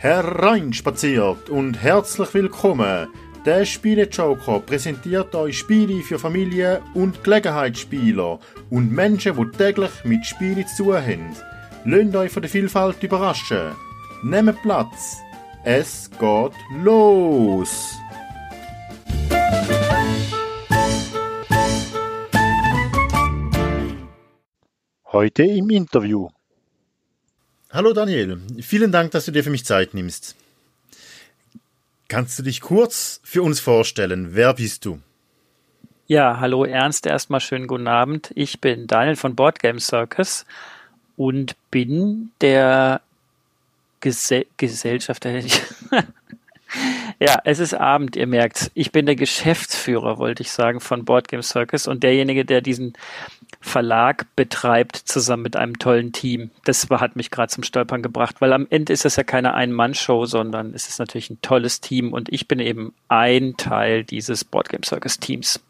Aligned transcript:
Hereinspaziert 0.00 1.50
und 1.50 1.82
herzlich 1.82 2.32
willkommen. 2.32 3.08
Der 3.44 3.64
Spielejoker 3.64 4.60
präsentiert 4.60 5.34
euch 5.34 5.58
Spiele 5.58 6.04
für 6.04 6.20
Familien 6.20 6.78
und 6.94 7.24
Gelegenheitsspieler 7.24 8.38
und 8.70 8.92
Menschen, 8.92 9.34
die 9.34 9.56
täglich 9.58 9.90
mit 10.04 10.24
Spielen 10.24 10.64
zu 10.68 10.84
tun 10.84 10.94
haben. 10.94 11.36
Lasst 11.84 12.14
euch 12.14 12.30
von 12.30 12.42
der 12.42 12.48
Vielfalt 12.48 13.02
überraschen. 13.02 13.72
Nehmt 14.22 14.62
Platz. 14.62 15.16
Es 15.64 16.08
geht 16.12 16.52
los. 16.84 17.92
Heute 25.10 25.42
im 25.42 25.70
Interview. 25.70 26.28
Hallo 27.70 27.92
Daniel, 27.92 28.40
vielen 28.62 28.92
Dank, 28.92 29.10
dass 29.10 29.26
du 29.26 29.30
dir 29.30 29.44
für 29.44 29.50
mich 29.50 29.66
Zeit 29.66 29.92
nimmst. 29.92 30.34
Kannst 32.08 32.38
du 32.38 32.42
dich 32.42 32.62
kurz 32.62 33.20
für 33.22 33.42
uns 33.42 33.60
vorstellen? 33.60 34.30
Wer 34.34 34.54
bist 34.54 34.86
du? 34.86 35.00
Ja, 36.06 36.40
hallo 36.40 36.64
Ernst, 36.64 37.04
erstmal 37.04 37.40
schönen 37.40 37.66
guten 37.66 37.86
Abend. 37.86 38.30
Ich 38.34 38.62
bin 38.62 38.86
Daniel 38.86 39.16
von 39.16 39.36
Boardgame 39.36 39.80
Circus 39.80 40.46
und 41.18 41.56
bin 41.70 42.30
der 42.40 43.02
Gesell 44.00 44.46
Gesellschafter. 44.56 45.30
ja, 47.18 47.38
es 47.44 47.58
ist 47.58 47.74
Abend, 47.74 48.16
ihr 48.16 48.26
merkt. 48.26 48.70
Ich 48.74 48.92
bin 48.92 49.06
der 49.06 49.16
Geschäftsführer, 49.16 50.18
wollte 50.18 50.42
ich 50.42 50.50
sagen, 50.50 50.80
von 50.80 51.04
Boardgame 51.04 51.42
Circus 51.42 51.86
und 51.86 52.02
derjenige, 52.02 52.44
der 52.44 52.60
diesen 52.60 52.94
Verlag 53.60 54.26
betreibt, 54.36 54.96
zusammen 54.96 55.42
mit 55.42 55.56
einem 55.56 55.78
tollen 55.78 56.12
Team. 56.12 56.50
Das 56.64 56.88
hat 56.90 57.16
mich 57.16 57.30
gerade 57.30 57.52
zum 57.52 57.64
Stolpern 57.64 58.02
gebracht, 58.02 58.36
weil 58.40 58.52
am 58.52 58.66
Ende 58.70 58.92
ist 58.92 59.04
es 59.04 59.16
ja 59.16 59.24
keine 59.24 59.54
Ein-Mann-Show, 59.54 60.26
sondern 60.26 60.74
es 60.74 60.88
ist 60.88 60.98
natürlich 60.98 61.30
ein 61.30 61.40
tolles 61.42 61.80
Team 61.80 62.12
und 62.12 62.32
ich 62.32 62.46
bin 62.46 62.60
eben 62.60 62.92
ein 63.08 63.56
Teil 63.56 64.04
dieses 64.04 64.44
Boardgame 64.44 64.84
Circus 64.84 65.18
Teams. 65.18 65.60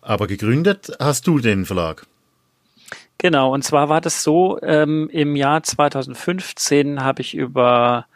Aber 0.00 0.26
gegründet 0.26 0.92
hast 1.00 1.26
du 1.26 1.40
den 1.40 1.66
Verlag. 1.66 2.06
Genau, 3.18 3.52
und 3.52 3.62
zwar 3.62 3.88
war 3.88 4.00
das 4.00 4.22
so, 4.22 4.60
ähm, 4.62 5.08
im 5.10 5.36
Jahr 5.36 5.62
2015 5.62 7.02
habe 7.02 7.22
ich 7.22 7.34
über 7.34 8.06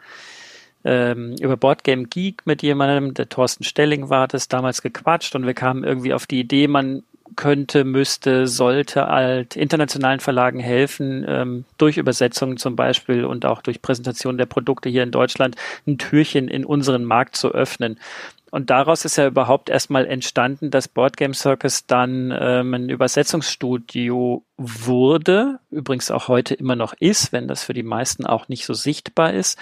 ähm, 0.83 1.35
über 1.39 1.57
Boardgame 1.57 2.05
Geek 2.05 2.45
mit 2.45 2.63
jemandem, 2.63 3.13
der 3.13 3.29
Thorsten 3.29 3.63
Stelling 3.63 4.09
war 4.09 4.27
das, 4.27 4.47
damals 4.47 4.81
gequatscht 4.81 5.35
und 5.35 5.45
wir 5.45 5.53
kamen 5.53 5.83
irgendwie 5.83 6.13
auf 6.13 6.27
die 6.27 6.39
Idee, 6.39 6.67
man 6.67 7.03
könnte, 7.35 7.83
müsste, 7.83 8.47
sollte 8.47 9.07
halt 9.07 9.55
internationalen 9.55 10.19
Verlagen 10.19 10.59
helfen, 10.59 11.25
ähm, 11.27 11.65
durch 11.77 11.97
Übersetzungen 11.97 12.57
zum 12.57 12.75
Beispiel 12.75 13.25
und 13.25 13.45
auch 13.45 13.61
durch 13.61 13.81
Präsentation 13.81 14.37
der 14.37 14.45
Produkte 14.45 14.89
hier 14.89 15.03
in 15.03 15.11
Deutschland 15.11 15.55
ein 15.87 15.97
Türchen 15.97 16.47
in 16.47 16.65
unseren 16.65 17.05
Markt 17.05 17.35
zu 17.35 17.49
öffnen. 17.49 17.97
Und 18.51 18.69
daraus 18.69 19.05
ist 19.05 19.15
ja 19.15 19.27
überhaupt 19.27 19.69
erstmal 19.69 20.05
entstanden, 20.05 20.71
dass 20.71 20.89
Boardgame 20.89 21.33
Circus 21.33 21.85
dann 21.87 22.37
ähm, 22.37 22.73
ein 22.73 22.89
Übersetzungsstudio 22.89 24.43
wurde, 24.57 25.59
übrigens 25.71 26.11
auch 26.11 26.27
heute 26.27 26.53
immer 26.53 26.75
noch 26.75 26.93
ist, 26.99 27.31
wenn 27.31 27.47
das 27.47 27.63
für 27.63 27.73
die 27.73 27.83
meisten 27.83 28.25
auch 28.25 28.49
nicht 28.49 28.65
so 28.65 28.73
sichtbar 28.73 29.33
ist. 29.33 29.57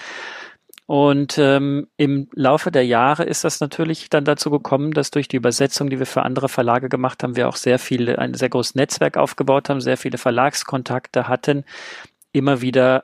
Und 0.89 1.37
ähm, 1.37 1.85
im 1.97 2.29
Laufe 2.33 2.71
der 2.71 2.83
Jahre 2.83 3.23
ist 3.23 3.43
das 3.43 3.59
natürlich 3.59 4.09
dann 4.09 4.25
dazu 4.25 4.49
gekommen, 4.49 4.91
dass 4.91 5.11
durch 5.11 5.27
die 5.27 5.35
Übersetzung, 5.35 5.91
die 5.91 5.99
wir 5.99 6.07
für 6.07 6.23
andere 6.23 6.49
Verlage 6.49 6.89
gemacht 6.89 7.21
haben, 7.21 7.35
wir 7.35 7.47
auch 7.47 7.57
sehr 7.57 7.77
viele, 7.77 8.17
ein 8.17 8.33
sehr 8.33 8.49
großes 8.49 8.73
Netzwerk 8.73 9.15
aufgebaut 9.15 9.69
haben, 9.69 9.81
sehr 9.81 9.97
viele 9.97 10.17
Verlagskontakte 10.17 11.27
hatten, 11.27 11.63
immer 12.31 12.61
wieder 12.61 13.03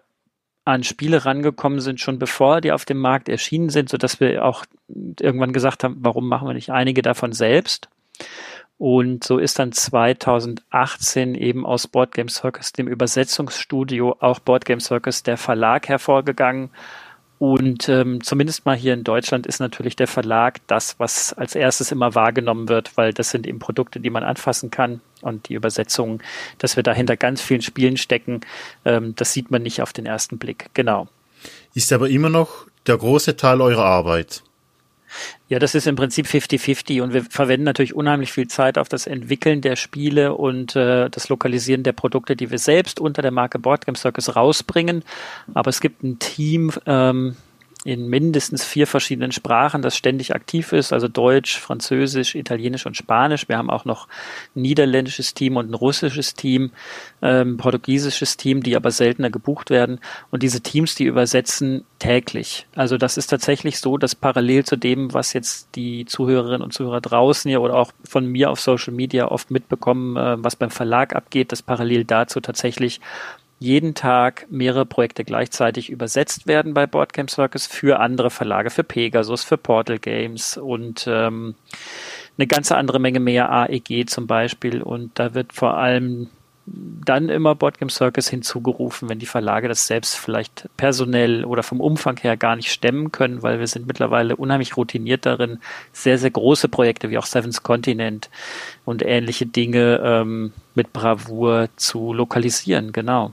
an 0.63 0.81
Spiele 0.81 1.25
rangekommen 1.25 1.79
sind, 1.79 1.99
schon 1.99 2.17
bevor 2.17 2.59
die 2.59 2.71
auf 2.71 2.85
dem 2.85 2.97
Markt 2.97 3.29
erschienen 3.29 3.69
sind, 3.69 3.89
so 3.89 3.97
dass 3.97 4.19
wir 4.19 4.43
auch 4.43 4.65
irgendwann 5.19 5.53
gesagt 5.53 5.83
haben, 5.83 5.97
warum 5.99 6.27
machen 6.27 6.47
wir 6.47 6.55
nicht 6.55 6.71
einige 6.71 7.03
davon 7.03 7.33
selbst? 7.33 7.89
Und 8.79 9.23
so 9.23 9.37
ist 9.37 9.59
dann 9.59 9.73
2018 9.73 11.35
eben 11.35 11.67
aus 11.67 11.87
Board 11.87 12.15
Game 12.15 12.29
Circus, 12.29 12.73
dem 12.73 12.87
Übersetzungsstudio, 12.87 14.17
auch 14.21 14.39
Board 14.39 14.65
Game 14.65 14.79
Circus, 14.79 15.21
der 15.21 15.37
Verlag 15.37 15.87
hervorgegangen 15.87 16.71
und 17.37 17.89
ähm, 17.89 18.23
zumindest 18.23 18.65
mal 18.65 18.77
hier 18.77 18.93
in 18.93 19.03
Deutschland 19.03 19.45
ist 19.45 19.59
natürlich 19.59 19.95
der 19.95 20.07
Verlag 20.07 20.61
das, 20.67 20.95
was 20.99 21.33
als 21.33 21.55
erstes 21.55 21.91
immer 21.91 22.15
wahrgenommen 22.15 22.69
wird, 22.69 22.95
weil 22.95 23.13
das 23.13 23.29
sind 23.29 23.45
eben 23.45 23.59
Produkte, 23.59 23.99
die 23.99 24.09
man 24.09 24.23
anfassen 24.23 24.71
kann. 24.71 25.01
Und 25.21 25.49
die 25.49 25.55
Übersetzungen, 25.55 26.21
dass 26.59 26.75
wir 26.75 26.83
dahinter 26.83 27.17
ganz 27.17 27.41
vielen 27.41 27.61
Spielen 27.61 27.97
stecken, 27.97 28.41
ähm, 28.85 29.15
das 29.15 29.33
sieht 29.33 29.51
man 29.51 29.63
nicht 29.63 29.81
auf 29.81 29.91
den 29.91 30.05
ersten 30.05 30.37
Blick. 30.37 30.67
Genau. 30.73 31.07
Ist 31.73 31.91
aber 31.91 32.09
immer 32.09 32.29
noch 32.29 32.67
der 32.87 32.97
große 32.97 33.35
Teil 33.35 33.59
eurer 33.61 33.85
Arbeit. 33.85 34.43
Ja, 35.47 35.59
das 35.59 35.75
ist 35.75 35.87
im 35.87 35.95
Prinzip 35.95 36.25
50-50 36.25 37.01
und 37.01 37.13
wir 37.13 37.23
verwenden 37.23 37.65
natürlich 37.65 37.95
unheimlich 37.95 38.31
viel 38.31 38.47
Zeit 38.47 38.77
auf 38.77 38.89
das 38.89 39.07
Entwickeln 39.07 39.61
der 39.61 39.75
Spiele 39.75 40.33
und 40.33 40.75
äh, 40.75 41.09
das 41.09 41.29
Lokalisieren 41.29 41.83
der 41.83 41.93
Produkte, 41.93 42.35
die 42.35 42.51
wir 42.51 42.59
selbst 42.59 42.99
unter 42.99 43.21
der 43.21 43.31
Marke 43.31 43.59
Boardgame 43.59 43.97
Circus 43.97 44.35
rausbringen. 44.35 45.03
Aber 45.53 45.69
es 45.69 45.81
gibt 45.81 46.03
ein 46.03 46.19
Team, 46.19 46.71
ähm, 46.85 47.35
in 47.85 48.07
mindestens 48.07 48.65
vier 48.65 48.87
verschiedenen 48.87 49.31
Sprachen, 49.31 49.83
das 49.83 49.95
ständig 49.95 50.33
aktiv 50.33 50.73
ist, 50.73 50.91
also 50.91 51.07
Deutsch, 51.07 51.59
Französisch, 51.59 52.33
Italienisch 52.33 52.87
und 52.87 52.97
Spanisch. 52.97 53.47
Wir 53.47 53.59
haben 53.59 53.69
auch 53.69 53.85
noch 53.85 54.07
ein 54.55 54.63
niederländisches 54.63 55.35
Team 55.35 55.55
und 55.55 55.69
ein 55.69 55.75
russisches 55.75 56.33
Team, 56.33 56.71
ähm, 57.21 57.57
portugiesisches 57.57 58.37
Team, 58.37 58.63
die 58.63 58.75
aber 58.75 58.89
seltener 58.89 59.29
gebucht 59.29 59.69
werden. 59.69 59.99
Und 60.31 60.41
diese 60.41 60.61
Teams, 60.61 60.95
die 60.95 61.03
übersetzen 61.03 61.85
täglich. 61.99 62.65
Also 62.75 62.97
das 62.97 63.17
ist 63.17 63.27
tatsächlich 63.27 63.79
so, 63.79 63.99
dass 63.99 64.15
parallel 64.15 64.65
zu 64.65 64.77
dem, 64.77 65.13
was 65.13 65.33
jetzt 65.33 65.69
die 65.75 66.05
Zuhörerinnen 66.05 66.63
und 66.63 66.73
Zuhörer 66.73 67.01
draußen 67.01 67.47
hier 67.47 67.61
oder 67.61 67.75
auch 67.75 67.91
von 68.03 68.25
mir 68.25 68.49
auf 68.49 68.59
Social 68.59 68.93
Media 68.93 69.27
oft 69.27 69.51
mitbekommen, 69.51 70.17
äh, 70.17 70.43
was 70.43 70.55
beim 70.55 70.71
Verlag 70.71 71.15
abgeht, 71.15 71.51
dass 71.51 71.61
parallel 71.61 72.03
dazu 72.03 72.39
tatsächlich 72.39 72.99
jeden 73.59 73.95
Tag 73.95 74.47
mehrere 74.49 74.85
Projekte 74.85 75.23
gleichzeitig 75.23 75.89
übersetzt 75.89 76.45
werden 76.47 76.73
bei 76.73 76.87
Boardgame 76.87 77.29
Circus 77.29 77.67
für 77.67 77.99
andere 77.99 78.29
Verlage, 78.29 78.69
für 78.69 78.83
Pegasus, 78.83 79.43
für 79.43 79.57
Portal 79.57 79.99
Games 79.99 80.57
und 80.57 81.05
ähm, 81.07 81.55
eine 82.37 82.47
ganze 82.47 82.75
andere 82.75 82.99
Menge 82.99 83.19
mehr, 83.19 83.49
AEG 83.49 84.09
zum 84.09 84.27
Beispiel. 84.27 84.81
Und 84.81 85.11
da 85.17 85.33
wird 85.33 85.53
vor 85.53 85.77
allem 85.77 86.29
dann 86.67 87.29
immer 87.29 87.53
Boardgame 87.53 87.91
Circus 87.91 88.27
hinzugerufen, 88.27 89.07
wenn 89.07 89.19
die 89.19 89.27
Verlage 89.27 89.67
das 89.67 89.85
selbst 89.85 90.17
vielleicht 90.17 90.67
personell 90.77 91.45
oder 91.45 91.61
vom 91.61 91.79
Umfang 91.79 92.17
her 92.17 92.37
gar 92.37 92.55
nicht 92.55 92.71
stemmen 92.71 93.11
können, 93.11 93.43
weil 93.43 93.59
wir 93.59 93.67
sind 93.67 93.85
mittlerweile 93.85 94.35
unheimlich 94.35 94.75
routiniert 94.75 95.27
darin, 95.27 95.59
sehr, 95.93 96.17
sehr 96.17 96.31
große 96.31 96.67
Projekte 96.67 97.11
wie 97.11 97.19
auch 97.19 97.27
Seven's 97.27 97.61
Continent 97.61 98.29
und 98.83 99.05
ähnliche 99.05 99.45
Dinge 99.45 100.01
ähm, 100.03 100.53
mit 100.73 100.91
Bravour 100.91 101.69
zu 101.75 102.13
lokalisieren, 102.13 102.91
genau. 102.91 103.31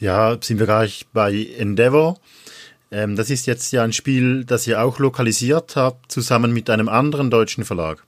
Ja, 0.00 0.38
sind 0.40 0.58
wir 0.58 0.66
gleich 0.66 1.06
bei 1.12 1.46
Endeavor. 1.58 2.18
Ähm, 2.90 3.16
das 3.16 3.28
ist 3.28 3.46
jetzt 3.46 3.70
ja 3.72 3.84
ein 3.84 3.92
Spiel, 3.92 4.44
das 4.44 4.66
ihr 4.66 4.82
auch 4.82 4.98
lokalisiert 4.98 5.76
habt, 5.76 6.10
zusammen 6.10 6.52
mit 6.52 6.70
einem 6.70 6.88
anderen 6.88 7.30
deutschen 7.30 7.64
Verlag. 7.64 8.02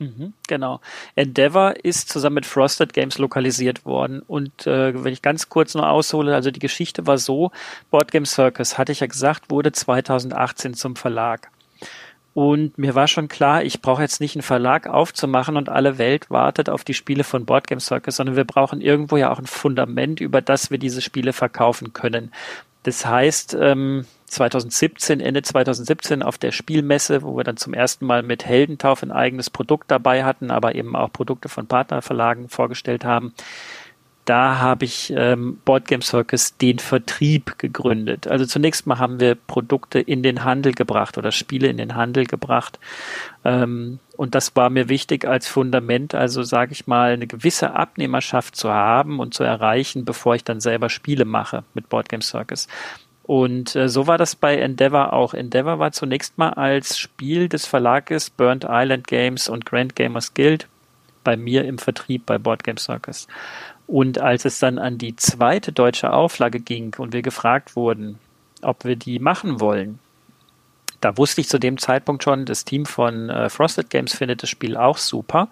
Mhm, 0.00 0.32
genau. 0.48 0.80
Endeavor 1.14 1.76
ist 1.84 2.08
zusammen 2.08 2.34
mit 2.34 2.46
Frosted 2.46 2.92
Games 2.92 3.18
lokalisiert 3.18 3.84
worden. 3.84 4.22
Und 4.26 4.66
äh, 4.66 5.04
wenn 5.04 5.12
ich 5.12 5.22
ganz 5.22 5.48
kurz 5.48 5.74
nur 5.74 5.88
aushole, 5.88 6.34
also 6.34 6.50
die 6.50 6.58
Geschichte 6.58 7.06
war 7.06 7.16
so, 7.16 7.52
Board 7.92 8.10
Game 8.10 8.26
Circus, 8.26 8.76
hatte 8.76 8.90
ich 8.90 9.00
ja 9.00 9.06
gesagt, 9.06 9.50
wurde 9.50 9.70
2018 9.70 10.74
zum 10.74 10.96
Verlag. 10.96 11.50
Und 12.34 12.76
mir 12.78 12.96
war 12.96 13.06
schon 13.06 13.28
klar, 13.28 13.62
ich 13.62 13.80
brauche 13.80 14.02
jetzt 14.02 14.20
nicht 14.20 14.34
einen 14.34 14.42
Verlag 14.42 14.88
aufzumachen 14.88 15.56
und 15.56 15.68
alle 15.68 15.98
Welt 15.98 16.30
wartet 16.30 16.68
auf 16.68 16.82
die 16.82 16.94
Spiele 16.94 17.22
von 17.22 17.46
Board 17.46 17.68
Game 17.68 17.78
Circus, 17.78 18.16
sondern 18.16 18.34
wir 18.34 18.44
brauchen 18.44 18.80
irgendwo 18.80 19.16
ja 19.16 19.30
auch 19.30 19.38
ein 19.38 19.46
Fundament, 19.46 20.20
über 20.20 20.42
das 20.42 20.72
wir 20.72 20.78
diese 20.78 21.00
Spiele 21.00 21.32
verkaufen 21.32 21.92
können. 21.92 22.32
Das 22.82 23.06
heißt, 23.06 23.56
ähm, 23.58 24.04
2017, 24.26 25.20
Ende 25.20 25.42
2017 25.42 26.24
auf 26.24 26.36
der 26.36 26.50
Spielmesse, 26.50 27.22
wo 27.22 27.36
wir 27.36 27.44
dann 27.44 27.56
zum 27.56 27.72
ersten 27.72 28.04
Mal 28.04 28.24
mit 28.24 28.44
Heldentauf 28.44 29.04
ein 29.04 29.12
eigenes 29.12 29.48
Produkt 29.48 29.90
dabei 29.90 30.24
hatten, 30.24 30.50
aber 30.50 30.74
eben 30.74 30.96
auch 30.96 31.12
Produkte 31.12 31.48
von 31.48 31.68
Partnerverlagen 31.68 32.48
vorgestellt 32.48 33.04
haben, 33.04 33.32
da 34.24 34.58
habe 34.58 34.86
ich 34.86 35.12
ähm, 35.14 35.58
Boardgame 35.64 36.02
Circus 36.02 36.56
den 36.56 36.78
Vertrieb 36.78 37.58
gegründet. 37.58 38.26
Also 38.26 38.46
zunächst 38.46 38.86
mal 38.86 38.98
haben 38.98 39.20
wir 39.20 39.34
Produkte 39.34 40.00
in 40.00 40.22
den 40.22 40.44
Handel 40.44 40.72
gebracht 40.72 41.18
oder 41.18 41.30
Spiele 41.30 41.68
in 41.68 41.76
den 41.76 41.94
Handel 41.94 42.24
gebracht. 42.24 42.78
Ähm, 43.44 43.98
und 44.16 44.34
das 44.34 44.56
war 44.56 44.70
mir 44.70 44.88
wichtig 44.88 45.26
als 45.26 45.46
Fundament, 45.46 46.14
also 46.14 46.42
sage 46.42 46.72
ich 46.72 46.86
mal, 46.86 47.12
eine 47.12 47.26
gewisse 47.26 47.74
Abnehmerschaft 47.74 48.56
zu 48.56 48.70
haben 48.70 49.20
und 49.20 49.34
zu 49.34 49.44
erreichen, 49.44 50.04
bevor 50.04 50.34
ich 50.34 50.44
dann 50.44 50.60
selber 50.60 50.88
Spiele 50.88 51.26
mache 51.26 51.64
mit 51.74 51.88
Boardgame 51.90 52.22
Circus. 52.22 52.68
Und 53.24 53.74
äh, 53.76 53.88
so 53.88 54.06
war 54.06 54.18
das 54.18 54.36
bei 54.36 54.56
Endeavor 54.56 55.12
auch. 55.12 55.34
Endeavor 55.34 55.78
war 55.78 55.92
zunächst 55.92 56.38
mal 56.38 56.50
als 56.50 56.98
Spiel 56.98 57.48
des 57.48 57.66
Verlages 57.66 58.30
Burnt 58.30 58.66
Island 58.68 59.06
Games 59.06 59.48
und 59.48 59.66
Grand 59.66 59.96
Gamers 59.96 60.34
Guild 60.34 60.68
bei 61.24 61.36
mir 61.36 61.64
im 61.64 61.78
Vertrieb 61.78 62.26
bei 62.26 62.38
Board 62.38 62.62
Game 62.62 62.76
Circus. 62.76 63.26
Und 63.86 64.18
als 64.18 64.44
es 64.44 64.58
dann 64.58 64.78
an 64.78 64.98
die 64.98 65.16
zweite 65.16 65.72
deutsche 65.72 66.12
Auflage 66.12 66.60
ging 66.60 66.94
und 66.98 67.12
wir 67.12 67.22
gefragt 67.22 67.76
wurden, 67.76 68.18
ob 68.62 68.84
wir 68.84 68.96
die 68.96 69.18
machen 69.18 69.60
wollen 69.60 69.98
da 71.00 71.16
wusste 71.16 71.40
ich 71.40 71.48
zu 71.48 71.58
dem 71.58 71.78
Zeitpunkt 71.78 72.24
schon, 72.24 72.44
das 72.44 72.64
Team 72.64 72.86
von 72.86 73.30
äh, 73.30 73.48
Frosted 73.48 73.90
Games 73.90 74.14
findet 74.14 74.42
das 74.42 74.50
Spiel 74.50 74.76
auch 74.76 74.98
super. 74.98 75.48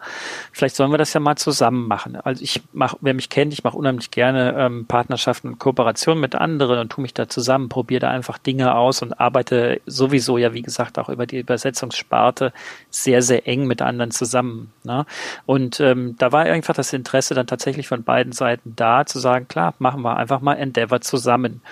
Vielleicht 0.52 0.76
sollen 0.76 0.90
wir 0.90 0.98
das 0.98 1.12
ja 1.12 1.20
mal 1.20 1.36
zusammen 1.36 1.88
machen. 1.88 2.16
Also 2.16 2.42
ich 2.42 2.62
mache, 2.72 2.96
wer 3.00 3.14
mich 3.14 3.28
kennt, 3.28 3.52
ich 3.52 3.64
mache 3.64 3.76
unheimlich 3.76 4.10
gerne 4.10 4.54
ähm, 4.58 4.86
Partnerschaften 4.86 5.48
und 5.48 5.58
Kooperationen 5.58 6.20
mit 6.20 6.34
anderen 6.34 6.78
und 6.78 6.90
tue 6.90 7.02
mich 7.02 7.14
da 7.14 7.28
zusammen, 7.28 7.68
probiere 7.68 8.00
da 8.00 8.10
einfach 8.10 8.38
Dinge 8.38 8.74
aus 8.74 9.02
und 9.02 9.20
arbeite 9.20 9.80
sowieso 9.86 10.38
ja, 10.38 10.52
wie 10.54 10.62
gesagt, 10.62 10.98
auch 10.98 11.08
über 11.08 11.26
die 11.26 11.38
Übersetzungssparte 11.38 12.52
sehr, 12.90 13.22
sehr 13.22 13.46
eng 13.46 13.66
mit 13.66 13.82
anderen 13.82 14.10
zusammen. 14.10 14.72
Ne? 14.84 15.06
Und 15.46 15.80
ähm, 15.80 16.16
da 16.18 16.32
war 16.32 16.42
einfach 16.42 16.74
das 16.74 16.92
Interesse 16.92 17.34
dann 17.34 17.46
tatsächlich 17.46 17.88
von 17.88 18.02
beiden 18.04 18.32
Seiten 18.32 18.74
da, 18.76 19.04
zu 19.06 19.18
sagen, 19.18 19.48
klar, 19.48 19.74
machen 19.78 20.02
wir 20.02 20.16
einfach 20.16 20.40
mal 20.40 20.54
Endeavor 20.54 21.00
zusammen. 21.00 21.62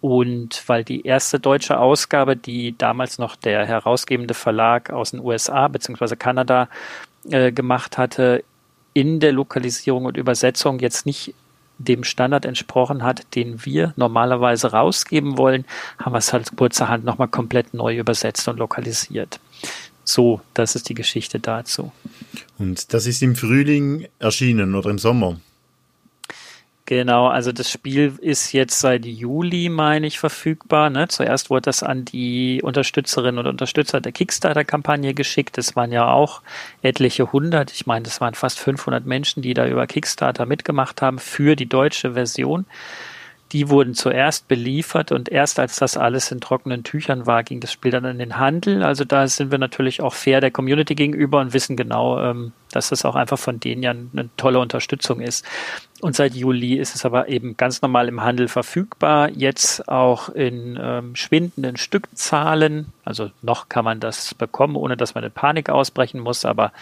Und 0.00 0.62
weil 0.66 0.84
die 0.84 1.04
erste 1.04 1.40
deutsche 1.40 1.78
Ausgabe, 1.78 2.36
die 2.36 2.76
damals 2.78 3.18
noch 3.18 3.34
der 3.34 3.66
herausgebende 3.66 4.34
Verlag 4.34 4.90
aus 4.90 5.10
den 5.10 5.20
USA 5.20 5.66
bzw. 5.68 6.14
Kanada 6.16 6.68
äh, 7.30 7.50
gemacht 7.50 7.98
hatte, 7.98 8.44
in 8.94 9.20
der 9.20 9.32
Lokalisierung 9.32 10.04
und 10.04 10.16
Übersetzung 10.16 10.78
jetzt 10.78 11.06
nicht 11.06 11.34
dem 11.78 12.04
Standard 12.04 12.44
entsprochen 12.44 13.02
hat, 13.02 13.34
den 13.34 13.64
wir 13.64 13.92
normalerweise 13.96 14.72
rausgeben 14.72 15.38
wollen, 15.38 15.64
haben 15.98 16.12
wir 16.12 16.18
es 16.18 16.32
halt 16.32 16.56
kurzerhand 16.56 17.04
nochmal 17.04 17.28
komplett 17.28 17.72
neu 17.72 17.96
übersetzt 17.96 18.48
und 18.48 18.58
lokalisiert. 18.58 19.38
So, 20.04 20.40
das 20.54 20.74
ist 20.74 20.88
die 20.88 20.94
Geschichte 20.94 21.38
dazu. 21.38 21.92
Und 22.58 22.92
das 22.92 23.06
ist 23.06 23.22
im 23.22 23.36
Frühling 23.36 24.08
erschienen 24.18 24.74
oder 24.74 24.90
im 24.90 24.98
Sommer? 24.98 25.38
Genau, 26.88 27.26
also 27.26 27.52
das 27.52 27.70
Spiel 27.70 28.14
ist 28.18 28.52
jetzt 28.54 28.80
seit 28.80 29.04
Juli, 29.04 29.68
meine 29.68 30.06
ich, 30.06 30.18
verfügbar. 30.18 30.88
Ne? 30.88 31.06
Zuerst 31.08 31.50
wurde 31.50 31.66
das 31.66 31.82
an 31.82 32.06
die 32.06 32.62
Unterstützerinnen 32.62 33.38
und 33.38 33.46
Unterstützer 33.46 34.00
der 34.00 34.12
Kickstarter-Kampagne 34.12 35.12
geschickt. 35.12 35.58
Das 35.58 35.76
waren 35.76 35.92
ja 35.92 36.10
auch 36.10 36.40
etliche 36.80 37.30
hundert. 37.30 37.72
Ich 37.72 37.86
meine, 37.86 38.04
das 38.04 38.22
waren 38.22 38.32
fast 38.32 38.58
500 38.58 39.04
Menschen, 39.04 39.42
die 39.42 39.52
da 39.52 39.68
über 39.68 39.86
Kickstarter 39.86 40.46
mitgemacht 40.46 41.02
haben 41.02 41.18
für 41.18 41.56
die 41.56 41.68
deutsche 41.68 42.14
Version. 42.14 42.64
Die 43.52 43.70
wurden 43.70 43.94
zuerst 43.94 44.46
beliefert 44.46 45.10
und 45.10 45.30
erst 45.30 45.58
als 45.58 45.76
das 45.76 45.96
alles 45.96 46.30
in 46.30 46.40
trockenen 46.40 46.84
Tüchern 46.84 47.26
war, 47.26 47.42
ging 47.42 47.60
das 47.60 47.72
Spiel 47.72 47.90
dann 47.90 48.04
in 48.04 48.18
den 48.18 48.38
Handel. 48.38 48.82
Also 48.82 49.04
da 49.04 49.26
sind 49.26 49.50
wir 49.50 49.58
natürlich 49.58 50.02
auch 50.02 50.12
fair 50.12 50.42
der 50.42 50.50
Community 50.50 50.94
gegenüber 50.94 51.40
und 51.40 51.54
wissen 51.54 51.76
genau, 51.76 52.20
ähm, 52.22 52.52
dass 52.72 52.90
das 52.90 53.06
auch 53.06 53.14
einfach 53.14 53.38
von 53.38 53.58
denen 53.58 53.82
ja 53.82 53.90
eine 53.90 54.28
tolle 54.36 54.58
Unterstützung 54.58 55.20
ist. 55.20 55.46
Und 56.00 56.14
seit 56.14 56.34
Juli 56.34 56.74
ist 56.74 56.94
es 56.94 57.04
aber 57.04 57.28
eben 57.28 57.56
ganz 57.56 57.82
normal 57.82 58.06
im 58.06 58.22
Handel 58.22 58.46
verfügbar, 58.46 59.30
jetzt 59.30 59.88
auch 59.88 60.28
in 60.28 60.78
ähm, 60.80 61.16
schwindenden 61.16 61.76
Stückzahlen. 61.76 62.92
Also 63.04 63.30
noch 63.42 63.68
kann 63.68 63.84
man 63.84 63.98
das 63.98 64.34
bekommen, 64.34 64.76
ohne 64.76 64.96
dass 64.96 65.16
man 65.16 65.24
in 65.24 65.32
Panik 65.32 65.70
ausbrechen 65.70 66.20
muss, 66.20 66.44
aber 66.44 66.72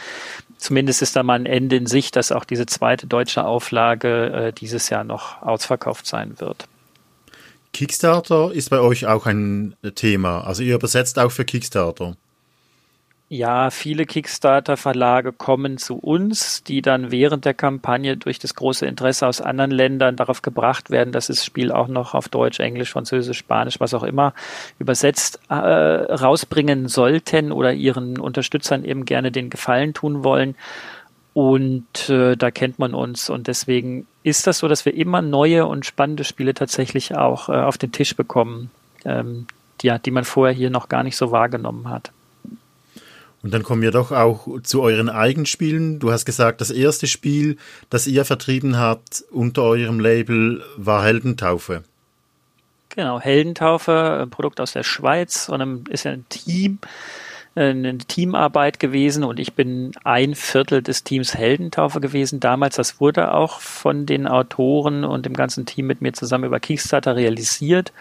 zumindest 0.59 1.01
ist 1.01 1.17
da 1.17 1.23
mal 1.23 1.35
ein 1.35 1.47
Ende 1.47 1.77
in 1.77 1.87
Sicht, 1.87 2.15
dass 2.17 2.31
auch 2.31 2.45
diese 2.45 2.67
zweite 2.67 3.07
deutsche 3.07 3.47
Auflage 3.47 4.33
äh, 4.33 4.53
dieses 4.53 4.91
Jahr 4.91 5.05
noch 5.05 5.41
ausverkauft 5.41 6.07
sein 6.07 6.35
wird. 6.39 6.69
Kickstarter 7.73 8.53
ist 8.53 8.69
bei 8.69 8.81
euch 8.81 9.07
auch 9.07 9.27
ein 9.27 9.77
Thema. 9.95 10.43
Also 10.47 10.63
ihr 10.63 10.75
übersetzt 10.75 11.19
auch 11.19 11.31
für 11.31 11.45
Kickstarter. 11.45 12.17
Ja, 13.29 13.71
viele 13.71 14.07
Kickstarter-Verlage 14.07 15.33
kommen 15.33 15.79
zu 15.79 15.97
uns, 15.97 16.63
die 16.63 16.81
dann 16.81 17.11
während 17.11 17.45
der 17.45 17.55
Kampagne 17.55 18.17
durch 18.17 18.39
das 18.39 18.55
große 18.55 18.87
Interesse 18.87 19.27
aus 19.27 19.41
anderen 19.41 19.73
Ländern 19.73 20.15
darauf 20.15 20.43
gebracht 20.43 20.91
werden, 20.91 21.11
dass 21.11 21.27
das 21.27 21.45
Spiel 21.45 21.73
auch 21.73 21.89
noch 21.89 22.15
auf 22.15 22.29
Deutsch, 22.29 22.61
Englisch, 22.61 22.93
Französisch, 22.93 23.39
Spanisch, 23.39 23.81
was 23.81 23.95
auch 23.95 24.05
immer 24.05 24.33
übersetzt 24.79 25.41
äh, 25.49 25.55
rausbringen 25.55 26.87
sollten 26.87 27.51
oder 27.51 27.73
ihren 27.73 28.21
Unterstützern 28.21 28.85
eben 28.85 29.05
gerne 29.05 29.33
den 29.33 29.51
Gefallen 29.51 29.93
tun 29.93 30.23
wollen. 30.23 30.55
Und 31.35 32.09
äh, 32.09 32.37
da 32.37 32.53
kennt 32.53 32.79
man 32.79 32.95
uns. 32.95 33.29
Und 33.29 33.49
deswegen 33.49 34.07
ist 34.23 34.47
das 34.47 34.59
so, 34.59 34.69
dass 34.69 34.85
wir 34.85 34.95
immer 34.95 35.21
neue 35.21 35.67
und 35.67 35.85
spannende 35.85 36.23
Spiele 36.23 36.55
tatsächlich 36.55 37.17
auch 37.17 37.49
äh, 37.49 37.55
auf 37.55 37.77
den 37.77 37.91
Tisch 37.91 38.15
bekommen, 38.15 38.71
ähm, 39.05 39.49
die, 39.83 39.93
die 40.05 40.13
man 40.13 40.23
vorher 40.23 40.55
hier 40.55 40.71
noch 40.71 40.89
gar 40.89 41.03
nicht 41.03 41.17
so 41.17 41.33
wahrgenommen 41.33 41.91
hat. 41.91 42.13
Und 43.47 43.55
dann 43.55 43.63
kommen 43.63 43.81
wir 43.81 43.93
doch 43.93 44.11
auch 44.11 44.49
zu 44.65 44.83
euren 44.83 45.09
Eigenspielen. 45.09 46.01
Du 46.01 46.11
hast 46.11 46.25
gesagt, 46.25 46.61
das 46.61 46.73
erste 46.73 47.07
Spiel, 47.07 47.59
das 47.91 48.09
ihr 48.09 48.25
vertrieben 48.25 48.77
habt 48.77 49.23
unter 49.31 49.63
eurem 49.63 50.01
Label, 50.01 50.65
war 50.77 51.05
Heldentaufe. 51.05 51.85
Genau, 52.89 53.21
Heldentaufe, 53.21 54.23
ein 54.23 54.31
Produkt 54.31 54.61
aus 54.61 54.73
der 54.73 54.83
Schweiz 54.83 55.49
und 55.49 55.89
ist 55.91 56.03
ja 56.03 56.11
ein 56.11 56.29
Team, 56.29 56.81
eine 57.55 57.99
Teamarbeit 57.99 58.81
gewesen 58.81 59.23
und 59.23 59.39
ich 59.39 59.53
bin 59.53 59.93
ein 60.03 60.35
Viertel 60.35 60.83
des 60.83 61.05
Teams 61.05 61.37
Heldentaufe 61.37 62.01
gewesen. 62.01 62.41
Damals, 62.41 62.75
das 62.75 63.01
wurde 63.01 63.33
auch 63.33 63.61
von 63.61 64.07
den 64.07 64.27
Autoren 64.27 65.05
und 65.05 65.25
dem 65.25 65.35
ganzen 65.35 65.67
Team 65.67 65.87
mit 65.87 66.03
mir 66.03 66.15
zusammen 66.15 66.47
über 66.47 66.59
Kickstarter 66.59 67.15
realisiert 67.15 67.93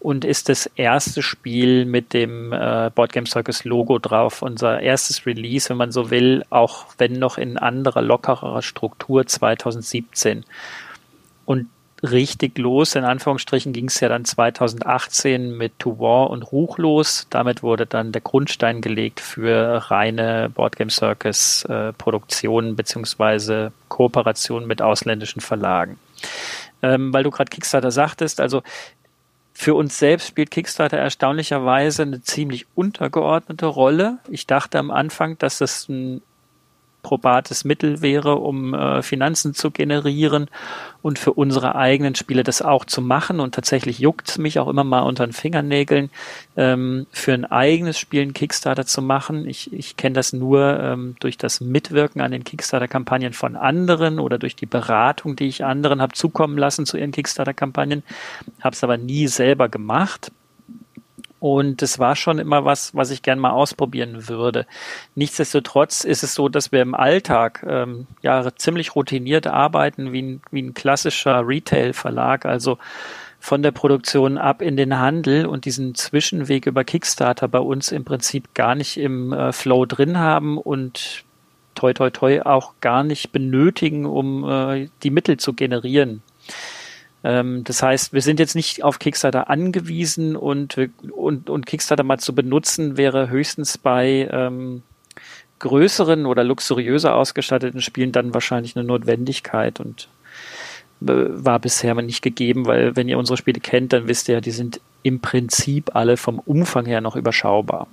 und 0.00 0.24
ist 0.24 0.48
das 0.48 0.66
erste 0.76 1.22
Spiel 1.22 1.84
mit 1.84 2.12
dem 2.12 2.52
äh, 2.52 2.90
Boardgame 2.94 3.26
Circus 3.26 3.64
Logo 3.64 3.98
drauf. 3.98 4.42
Unser 4.42 4.80
erstes 4.80 5.26
Release, 5.26 5.68
wenn 5.68 5.76
man 5.76 5.92
so 5.92 6.10
will, 6.10 6.44
auch 6.50 6.86
wenn 6.98 7.14
noch 7.14 7.38
in 7.38 7.58
anderer, 7.58 8.02
lockerer 8.02 8.62
Struktur 8.62 9.26
2017. 9.26 10.44
Und 11.44 11.68
richtig 12.02 12.58
los, 12.58 12.94
in 12.94 13.04
Anführungsstrichen, 13.04 13.72
ging 13.72 13.86
es 13.86 13.98
ja 14.00 14.08
dann 14.08 14.24
2018 14.24 15.56
mit 15.56 15.78
To 15.78 15.98
War 15.98 16.30
und 16.30 16.42
Ruchlos. 16.42 17.26
Damit 17.30 17.62
wurde 17.62 17.86
dann 17.86 18.12
der 18.12 18.20
Grundstein 18.20 18.80
gelegt 18.80 19.20
für 19.20 19.90
reine 19.90 20.50
Boardgame 20.54 20.90
Circus 20.90 21.64
äh, 21.64 21.92
Produktionen 21.92 22.76
beziehungsweise 22.76 23.72
Kooperationen 23.88 24.68
mit 24.68 24.80
ausländischen 24.80 25.40
Verlagen. 25.40 25.98
Ähm, 26.80 27.12
weil 27.12 27.24
du 27.24 27.30
gerade 27.30 27.50
Kickstarter 27.50 27.90
sagtest, 27.90 28.40
also 28.40 28.62
für 29.60 29.74
uns 29.74 29.98
selbst 29.98 30.28
spielt 30.28 30.52
Kickstarter 30.52 30.98
erstaunlicherweise 30.98 32.02
eine 32.02 32.22
ziemlich 32.22 32.66
untergeordnete 32.76 33.66
Rolle. 33.66 34.18
Ich 34.30 34.46
dachte 34.46 34.78
am 34.78 34.92
Anfang, 34.92 35.36
dass 35.38 35.58
das 35.58 35.88
ein 35.88 36.22
probates 37.02 37.64
Mittel 37.64 38.02
wäre, 38.02 38.36
um 38.36 38.74
äh, 38.74 39.02
Finanzen 39.02 39.54
zu 39.54 39.70
generieren 39.70 40.48
und 41.00 41.18
für 41.18 41.32
unsere 41.32 41.74
eigenen 41.74 42.14
Spiele 42.14 42.42
das 42.42 42.60
auch 42.60 42.84
zu 42.84 43.00
machen. 43.00 43.40
Und 43.40 43.54
tatsächlich 43.54 43.98
juckt 43.98 44.28
es 44.28 44.38
mich 44.38 44.58
auch 44.58 44.68
immer 44.68 44.84
mal 44.84 45.00
unter 45.00 45.26
den 45.26 45.32
Fingernägeln, 45.32 46.10
ähm, 46.56 47.06
für 47.12 47.32
ein 47.32 47.44
eigenes 47.44 47.98
Spiel 47.98 48.22
einen 48.22 48.34
Kickstarter 48.34 48.84
zu 48.84 49.00
machen. 49.00 49.48
Ich, 49.48 49.72
ich 49.72 49.96
kenne 49.96 50.14
das 50.14 50.32
nur 50.32 50.80
ähm, 50.80 51.16
durch 51.20 51.38
das 51.38 51.60
Mitwirken 51.60 52.20
an 52.20 52.32
den 52.32 52.44
Kickstarter-Kampagnen 52.44 53.32
von 53.32 53.56
anderen 53.56 54.18
oder 54.18 54.38
durch 54.38 54.56
die 54.56 54.66
Beratung, 54.66 55.36
die 55.36 55.46
ich 55.46 55.64
anderen 55.64 56.02
habe 56.02 56.14
zukommen 56.14 56.58
lassen 56.58 56.84
zu 56.84 56.96
ihren 56.96 57.12
Kickstarter-Kampagnen, 57.12 58.02
habe 58.60 58.74
es 58.74 58.82
aber 58.82 58.96
nie 58.96 59.28
selber 59.28 59.68
gemacht. 59.68 60.32
Und 61.40 61.82
es 61.82 61.98
war 61.98 62.16
schon 62.16 62.38
immer 62.38 62.64
was, 62.64 62.94
was 62.94 63.10
ich 63.10 63.22
gern 63.22 63.38
mal 63.38 63.50
ausprobieren 63.50 64.28
würde. 64.28 64.66
Nichtsdestotrotz 65.14 66.04
ist 66.04 66.24
es 66.24 66.34
so, 66.34 66.48
dass 66.48 66.72
wir 66.72 66.82
im 66.82 66.94
Alltag 66.94 67.64
ähm, 67.68 68.06
ja 68.22 68.54
ziemlich 68.56 68.96
routiniert 68.96 69.46
arbeiten 69.46 70.12
wie 70.12 70.22
ein, 70.22 70.42
wie 70.50 70.62
ein 70.62 70.74
klassischer 70.74 71.46
Retail-Verlag, 71.46 72.44
also 72.44 72.78
von 73.40 73.62
der 73.62 73.70
Produktion 73.70 74.36
ab 74.36 74.62
in 74.62 74.76
den 74.76 74.98
Handel 74.98 75.46
und 75.46 75.64
diesen 75.64 75.94
Zwischenweg 75.94 76.66
über 76.66 76.82
Kickstarter 76.82 77.46
bei 77.46 77.60
uns 77.60 77.92
im 77.92 78.04
Prinzip 78.04 78.52
gar 78.54 78.74
nicht 78.74 78.96
im 78.96 79.32
äh, 79.32 79.52
Flow 79.52 79.86
drin 79.86 80.18
haben 80.18 80.58
und 80.58 81.24
toi 81.76 81.92
toi 81.92 82.10
toi 82.10 82.42
auch 82.42 82.74
gar 82.80 83.04
nicht 83.04 83.30
benötigen, 83.30 84.06
um 84.06 84.48
äh, 84.48 84.88
die 85.04 85.10
Mittel 85.10 85.36
zu 85.36 85.52
generieren. 85.52 86.22
Ähm, 87.24 87.64
das 87.64 87.82
heißt, 87.82 88.12
wir 88.12 88.22
sind 88.22 88.40
jetzt 88.40 88.54
nicht 88.54 88.84
auf 88.84 88.98
Kickstarter 88.98 89.50
angewiesen 89.50 90.36
und, 90.36 90.76
und, 91.10 91.50
und 91.50 91.66
Kickstarter 91.66 92.04
mal 92.04 92.18
zu 92.18 92.34
benutzen 92.34 92.96
wäre 92.96 93.28
höchstens 93.28 93.78
bei 93.78 94.28
ähm, 94.30 94.82
größeren 95.58 96.26
oder 96.26 96.44
luxuriöser 96.44 97.14
ausgestatteten 97.14 97.80
Spielen 97.80 98.12
dann 98.12 98.34
wahrscheinlich 98.34 98.76
eine 98.76 98.84
Notwendigkeit 98.84 99.80
und 99.80 100.08
äh, 101.02 101.06
war 101.06 101.58
bisher 101.58 101.94
nicht 101.94 102.22
gegeben, 102.22 102.66
weil 102.66 102.96
wenn 102.96 103.08
ihr 103.08 103.18
unsere 103.18 103.36
Spiele 103.36 103.60
kennt, 103.60 103.92
dann 103.92 104.08
wisst 104.08 104.28
ihr 104.28 104.36
ja, 104.36 104.40
die 104.40 104.52
sind 104.52 104.80
im 105.02 105.20
Prinzip 105.20 105.94
alle 105.94 106.16
vom 106.16 106.38
Umfang 106.38 106.86
her 106.86 107.00
noch 107.00 107.16
überschaubar. 107.16 107.88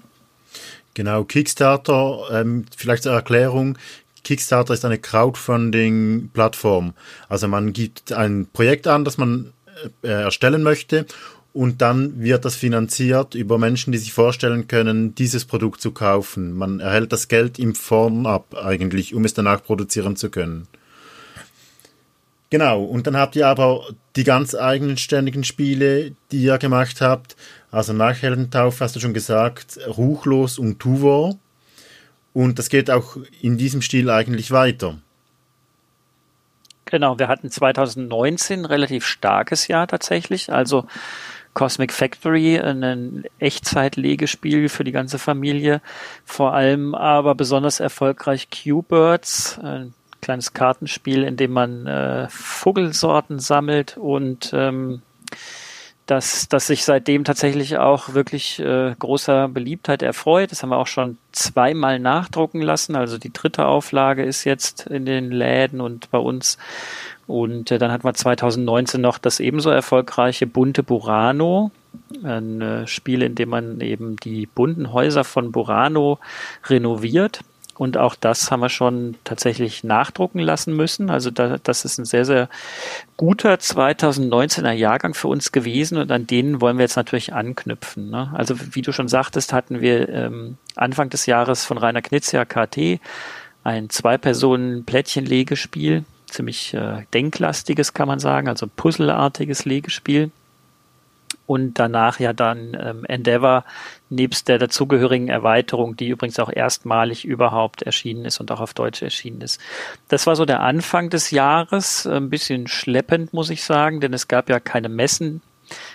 Genau, 0.94 1.24
Kickstarter, 1.24 2.20
ähm, 2.32 2.65
vielleicht 2.75 3.03
zur 3.03 3.13
Erklärung, 3.13 3.77
Kickstarter 4.25 4.74
ist 4.74 4.84
eine 4.84 4.98
Crowdfunding-Plattform. 4.98 6.94
Also 7.29 7.48
man 7.48 7.72
gibt 7.72 8.12
ein 8.12 8.48
Projekt 8.51 8.88
an, 8.88 9.05
das 9.05 9.17
man 9.17 9.53
äh, 10.03 10.08
erstellen 10.08 10.63
möchte 10.63 11.05
und 11.55 11.82
dann 11.82 12.22
wird 12.22 12.44
das 12.44 12.58
finanziert 12.58 13.34
über 13.34 13.58
Menschen, 13.58 13.94
die 13.94 13.98
sich 13.98 14.12
vorstellen 14.12 14.67
können, 14.67 15.15
dieses 15.15 15.46
Produkt 15.46 15.79
zu 15.79 15.91
kaufen. 15.91 16.53
Man 16.53 16.82
erhält 16.82 17.13
das 17.13 17.29
Geld 17.29 17.60
im 17.60 17.75
Vorn 17.75 18.25
ab 18.25 18.53
eigentlich, 18.62 19.15
um 19.15 19.24
es 19.24 19.34
danach 19.34 19.63
produzieren 19.63 20.17
zu 20.17 20.29
können. 20.29 20.67
Genau, 22.50 22.84
und 22.84 23.08
dann 23.08 23.15
habt 23.15 23.38
ihr 23.38 23.48
aber 23.48 23.86
die 24.17 24.25
ganz 24.25 24.53
eigenständigen 24.53 25.46
Spiele, 25.46 26.12
die 26.32 26.44
ihr 26.44 26.58
gemacht 26.58 27.00
habt. 27.00 27.38
Also 27.72 27.94
nach 27.94 28.22
Heldentaufe 28.22 28.84
hast 28.84 28.96
du 28.98 29.00
schon 29.00 29.13
gesagt, 29.13 29.79
Ruchlos 29.98 30.60
und 30.60 30.79
Tuvor. 30.79 31.38
Und 32.36 32.60
das 32.60 32.68
geht 32.68 32.92
auch 32.92 33.15
in 33.42 33.58
diesem 33.58 33.82
Stil 33.82 34.10
eigentlich 34.10 34.51
weiter. 34.51 34.98
Genau, 36.84 37.18
wir 37.18 37.30
hatten 37.30 37.50
2019 37.50 38.60
ein 38.60 38.65
relativ 38.65 39.06
starkes 39.06 39.70
Jahr 39.70 39.88
tatsächlich. 39.88 40.51
Also 40.51 40.86
Cosmic 41.54 41.94
Factory, 41.94 42.60
ein 42.60 43.24
Echtzeitlegespiel 43.39 44.68
für 44.68 44.84
die 44.84 44.92
ganze 44.92 45.18
Familie. 45.18 45.82
Vor 46.25 46.54
allem 46.54 46.94
aber 46.94 47.36
besonders 47.36 47.80
erfolgreich 47.80 48.50
Q-Birds, 48.50 49.58
ein 49.60 49.94
kleines 50.20 50.51
Kartenspiel, 50.51 51.24
in 51.24 51.38
dem 51.38 51.54
man 51.54 51.88
äh, 51.88 52.27
Vogelsorten 52.30 53.39
sammelt 53.39 53.96
und 53.96 54.51
ähm, 54.54 55.01
das, 56.06 56.48
das 56.48 56.68
sich 56.68 56.86
seitdem 56.86 57.24
tatsächlich 57.24 57.78
auch 57.78 58.14
wirklich 58.14 58.60
äh, 58.60 58.94
großer 58.98 59.48
Beliebtheit 59.48 60.04
erfreut. 60.04 60.52
Das 60.52 60.62
haben 60.62 60.70
wir 60.70 60.78
auch 60.78 60.88
schon 60.88 61.18
zweimal 61.32 62.00
nachdrucken 62.00 62.62
lassen. 62.62 62.96
Also 62.96 63.18
die 63.18 63.34
dritte 63.34 63.66
Auflage 63.66 64.24
ist 64.24 64.44
jetzt 64.44 64.86
in 64.88 65.06
den 65.06 65.32
Läden 65.32 65.82
und 65.82 66.12
bei 66.12 66.20
uns. 66.20 66.58
Und 67.26 67.72
äh, 67.72 67.80
dann 67.80 67.92
hatten 67.92 68.04
wir 68.04 68.14
2019 68.14 69.02
noch 69.02 69.18
das 69.18 69.40
ebenso 69.40 69.72
erfolgreiche 69.72 70.46
Bunte 70.46 70.84
Burano. 70.84 71.72
Ein 72.24 72.62
äh, 72.62 72.88
Spiel, 72.88 73.24
in 73.24 73.34
dem 73.36 73.50
man 73.50 73.82
eben 73.82 74.18
die 74.18 74.46
bunten 74.46 74.94
Häuser 74.94 75.24
von 75.24 75.52
Burano 75.52 76.20
renoviert. 76.66 77.40
Und 77.77 77.98
auch 77.98 78.15
das 78.15 78.51
haben 78.51 78.62
wir 78.62 78.70
schon 78.70 79.15
tatsächlich 79.24 79.84
nachdrucken 79.84 80.39
lassen 80.39 80.75
müssen. 80.75 81.10
Also 81.10 81.29
da, 81.29 81.58
das 81.62 81.84
ist 81.84 81.98
ein 81.98 82.05
sehr, 82.05 82.24
sehr 82.24 82.48
guter 83.17 83.55
2019er 83.55 84.72
Jahrgang 84.72 85.13
für 85.13 85.27
uns 85.27 85.51
gewesen 85.51 85.98
und 85.98 86.10
an 86.12 86.25
denen 86.25 86.62
wollen 86.62 86.77
wir 86.77 86.84
jetzt 86.84 86.96
natürlich 86.96 87.34
anknüpfen. 87.34 88.10
Ne? 88.10 88.32
Also 88.34 88.55
wie 88.74 88.82
du 88.82 88.94
schon 88.94 89.10
sagtest, 89.10 89.51
hatten 89.51 89.82
wir 89.82 90.08
ähm, 90.10 90.58
Anfang 90.75 91.10
des 91.10 91.25
Jahres 91.25 91.65
von 91.65 91.77
Rainer 91.77 92.01
Knizia 92.01 92.46
KT 92.46 93.01
ein 93.63 93.89
Zwei-Personen-Plättchen-Legespiel, 93.89 96.05
ziemlich 96.27 96.74
äh, 96.74 97.03
denklastiges 97.13 97.94
kann 97.94 98.08
man 98.08 98.20
sagen, 98.20 98.48
also 98.48 98.67
puzzleartiges 98.74 99.65
Legespiel 99.65 100.32
und 101.48 101.77
danach 101.79 102.20
ja 102.20 102.34
dann 102.34 102.75
ähm, 102.79 103.05
Endeavor 103.05 103.63
nebst 104.10 104.48
der 104.48 104.58
dazugehörigen 104.58 105.27
Erweiterung, 105.27 105.96
die 105.96 106.10
übrigens 106.10 106.39
auch 106.39 106.51
erstmalig 106.51 107.25
überhaupt 107.25 107.84
erschienen 107.84 108.25
ist 108.25 108.39
und 108.39 108.51
auch 108.51 108.62
auf 108.62 108.74
Deutsch 108.74 109.01
erschienen 109.01 109.41
ist. 109.41 109.60
Das 110.08 110.27
war 110.27 110.36
so 110.36 110.46
der 110.46 110.62
Anfang 110.62 111.10
des 111.10 111.32
Jahres, 111.32 112.08
ein 112.08 112.29
bisschen 112.29 112.67
schleppend, 112.67 113.34
muss 113.34 113.50
ich 113.50 113.63
sagen, 113.63 114.00
denn 114.00 114.13
es 114.13 114.27
gab 114.27 114.50
ja 114.50 114.60
keine 114.60 114.89
Messen 114.89 115.41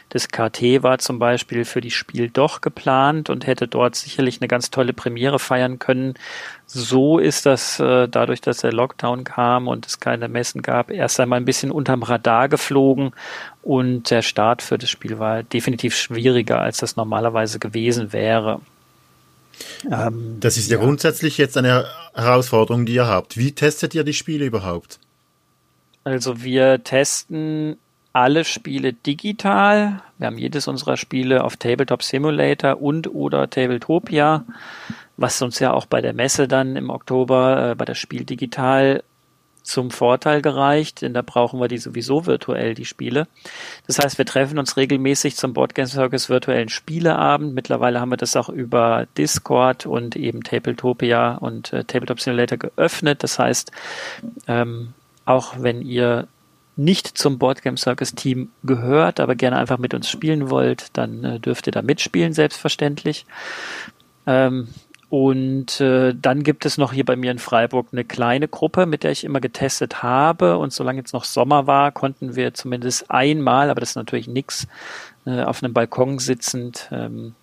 das 0.08 0.28
KT 0.28 0.82
war 0.82 0.98
zum 0.98 1.18
Beispiel 1.18 1.64
für 1.64 1.80
die 1.80 1.90
Spiel 1.90 2.28
doch 2.28 2.60
geplant 2.60 3.30
und 3.30 3.46
hätte 3.46 3.68
dort 3.68 3.94
sicherlich 3.94 4.40
eine 4.40 4.48
ganz 4.48 4.70
tolle 4.70 4.92
Premiere 4.92 5.38
feiern 5.38 5.78
können. 5.78 6.14
So 6.66 7.18
ist 7.18 7.46
das 7.46 7.80
äh, 7.80 8.08
dadurch, 8.08 8.40
dass 8.40 8.58
der 8.58 8.72
Lockdown 8.72 9.24
kam 9.24 9.68
und 9.68 9.86
es 9.86 10.00
keine 10.00 10.28
Messen 10.28 10.62
gab, 10.62 10.90
erst 10.90 11.20
einmal 11.20 11.40
ein 11.40 11.44
bisschen 11.44 11.70
unterm 11.70 12.02
Radar 12.02 12.48
geflogen 12.48 13.12
und 13.62 14.10
der 14.10 14.22
Start 14.22 14.62
für 14.62 14.78
das 14.78 14.90
Spiel 14.90 15.18
war 15.18 15.42
definitiv 15.42 15.96
schwieriger, 15.96 16.60
als 16.60 16.78
das 16.78 16.96
normalerweise 16.96 17.58
gewesen 17.58 18.12
wäre. 18.12 18.60
Ähm, 19.90 20.38
das 20.40 20.56
ist 20.56 20.70
ja, 20.70 20.78
ja 20.78 20.84
grundsätzlich 20.84 21.38
jetzt 21.38 21.56
eine 21.56 21.86
Herausforderung, 22.14 22.86
die 22.86 22.94
ihr 22.94 23.06
habt. 23.06 23.36
Wie 23.36 23.52
testet 23.52 23.94
ihr 23.94 24.04
die 24.04 24.14
Spiele 24.14 24.44
überhaupt? 24.44 24.98
Also 26.04 26.42
wir 26.42 26.82
testen 26.82 27.76
alle 28.12 28.44
Spiele 28.44 28.92
digital. 28.92 30.02
Wir 30.18 30.26
haben 30.26 30.38
jedes 30.38 30.68
unserer 30.68 30.96
Spiele 30.96 31.44
auf 31.44 31.56
Tabletop 31.56 32.02
Simulator 32.02 32.80
und 32.82 33.12
oder 33.14 33.48
Tabletopia, 33.48 34.44
was 35.16 35.40
uns 35.42 35.58
ja 35.58 35.72
auch 35.72 35.86
bei 35.86 36.00
der 36.00 36.12
Messe 36.12 36.48
dann 36.48 36.76
im 36.76 36.90
Oktober 36.90 37.70
äh, 37.70 37.74
bei 37.74 37.84
der 37.84 37.94
Spiel 37.94 38.24
digital 38.24 39.02
zum 39.62 39.90
Vorteil 39.90 40.42
gereicht, 40.42 41.02
denn 41.02 41.14
da 41.14 41.22
brauchen 41.22 41.60
wir 41.60 41.68
die 41.68 41.78
sowieso 41.78 42.26
virtuell, 42.26 42.74
die 42.74 42.84
Spiele. 42.84 43.28
Das 43.86 43.98
heißt, 43.98 44.18
wir 44.18 44.24
treffen 44.24 44.58
uns 44.58 44.76
regelmäßig 44.76 45.36
zum 45.36 45.52
Boardgame 45.52 45.86
Circus 45.86 46.28
virtuellen 46.28 46.68
Spieleabend. 46.68 47.54
Mittlerweile 47.54 48.00
haben 48.00 48.10
wir 48.10 48.16
das 48.16 48.36
auch 48.36 48.48
über 48.48 49.06
Discord 49.16 49.86
und 49.86 50.16
eben 50.16 50.42
Tabletopia 50.42 51.36
und 51.36 51.72
äh, 51.72 51.84
Tabletop 51.84 52.20
Simulator 52.20 52.58
geöffnet. 52.58 53.22
Das 53.22 53.38
heißt, 53.38 53.70
ähm, 54.48 54.94
auch 55.24 55.54
wenn 55.58 55.82
ihr 55.82 56.26
nicht 56.80 57.06
zum 57.06 57.38
Boardgame 57.38 57.76
Circus 57.76 58.14
Team 58.14 58.50
gehört, 58.62 59.20
aber 59.20 59.34
gerne 59.34 59.58
einfach 59.58 59.78
mit 59.78 59.92
uns 59.94 60.08
spielen 60.08 60.50
wollt, 60.50 60.88
dann 60.94 61.24
äh, 61.24 61.40
dürft 61.40 61.66
ihr 61.66 61.72
da 61.72 61.82
mitspielen, 61.82 62.32
selbstverständlich. 62.32 63.26
Ähm, 64.26 64.68
und 65.10 65.80
äh, 65.80 66.14
dann 66.14 66.44
gibt 66.44 66.64
es 66.64 66.78
noch 66.78 66.92
hier 66.92 67.04
bei 67.04 67.16
mir 67.16 67.32
in 67.32 67.40
Freiburg 67.40 67.88
eine 67.92 68.04
kleine 68.04 68.46
Gruppe, 68.46 68.86
mit 68.86 69.02
der 69.02 69.10
ich 69.10 69.24
immer 69.24 69.40
getestet 69.40 70.02
habe. 70.02 70.56
Und 70.56 70.72
solange 70.72 71.00
jetzt 71.00 71.12
noch 71.12 71.24
Sommer 71.24 71.66
war, 71.66 71.90
konnten 71.90 72.36
wir 72.36 72.54
zumindest 72.54 73.10
einmal, 73.10 73.70
aber 73.70 73.80
das 73.80 73.90
ist 73.90 73.96
natürlich 73.96 74.28
nichts, 74.28 74.66
äh, 75.26 75.42
auf 75.42 75.62
einem 75.62 75.74
Balkon 75.74 76.18
sitzend 76.18 76.88
ähm, 76.92 77.34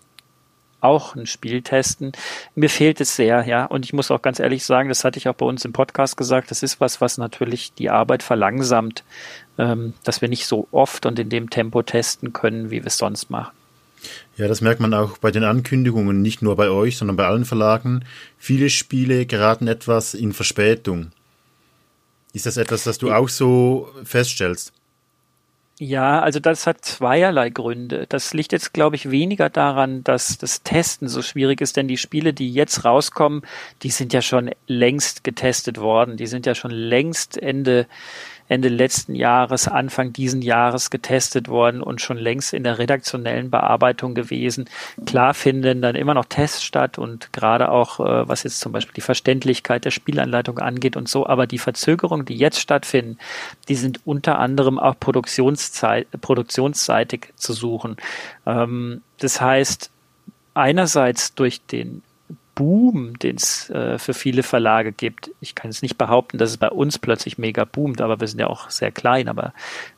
auch 0.81 1.15
ein 1.15 1.25
Spiel 1.25 1.61
testen. 1.61 2.11
Mir 2.55 2.69
fehlt 2.69 3.01
es 3.01 3.15
sehr, 3.15 3.45
ja. 3.45 3.65
Und 3.65 3.85
ich 3.85 3.93
muss 3.93 4.11
auch 4.11 4.21
ganz 4.21 4.39
ehrlich 4.39 4.65
sagen, 4.65 4.89
das 4.89 5.03
hatte 5.03 5.17
ich 5.17 5.27
auch 5.27 5.35
bei 5.35 5.45
uns 5.45 5.65
im 5.65 5.73
Podcast 5.73 6.17
gesagt, 6.17 6.51
das 6.51 6.63
ist 6.63 6.79
was, 6.79 7.01
was 7.01 7.17
natürlich 7.17 7.73
die 7.73 7.89
Arbeit 7.89 8.23
verlangsamt, 8.23 9.03
ähm, 9.57 9.93
dass 10.03 10.21
wir 10.21 10.29
nicht 10.29 10.45
so 10.45 10.67
oft 10.71 11.05
und 11.05 11.17
in 11.19 11.29
dem 11.29 11.49
Tempo 11.49 11.81
testen 11.81 12.33
können, 12.33 12.69
wie 12.69 12.81
wir 12.81 12.87
es 12.87 12.97
sonst 12.97 13.29
machen. 13.29 13.51
Ja, 14.37 14.47
das 14.47 14.61
merkt 14.61 14.79
man 14.79 14.93
auch 14.93 15.17
bei 15.17 15.31
den 15.31 15.43
Ankündigungen, 15.43 16.21
nicht 16.21 16.41
nur 16.41 16.55
bei 16.55 16.69
euch, 16.69 16.97
sondern 16.97 17.17
bei 17.17 17.25
allen 17.25 17.45
Verlagen. 17.45 18.05
Viele 18.37 18.69
Spiele 18.69 19.25
geraten 19.25 19.67
etwas 19.67 20.13
in 20.13 20.33
Verspätung. 20.33 21.11
Ist 22.33 22.45
das 22.45 22.57
etwas, 22.57 22.83
das 22.83 22.99
du 22.99 23.11
auch 23.11 23.29
so 23.29 23.89
feststellst? 24.03 24.73
Ja, 25.79 26.21
also 26.21 26.39
das 26.39 26.65
hat 26.65 26.83
zweierlei 26.83 27.51
Gründe. 27.51 28.07
Das 28.09 28.33
liegt 28.33 28.51
jetzt, 28.51 28.73
glaube 28.73 28.95
ich, 28.95 29.11
weniger 29.11 29.47
daran, 29.51 30.03
dass 30.03 30.39
das 30.39 30.63
Testen 30.63 31.07
so 31.07 31.21
schwierig 31.21 31.61
ist, 31.61 31.77
denn 31.77 31.87
die 31.87 31.97
Spiele, 31.97 32.33
die 32.33 32.51
jetzt 32.51 32.83
rauskommen, 32.83 33.43
die 33.83 33.91
sind 33.91 34.11
ja 34.11 34.23
schon 34.23 34.49
längst 34.65 35.23
getestet 35.23 35.79
worden. 35.79 36.17
Die 36.17 36.25
sind 36.25 36.47
ja 36.47 36.55
schon 36.55 36.71
längst 36.71 37.37
Ende 37.37 37.85
Ende 38.47 38.69
letzten 38.69 39.15
Jahres, 39.15 39.67
Anfang 39.67 40.13
diesen 40.13 40.41
Jahres 40.41 40.89
getestet 40.89 41.47
worden 41.47 41.81
und 41.81 42.01
schon 42.01 42.17
längst 42.17 42.53
in 42.53 42.63
der 42.63 42.79
redaktionellen 42.79 43.49
Bearbeitung 43.49 44.15
gewesen. 44.15 44.69
Klar 45.05 45.33
finden 45.33 45.81
dann 45.81 45.95
immer 45.95 46.13
noch 46.13 46.25
Tests 46.25 46.63
statt 46.63 46.97
und 46.97 47.33
gerade 47.33 47.69
auch, 47.69 47.99
äh, 47.99 48.27
was 48.27 48.43
jetzt 48.43 48.59
zum 48.59 48.71
Beispiel 48.71 48.93
die 48.93 49.01
Verständlichkeit 49.01 49.85
der 49.85 49.91
Spielanleitung 49.91 50.59
angeht 50.59 50.95
und 50.95 51.09
so, 51.09 51.27
aber 51.27 51.47
die 51.47 51.57
Verzögerungen, 51.57 52.25
die 52.25 52.35
jetzt 52.35 52.59
stattfinden, 52.59 53.17
die 53.67 53.75
sind 53.75 54.01
unter 54.05 54.39
anderem 54.39 54.79
auch 54.79 54.99
Produktionszeit, 54.99 56.07
produktionsseitig 56.21 57.33
zu 57.35 57.53
suchen. 57.53 57.97
Ähm, 58.45 59.01
das 59.19 59.41
heißt, 59.41 59.91
einerseits 60.53 61.35
durch 61.35 61.61
den 61.65 62.01
Boom, 62.57 63.19
den 63.19 63.35
es 63.35 63.69
äh, 63.69 63.99
für 63.99 64.15
viele 64.15 64.41
Verlage 64.41 64.91
gibt. 64.91 65.29
Ich 65.41 65.53
kann 65.53 65.69
es 65.69 65.83
nicht 65.83 65.95
behaupten, 65.95 66.39
dass 66.39 66.49
es 66.49 66.57
bei 66.57 66.69
uns 66.71 66.97
plötzlich 66.97 67.37
mega 67.37 67.65
boomt, 67.65 68.01
aber 68.01 68.19
wir 68.19 68.27
sind 68.27 68.39
ja 68.39 68.47
auch 68.47 68.71
sehr 68.71 68.91
klein. 68.91 69.27
Aber 69.27 69.53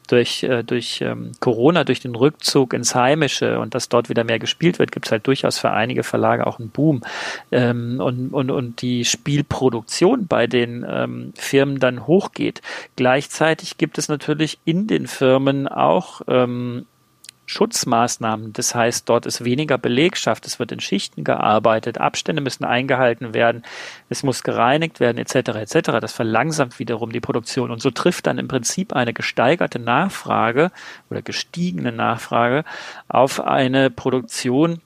durch, 0.10 0.44
äh, 0.44 0.64
durch 0.64 1.00
ähm, 1.00 1.32
Corona, 1.40 1.86
durch 1.86 2.02
den 2.02 2.16
Rückzug 2.16 2.74
ins 2.74 2.96
Heimische 2.96 3.62
und 3.62 3.76
dass 3.76 3.88
dort 3.88 4.10
wieder 4.10 4.26
mehr 4.26 4.40
gespielt 4.40 4.78
wird, 4.78 4.92
gibt 4.92 5.06
es 5.06 5.12
halt 5.14 5.26
durchaus 5.26 5.58
für 5.58 5.72
einige 5.72 6.04
Verlage 6.04 6.46
auch 6.48 6.60
einen 6.60 6.70
Boom. 6.70 7.02
Ähm, 7.50 8.02
und, 8.02 8.34
und, 8.34 8.52
und 8.52 8.82
die 8.82 9.06
Spielproduktion 9.06 10.28
bei 10.28 10.46
den 10.46 10.86
ähm, 10.86 11.32
Firmen 11.36 11.80
dann 11.80 12.08
hochgeht. 12.08 12.62
Gleichzeitig 12.98 13.78
gibt 13.78 13.98
es 13.98 14.10
natürlich 14.10 14.60
in 14.66 14.86
den 14.86 15.08
Firmen 15.08 15.70
auch 15.70 16.24
ähm, 16.28 16.88
Schutzmaßnahmen. 17.50 18.54
Das 18.54 18.76
heißt, 18.76 19.10
dort 19.10 19.26
ist 19.26 19.44
weniger 19.44 19.80
Belegschaft, 19.80 20.46
es 20.46 20.60
wird 20.60 20.72
in 20.72 20.80
Schichten 20.80 21.24
gearbeitet, 21.24 21.98
Abstände 21.98 22.44
müssen 22.44 22.64
eingehalten 22.64 23.34
werden, 23.34 23.64
es 24.08 24.22
muss 24.22 24.44
gereinigt 24.44 25.00
werden, 25.00 25.18
etc. 25.18 25.50
etc. 25.56 26.00
Das 26.00 26.14
verlangsamt 26.14 26.78
wiederum 26.78 27.12
die 27.12 27.20
Produktion 27.20 27.72
und 27.72 27.82
so 27.82 27.90
trifft 27.90 28.28
dann 28.28 28.38
im 28.38 28.48
Prinzip 28.48 28.94
eine 28.94 29.14
gesteigerte 29.14 29.80
Nachfrage 29.80 30.72
oder 31.10 31.24
gestiegene 31.24 31.92
Nachfrage 31.92 32.66
auf 33.08 33.42
eine 33.42 33.90
Produktion, 33.90 34.82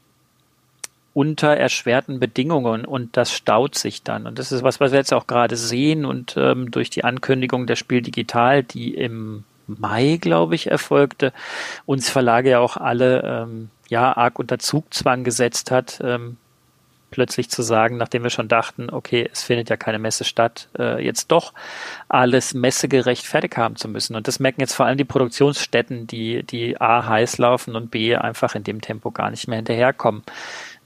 unter 1.13 1.55
erschwerten 1.55 2.19
Bedingungen 2.19 2.85
und 2.85 3.17
das 3.17 3.33
staut 3.33 3.75
sich 3.75 4.03
dann. 4.03 4.25
Und 4.25 4.39
das 4.39 4.51
ist 4.51 4.63
was, 4.63 4.79
was 4.79 4.91
wir 4.93 4.99
jetzt 4.99 5.13
auch 5.13 5.27
gerade 5.27 5.57
sehen 5.57 6.05
und 6.05 6.35
ähm, 6.37 6.71
durch 6.71 6.89
die 6.89 7.03
Ankündigung 7.03 7.67
der 7.67 7.75
Spiel 7.75 8.01
Digital, 8.01 8.63
die 8.63 8.95
im 8.95 9.43
Mai, 9.67 10.17
glaube 10.19 10.55
ich, 10.55 10.69
erfolgte, 10.69 11.33
uns 11.85 12.09
Verlage 12.09 12.51
ja 12.51 12.59
auch 12.59 12.77
alle 12.77 13.21
ähm, 13.23 13.69
ja 13.89 14.15
arg 14.15 14.39
unter 14.39 14.59
Zugzwang 14.59 15.23
gesetzt 15.23 15.71
hat, 15.71 15.99
ähm, 16.03 16.37
plötzlich 17.13 17.49
zu 17.49 17.61
sagen, 17.61 17.97
nachdem 17.97 18.23
wir 18.23 18.31
schon 18.31 18.47
dachten, 18.47 18.89
okay, 18.89 19.29
es 19.31 19.43
findet 19.43 19.69
ja 19.69 19.77
keine 19.77 19.99
Messe 19.99 20.23
statt, 20.23 20.67
äh, 20.79 21.03
jetzt 21.05 21.31
doch 21.31 21.53
alles 22.09 22.55
messegerecht 22.55 23.25
fertig 23.27 23.55
haben 23.55 23.75
zu 23.75 23.87
müssen. 23.87 24.15
Und 24.15 24.27
das 24.27 24.39
merken 24.39 24.61
jetzt 24.61 24.73
vor 24.73 24.87
allem 24.87 24.97
die 24.97 25.05
Produktionsstätten, 25.05 26.07
die, 26.07 26.41
die 26.41 26.81
A 26.81 27.07
heiß 27.07 27.37
laufen 27.37 27.75
und 27.75 27.91
B 27.91 28.15
einfach 28.15 28.55
in 28.55 28.63
dem 28.63 28.81
Tempo 28.81 29.11
gar 29.11 29.29
nicht 29.29 29.47
mehr 29.47 29.57
hinterherkommen. 29.57 30.23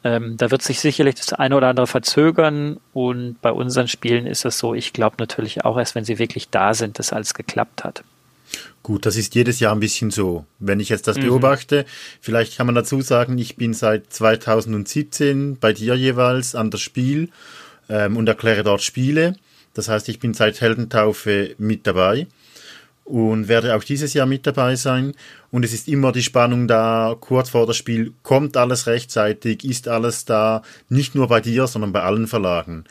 Ähm, 0.03 0.35
da 0.35 0.51
wird 0.51 0.61
sich 0.61 0.81
sicherlich 0.81 1.15
das 1.15 1.31
eine 1.31 1.55
oder 1.55 1.69
andere 1.69 1.87
verzögern 1.87 2.77
und 2.93 3.41
bei 3.41 3.51
unseren 3.51 3.87
Spielen 3.87 4.27
ist 4.27 4.43
es 4.43 4.59
so, 4.59 4.73
ich 4.73 4.91
glaube 4.91 5.15
natürlich 5.19 5.63
auch 5.63 5.77
erst, 5.77 5.95
wenn 5.95 6.03
sie 6.03 6.19
wirklich 6.19 6.49
da 6.49 6.73
sind, 6.73 6.99
dass 6.99 7.13
alles 7.13 7.33
geklappt 7.33 7.85
hat. 7.85 8.03
Gut, 8.83 9.05
das 9.05 9.17
ist 9.17 9.35
jedes 9.35 9.59
Jahr 9.59 9.73
ein 9.73 9.79
bisschen 9.79 10.11
so. 10.11 10.45
Wenn 10.59 10.79
ich 10.79 10.89
jetzt 10.89 11.07
das 11.07 11.17
mhm. 11.17 11.23
beobachte, 11.23 11.85
vielleicht 12.21 12.57
kann 12.57 12.67
man 12.67 12.75
dazu 12.75 13.01
sagen, 13.01 13.37
ich 13.37 13.55
bin 13.57 13.73
seit 13.73 14.13
2017 14.13 15.57
bei 15.59 15.73
dir 15.73 15.95
jeweils 15.95 16.55
an 16.55 16.71
das 16.71 16.81
Spiel 16.81 17.29
ähm, 17.89 18.15
und 18.15 18.27
erkläre 18.27 18.63
dort 18.63 18.81
Spiele. 18.81 19.35
Das 19.73 19.89
heißt, 19.89 20.09
ich 20.09 20.19
bin 20.19 20.33
seit 20.33 20.61
Heldentaufe 20.61 21.55
mit 21.57 21.85
dabei 21.85 22.27
und 23.03 23.47
werde 23.47 23.75
auch 23.75 23.83
dieses 23.83 24.13
Jahr 24.13 24.25
mit 24.25 24.47
dabei 24.47 24.75
sein. 24.75 25.13
Und 25.51 25.63
es 25.63 25.73
ist 25.73 25.87
immer 25.87 26.11
die 26.11 26.23
Spannung 26.23 26.67
da, 26.67 27.15
kurz 27.19 27.49
vor 27.49 27.67
das 27.67 27.77
Spiel, 27.77 28.13
kommt 28.23 28.57
alles 28.57 28.87
rechtzeitig, 28.87 29.63
ist 29.63 29.87
alles 29.87 30.25
da, 30.25 30.61
nicht 30.89 31.15
nur 31.15 31.27
bei 31.27 31.41
dir, 31.41 31.67
sondern 31.67 31.93
bei 31.93 32.01
allen 32.01 32.27
Verlagen 32.27 32.85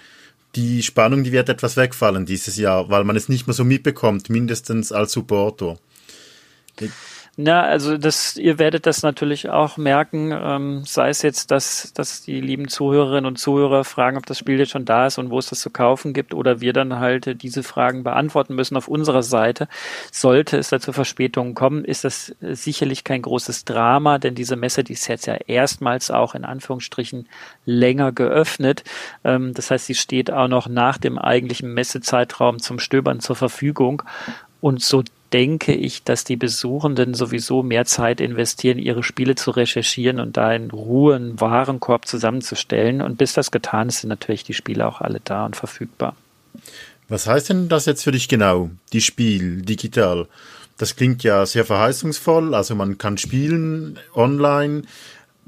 die 0.57 0.83
Spannung, 0.83 1.23
die 1.23 1.33
wird 1.33 1.49
etwas 1.49 1.77
wegfallen 1.77 2.27
dieses 2.27 2.57
Jahr, 2.57 2.89
weil 2.89 3.05
man 3.05 3.17
es 3.17 3.29
nicht 3.29 3.47
mehr 3.47 3.55
so 3.55 3.65
mitbekommt, 3.65 4.31
mindestens 4.31 4.91
als 4.91 5.13
Supporter. 5.13 5.79
Na, 7.39 7.65
also 7.65 7.99
das, 7.99 8.39
ihr 8.39 8.59
werdet 8.59 8.87
das 8.87 9.03
natürlich 9.03 9.51
auch 9.51 9.77
merken, 9.77 10.33
ähm, 10.33 10.85
sei 10.87 11.11
es 11.11 11.21
jetzt, 11.21 11.51
dass, 11.51 11.93
dass 11.93 12.23
die 12.23 12.41
lieben 12.41 12.69
Zuhörerinnen 12.69 13.27
und 13.27 13.37
Zuhörer 13.37 13.85
fragen, 13.85 14.17
ob 14.17 14.25
das 14.25 14.39
Spiel 14.39 14.59
jetzt 14.59 14.71
schon 14.71 14.87
da 14.87 15.07
ist 15.07 15.19
und 15.19 15.29
wo 15.29 15.39
es 15.39 15.51
das 15.51 15.61
zu 15.61 15.69
kaufen 15.69 16.15
gibt, 16.15 16.33
oder 16.33 16.63
wir 16.63 16.73
dann 16.73 16.99
halt 16.99 17.43
diese 17.43 17.63
Fragen 17.63 18.05
beantworten 18.05 18.55
müssen 18.55 18.75
auf 18.75 18.89
unserer 18.89 19.23
Seite. 19.23 19.69
Sollte 20.11 20.57
es 20.57 20.71
da 20.71 20.81
zu 20.81 20.95
Verspätungen 20.95 21.55
kommen, 21.55 21.85
ist 21.85 22.05
das 22.05 22.35
sicherlich 22.41 23.05
kein 23.05 23.21
großes 23.21 23.67
Drama, 23.67 24.17
denn 24.19 24.35
diese 24.35 24.57
Messe, 24.57 24.83
die 24.83 24.95
ist 24.95 25.07
jetzt 25.07 25.27
ja 25.27 25.35
erstmals 25.35 26.11
auch 26.11 26.35
in 26.35 26.47
Anführungsstrichen 26.47 27.29
länger 27.67 28.13
geöffnet. 28.13 28.83
Ähm, 29.25 29.53
das 29.53 29.71
heißt, 29.71 29.85
sie 29.85 29.95
steht 29.95 30.31
auch 30.31 30.49
noch 30.49 30.69
nach 30.69 30.97
dem 30.97 31.19
eigentlichen 31.19 31.75
Messezeitraum 31.75 32.61
zum 32.61 32.79
Stöbern 32.79 33.21
zur 33.21 33.37
Verfügung. 33.37 34.03
Und 34.63 34.83
so 34.83 35.03
denke 35.33 35.75
ich, 35.75 36.03
dass 36.05 36.25
die 36.25 36.37
Besuchenden 36.37 37.15
sowieso 37.15 37.63
mehr 37.63 37.85
Zeit 37.85 38.21
investieren, 38.21 38.79
ihre 38.79 39.03
Spiele 39.03 39.35
zu 39.35 39.51
recherchieren 39.51 40.21
und 40.21 40.37
da 40.37 40.53
in 40.53 40.71
Ruhe 40.71 41.17
einen 41.17 41.41
Warenkorb 41.41 42.07
zusammenzustellen. 42.07 43.03
Und 43.03 43.19
bis 43.19 43.33
das 43.33 43.51
getan 43.51 43.89
ist, 43.89 44.01
sind 44.01 44.11
natürlich 44.11 44.45
die 44.45 44.55
Spiele 44.55 44.87
auch 44.87 45.01
alle 45.01 45.21
da 45.23 45.47
und 45.47 45.57
verfügbar. 45.57 46.17
Was 47.09 47.27
heißt 47.27 47.51
denn 47.51 47.69
das 47.69 47.87
jetzt 47.87 48.03
für 48.03 48.13
dich 48.13 48.29
genau, 48.29 48.71
die 48.93 49.01
Spiel 49.01 49.63
digital? 49.63 50.27
Das 50.79 50.97
klingt 50.97 51.23
ja 51.23 51.47
sehr 51.47 51.65
verheißungsvoll, 51.65 52.55
also 52.55 52.75
man 52.75 52.99
kann 52.99 53.17
spielen 53.17 53.99
online, 54.15 54.83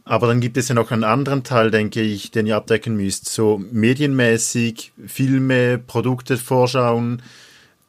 aber 0.04 0.26
dann 0.26 0.40
gibt 0.40 0.56
es 0.56 0.68
ja 0.68 0.74
noch 0.74 0.90
einen 0.90 1.04
anderen 1.04 1.44
Teil, 1.44 1.70
denke 1.70 2.00
ich, 2.00 2.30
den 2.30 2.46
ihr 2.46 2.56
abdecken 2.56 2.96
müsst, 2.96 3.28
so 3.28 3.60
medienmäßig, 3.70 4.92
Filme, 5.06 5.76
Produkte 5.78 6.38
vorschauen, 6.38 7.20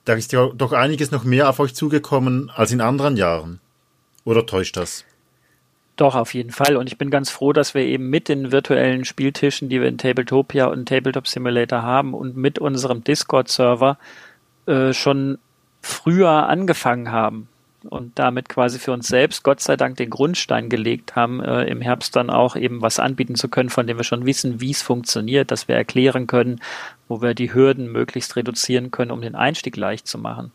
da 0.10 0.16
ist 0.16 0.32
ja 0.32 0.48
doch 0.56 0.74
einiges 0.74 1.12
noch 1.12 1.24
mehr 1.24 1.48
auf 1.48 1.60
euch 1.60 1.76
zugekommen 1.76 2.52
als 2.56 2.72
in 2.72 2.82
anderen 2.82 3.16
Jahren. 3.16 3.60
Oder 4.26 4.44
täuscht 4.48 4.76
das? 4.76 5.06
Doch, 5.98 6.16
auf 6.16 6.34
jeden 6.34 6.50
Fall. 6.50 6.78
Und 6.78 6.88
ich 6.88 6.98
bin 6.98 7.12
ganz 7.12 7.30
froh, 7.30 7.54
dass 7.54 7.76
wir 7.76 7.84
eben 7.84 8.10
mit 8.10 8.28
den 8.28 8.52
virtuellen 8.52 9.06
Spieltischen, 9.06 9.70
die 9.70 9.80
wir 9.80 9.88
in 9.88 10.00
Tabletopia 10.00 10.66
und 10.66 10.88
Tabletop 10.88 11.28
Simulator 11.28 11.84
haben 11.84 12.16
und 12.16 12.36
mit 12.36 12.58
unserem 12.58 13.04
Discord-Server 13.04 14.00
äh, 14.66 14.94
schon 14.94 15.38
früher 15.82 16.48
angefangen 16.48 17.12
haben 17.12 17.48
und 17.88 18.18
damit 18.20 18.50
quasi 18.50 18.80
für 18.80 18.92
uns 18.92 19.08
selbst 19.08 19.44
Gott 19.44 19.62
sei 19.62 19.78
Dank 19.78 19.98
den 19.98 20.10
Grundstein 20.10 20.70
gelegt 20.70 21.16
haben, 21.16 21.42
äh, 21.42 21.64
im 21.66 21.82
Herbst 21.82 22.16
dann 22.16 22.30
auch 22.30 22.56
eben 22.56 22.82
was 22.82 23.00
anbieten 23.00 23.36
zu 23.36 23.48
können, 23.48 23.70
von 23.70 23.88
dem 23.88 23.98
wir 23.98 24.04
schon 24.04 24.26
wissen, 24.26 24.60
wie 24.60 24.72
es 24.72 24.82
funktioniert, 24.82 25.52
dass 25.52 25.68
wir 25.68 25.76
erklären 25.76 26.28
können, 26.28 26.60
wo 27.08 27.22
wir 27.22 27.34
die 27.34 27.54
Hürden 27.54 27.92
möglichst 27.92 28.36
reduzieren 28.36 28.92
können, 28.92 29.12
um 29.12 29.22
den 29.22 29.36
Einstieg 29.36 29.78
leicht 29.78 30.08
zu 30.08 30.18
machen. 30.18 30.52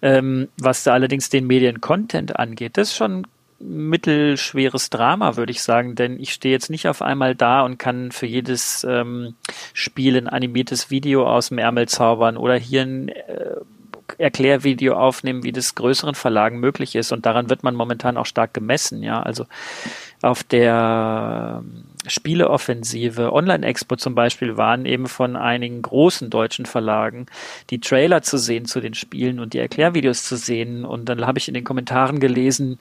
Ähm, 0.00 0.48
was 0.58 0.82
da 0.84 0.92
allerdings 0.92 1.28
den 1.28 1.46
Medien-Content 1.46 2.36
angeht, 2.38 2.76
das 2.76 2.88
ist 2.88 2.96
schon 2.96 3.26
mittelschweres 3.62 4.90
Drama, 4.90 5.36
würde 5.36 5.52
ich 5.52 5.62
sagen, 5.62 5.94
denn 5.94 6.18
ich 6.18 6.32
stehe 6.32 6.52
jetzt 6.52 6.70
nicht 6.70 6.88
auf 6.88 7.00
einmal 7.00 7.34
da 7.34 7.62
und 7.62 7.78
kann 7.78 8.10
für 8.10 8.26
jedes 8.26 8.84
ähm, 8.88 9.34
Spiel 9.72 10.16
ein 10.16 10.28
animiertes 10.28 10.90
Video 10.90 11.26
aus 11.28 11.50
dem 11.50 11.58
Ärmel 11.58 11.88
zaubern 11.88 12.36
oder 12.36 12.56
hier 12.56 12.82
ein 12.82 13.08
äh, 13.08 13.56
Erklärvideo 14.18 14.94
aufnehmen, 14.94 15.42
wie 15.42 15.52
das 15.52 15.74
größeren 15.74 16.14
Verlagen 16.14 16.60
möglich 16.60 16.94
ist. 16.94 17.12
Und 17.12 17.26
daran 17.26 17.50
wird 17.50 17.62
man 17.62 17.74
momentan 17.74 18.16
auch 18.16 18.26
stark 18.26 18.54
gemessen. 18.54 19.02
Ja, 19.02 19.22
also 19.22 19.46
auf 20.22 20.44
der 20.44 21.62
ähm, 21.62 21.84
Spieleoffensive 22.06 23.32
Online-Expo 23.32 23.96
zum 23.96 24.14
Beispiel 24.14 24.56
waren 24.56 24.86
eben 24.86 25.06
von 25.06 25.36
einigen 25.36 25.82
großen 25.82 26.30
deutschen 26.30 26.66
Verlagen 26.66 27.26
die 27.70 27.80
Trailer 27.80 28.22
zu 28.22 28.38
sehen 28.38 28.64
zu 28.66 28.80
den 28.80 28.94
Spielen 28.94 29.40
und 29.40 29.52
die 29.54 29.58
Erklärvideos 29.58 30.24
zu 30.24 30.36
sehen. 30.36 30.84
Und 30.84 31.08
dann 31.08 31.26
habe 31.26 31.38
ich 31.38 31.48
in 31.48 31.54
den 31.54 31.64
Kommentaren 31.64 32.20
gelesen, 32.20 32.78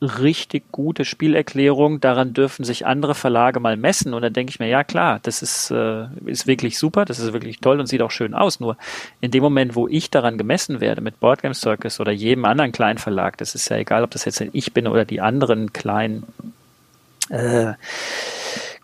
richtig 0.00 0.70
gute 0.72 1.04
Spielerklärung. 1.04 2.00
Daran 2.00 2.34
dürfen 2.34 2.64
sich 2.64 2.86
andere 2.86 3.14
Verlage 3.14 3.60
mal 3.60 3.76
messen. 3.76 4.14
Und 4.14 4.22
dann 4.22 4.32
denke 4.32 4.50
ich 4.50 4.58
mir, 4.58 4.68
ja 4.68 4.84
klar, 4.84 5.20
das 5.22 5.42
ist, 5.42 5.70
äh, 5.70 6.06
ist 6.26 6.46
wirklich 6.46 6.78
super, 6.78 7.04
das 7.04 7.18
ist 7.18 7.32
wirklich 7.32 7.60
toll 7.60 7.80
und 7.80 7.86
sieht 7.86 8.02
auch 8.02 8.10
schön 8.10 8.34
aus. 8.34 8.60
Nur 8.60 8.76
in 9.20 9.30
dem 9.30 9.42
Moment, 9.42 9.74
wo 9.76 9.88
ich 9.88 10.10
daran 10.10 10.38
gemessen 10.38 10.80
werde 10.80 11.00
mit 11.00 11.20
Boardgame 11.20 11.54
Circus 11.54 12.00
oder 12.00 12.12
jedem 12.12 12.44
anderen 12.44 12.72
kleinen 12.72 12.98
Verlag, 12.98 13.38
das 13.38 13.54
ist 13.54 13.68
ja 13.68 13.76
egal, 13.76 14.04
ob 14.04 14.10
das 14.10 14.24
jetzt 14.24 14.40
ich 14.52 14.72
bin 14.72 14.86
oder 14.86 15.04
die 15.04 15.20
anderen 15.20 15.72
kleinen 15.72 16.24
äh, 17.30 17.72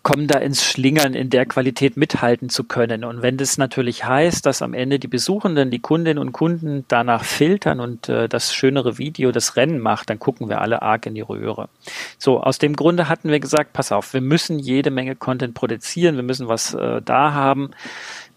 kommen 0.03 0.27
da 0.27 0.39
ins 0.39 0.63
Schlingern, 0.63 1.13
in 1.13 1.29
der 1.29 1.45
Qualität 1.45 1.95
mithalten 1.95 2.49
zu 2.49 2.63
können. 2.63 3.03
Und 3.03 3.21
wenn 3.21 3.37
das 3.37 3.57
natürlich 3.57 4.03
heißt, 4.03 4.45
dass 4.45 4.61
am 4.61 4.73
Ende 4.73 4.97
die 4.97 5.07
Besuchenden, 5.07 5.69
die 5.69 5.79
Kundinnen 5.79 6.17
und 6.17 6.31
Kunden 6.31 6.85
danach 6.87 7.23
filtern 7.23 7.79
und 7.79 8.09
äh, 8.09 8.27
das 8.27 8.53
schönere 8.53 8.97
Video 8.97 9.31
das 9.31 9.55
Rennen 9.55 9.79
macht, 9.79 10.09
dann 10.09 10.19
gucken 10.19 10.49
wir 10.49 10.61
alle 10.61 10.81
arg 10.81 11.05
in 11.05 11.13
die 11.13 11.21
Röhre. 11.21 11.69
So, 12.17 12.41
aus 12.41 12.57
dem 12.57 12.75
Grunde 12.75 13.09
hatten 13.09 13.29
wir 13.29 13.39
gesagt, 13.39 13.73
pass 13.73 13.91
auf, 13.91 14.13
wir 14.13 14.21
müssen 14.21 14.57
jede 14.57 14.89
Menge 14.89 15.15
Content 15.15 15.53
produzieren, 15.53 16.15
wir 16.15 16.23
müssen 16.23 16.47
was 16.47 16.73
äh, 16.73 17.01
da 17.03 17.33
haben. 17.33 17.71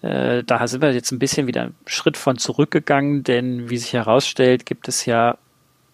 Äh, 0.03 0.45
da 0.45 0.67
sind 0.69 0.83
wir 0.83 0.93
jetzt 0.93 1.13
ein 1.13 1.19
bisschen 1.19 1.47
wieder 1.47 1.63
einen 1.63 1.75
Schritt 1.87 2.19
von 2.19 2.37
zurückgegangen, 2.37 3.25
denn 3.25 3.71
wie 3.71 3.79
sich 3.79 3.95
herausstellt, 3.95 4.67
gibt 4.67 4.87
es 4.89 5.07
ja 5.07 5.39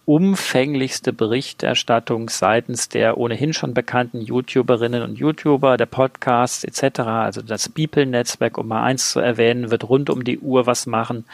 umfänglichste 0.05 1.13
Berichterstattung 1.13 2.29
seitens 2.29 2.89
der 2.89 3.17
ohnehin 3.17 3.53
schon 3.53 3.73
bekannten 3.73 4.21
YouTuberinnen 4.21 5.03
und 5.03 5.17
YouTuber, 5.17 5.77
der 5.77 5.85
Podcasts 5.85 6.63
etc., 6.63 6.99
also 7.01 7.41
das 7.41 7.69
People-Netzwerk, 7.69 8.57
um 8.57 8.67
mal 8.67 8.83
eins 8.83 9.11
zu 9.11 9.19
erwähnen, 9.19 9.71
wird 9.71 9.87
rund 9.87 10.09
um 10.09 10.23
die 10.23 10.39
Uhr 10.39 10.65
was 10.65 10.87
machen. 10.87 11.25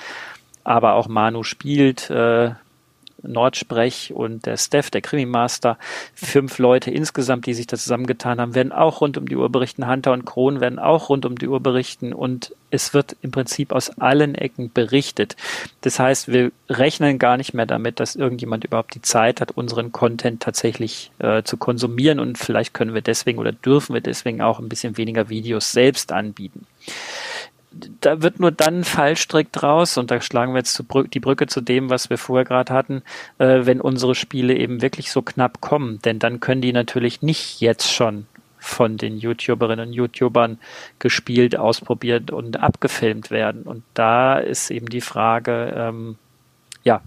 Aber 0.64 0.94
auch 0.94 1.08
Manu 1.08 1.44
spielt, 1.44 2.10
äh, 2.10 2.52
Nordsprech 3.24 4.14
und 4.14 4.46
der 4.46 4.58
Steph, 4.58 4.90
der 4.90 5.02
Krimi-Master, 5.02 5.78
fünf 6.14 6.60
Leute 6.60 6.92
insgesamt, 6.92 7.46
die 7.46 7.54
sich 7.54 7.68
da 7.68 7.78
zusammengetan 7.78 8.40
haben, 8.40 8.56
werden 8.56 8.72
auch 8.72 9.02
rund 9.02 9.18
um 9.18 9.28
die 9.28 9.36
Uhr 9.36 9.50
berichten. 9.50 9.88
Hunter 9.88 10.14
und 10.14 10.26
Kron 10.26 10.60
werden 10.62 10.80
auch 10.80 11.10
rund 11.10 11.26
um 11.26 11.38
die 11.38 11.48
Uhr 11.48 11.60
berichten 11.60 12.14
und 12.14 12.54
es 12.70 12.94
wird 12.94 13.16
im 13.22 13.32
Prinzip 13.32 13.72
aus 13.72 13.90
allen 14.00 14.36
Ecken 14.36 14.72
berichtet. 14.74 15.36
Das 15.82 16.00
heißt, 16.00 16.28
wir 16.28 16.52
rechnen 16.70 17.18
gar 17.18 17.38
nicht 17.38 17.54
mehr 17.54 17.66
damit, 17.66 18.00
dass 18.00 18.16
irgendjemand 18.16 18.66
überhaupt 18.66 18.94
die 18.94 19.02
Zeit 19.02 19.40
hat, 19.40 19.52
unseren 19.52 19.92
Content 19.92 20.42
tatsächlich 20.42 21.12
äh, 21.20 21.44
zu 21.44 21.58
konsumieren 21.58 22.20
und 22.20 22.38
vielleicht 22.38 22.74
können 22.74 22.94
wir 22.94 23.02
deswegen 23.02 23.40
oder 23.40 23.54
dürfen 23.54 23.94
wir 23.94 24.02
deswegen 24.02 24.42
auch 24.42 24.60
ein 24.60 24.70
bisschen 24.70 24.98
weniger 24.98 25.30
Videos 25.30 25.72
selbst 25.72 26.12
anbieten 26.12 26.66
da 28.02 28.22
wird 28.22 28.40
nur 28.40 28.52
dann 28.52 28.84
Fallstrick 28.84 29.52
draus, 29.52 29.98
und 29.98 30.12
da 30.12 30.22
schlagen 30.22 30.54
wir 30.54 30.60
jetzt 30.60 30.84
die 31.14 31.20
Brücke 31.20 31.48
zu 31.48 31.62
dem, 31.62 31.90
was 31.90 32.10
wir 32.10 32.18
vorher 32.18 32.46
gerade 32.46 32.74
hatten, 32.74 33.04
äh, 33.38 33.66
wenn 33.66 33.82
unsere 33.82 34.16
Spiele 34.16 34.56
eben 34.56 34.82
wirklich 34.82 35.12
so 35.12 35.22
knapp 35.22 35.62
kommen. 35.62 36.00
Denn 36.04 36.20
dann 36.20 36.40
können 36.40 36.62
die 36.62 36.74
natürlich 36.74 37.22
nicht 37.22 37.62
jetzt 37.62 37.92
schon 37.92 38.26
von 38.60 38.98
den 38.98 39.18
YouTuberinnen 39.18 39.90
und 39.90 39.94
YouTubern 39.94 40.60
gespielt, 41.00 41.58
ausprobiert 41.58 42.32
und 42.32 42.60
abgefilmt 42.60 43.32
werden. 43.32 43.64
Und 43.64 43.84
da 43.94 44.38
ist 44.40 44.72
eben 44.72 44.88
die 44.88 45.02
Frage, 45.02 45.74
ähm, 45.76 46.18
ja, 46.84 47.02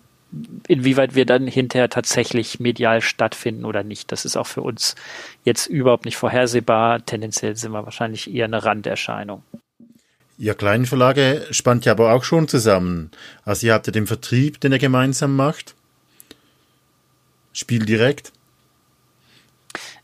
inwieweit 0.69 1.15
wir 1.15 1.27
dann 1.27 1.47
hinterher 1.47 1.89
tatsächlich 1.89 2.61
medial 2.61 3.01
stattfinden 3.01 3.65
oder 3.65 3.83
nicht. 3.83 4.13
Das 4.13 4.25
ist 4.25 4.37
auch 4.37 4.47
für 4.47 4.63
uns 4.63 4.95
jetzt 5.45 5.67
überhaupt 5.67 6.05
nicht 6.05 6.17
vorhersehbar. 6.17 7.05
Tendenziell 7.05 7.57
sind 7.57 7.73
wir 7.73 7.85
wahrscheinlich 7.85 8.33
eher 8.33 8.45
eine 8.45 8.65
Randerscheinung. 8.65 9.43
Ihr 10.41 10.55
kleinen 10.55 10.87
Verlage 10.87 11.47
spannt 11.51 11.85
ja 11.85 11.93
aber 11.93 12.15
auch 12.15 12.25
schon 12.25 12.49
zusammen. 12.49 13.11
Also 13.45 13.67
ihr 13.67 13.75
habt 13.75 13.87
ja 13.87 13.93
den 13.93 14.07
Vertrieb, 14.07 14.59
den 14.59 14.73
ihr 14.73 14.79
gemeinsam 14.79 15.37
macht. 15.37 15.75
Spiel 17.53 17.85
direkt. 17.85 18.33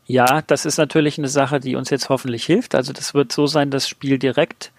Ja, 0.05 0.43
das 0.43 0.67
ist 0.67 0.77
natürlich 0.77 1.17
eine 1.17 1.27
Sache, 1.27 1.59
die 1.59 1.75
uns 1.75 1.89
jetzt 1.89 2.09
hoffentlich 2.09 2.45
hilft. 2.45 2.75
Also 2.75 2.93
das 2.93 3.15
wird 3.15 3.31
so 3.31 3.47
sein, 3.47 3.71
das 3.71 3.89
Spiel 3.89 4.19
direkt 4.19 4.71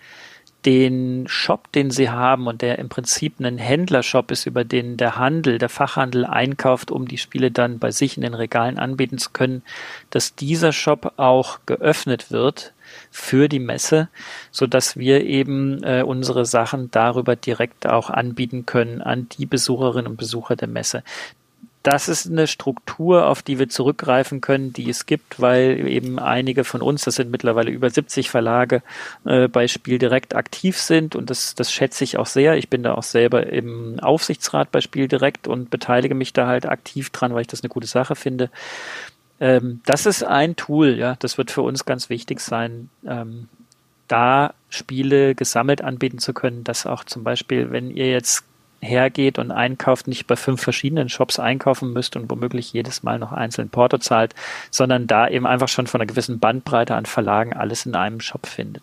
den 0.64 1.26
Shop, 1.26 1.72
den 1.72 1.90
sie 1.90 2.08
haben 2.08 2.46
und 2.46 2.62
der 2.62 2.78
im 2.78 2.88
Prinzip 2.88 3.40
ein 3.40 3.58
Händlershop 3.58 4.30
ist, 4.30 4.46
über 4.46 4.62
den 4.62 4.96
der 4.96 5.16
Handel, 5.16 5.58
der 5.58 5.68
Fachhandel 5.68 6.24
einkauft, 6.24 6.92
um 6.92 7.08
die 7.08 7.18
Spiele 7.18 7.50
dann 7.50 7.80
bei 7.80 7.90
sich 7.90 8.16
in 8.16 8.22
den 8.22 8.34
Regalen 8.34 8.78
anbieten 8.78 9.18
zu 9.18 9.30
können, 9.30 9.62
dass 10.10 10.36
dieser 10.36 10.72
Shop 10.72 11.14
auch 11.16 11.58
geöffnet 11.66 12.30
wird 12.30 12.74
für 13.10 13.48
die 13.48 13.58
Messe, 13.58 14.08
so 14.50 14.66
dass 14.66 14.96
wir 14.96 15.24
eben 15.24 15.82
äh, 15.82 16.02
unsere 16.02 16.44
Sachen 16.44 16.90
darüber 16.90 17.36
direkt 17.36 17.86
auch 17.86 18.10
anbieten 18.10 18.66
können 18.66 19.02
an 19.02 19.28
die 19.28 19.46
Besucherinnen 19.46 20.06
und 20.06 20.16
Besucher 20.16 20.56
der 20.56 20.68
Messe 20.68 21.02
das 21.88 22.08
ist 22.08 22.26
eine 22.26 22.46
Struktur, 22.46 23.26
auf 23.28 23.42
die 23.42 23.58
wir 23.58 23.68
zurückgreifen 23.68 24.42
können, 24.42 24.72
die 24.74 24.90
es 24.90 25.06
gibt, 25.06 25.40
weil 25.40 25.88
eben 25.88 26.18
einige 26.18 26.64
von 26.64 26.82
uns, 26.82 27.04
das 27.04 27.14
sind 27.14 27.30
mittlerweile 27.30 27.70
über 27.70 27.88
70 27.88 28.28
Verlage, 28.30 28.82
äh, 29.24 29.48
bei 29.48 29.68
Spiel 29.68 29.98
direkt 29.98 30.34
aktiv 30.34 30.76
sind 30.76 31.16
und 31.16 31.30
das, 31.30 31.54
das 31.54 31.72
schätze 31.72 32.04
ich 32.04 32.18
auch 32.18 32.26
sehr. 32.26 32.56
Ich 32.56 32.68
bin 32.68 32.82
da 32.82 32.94
auch 32.94 33.02
selber 33.02 33.46
im 33.46 33.98
Aufsichtsrat 34.00 34.70
bei 34.70 34.80
Spiel 34.80 35.08
direkt 35.08 35.48
und 35.48 35.70
beteilige 35.70 36.14
mich 36.14 36.32
da 36.34 36.46
halt 36.46 36.66
aktiv 36.66 37.10
dran, 37.10 37.32
weil 37.32 37.42
ich 37.42 37.46
das 37.46 37.62
eine 37.62 37.70
gute 37.70 37.86
Sache 37.86 38.16
finde. 38.16 38.50
Ähm, 39.40 39.80
das 39.86 40.06
ist 40.06 40.24
ein 40.24 40.56
Tool, 40.56 40.96
ja, 40.96 41.16
das 41.18 41.38
wird 41.38 41.50
für 41.50 41.62
uns 41.62 41.84
ganz 41.84 42.10
wichtig 42.10 42.40
sein, 42.40 42.90
ähm, 43.06 43.48
da 44.08 44.54
Spiele 44.68 45.34
gesammelt 45.34 45.82
anbieten 45.82 46.18
zu 46.18 46.32
können, 46.32 46.64
dass 46.64 46.86
auch 46.86 47.04
zum 47.04 47.24
Beispiel, 47.24 47.70
wenn 47.70 47.90
ihr 47.90 48.10
jetzt 48.10 48.44
hergeht 48.80 49.38
und 49.38 49.50
einkauft, 49.50 50.06
nicht 50.06 50.26
bei 50.26 50.36
fünf 50.36 50.62
verschiedenen 50.62 51.08
Shops 51.08 51.38
einkaufen 51.38 51.92
müsst 51.92 52.16
und 52.16 52.30
womöglich 52.30 52.72
jedes 52.72 53.02
Mal 53.02 53.18
noch 53.18 53.32
einzeln 53.32 53.70
Porto 53.70 53.98
zahlt, 53.98 54.34
sondern 54.70 55.06
da 55.06 55.28
eben 55.28 55.46
einfach 55.46 55.68
schon 55.68 55.86
von 55.86 56.00
einer 56.00 56.06
gewissen 56.06 56.38
Bandbreite 56.38 56.94
an 56.94 57.06
Verlagen 57.06 57.54
alles 57.54 57.86
in 57.86 57.94
einem 57.94 58.20
Shop 58.20 58.46
findet. 58.46 58.82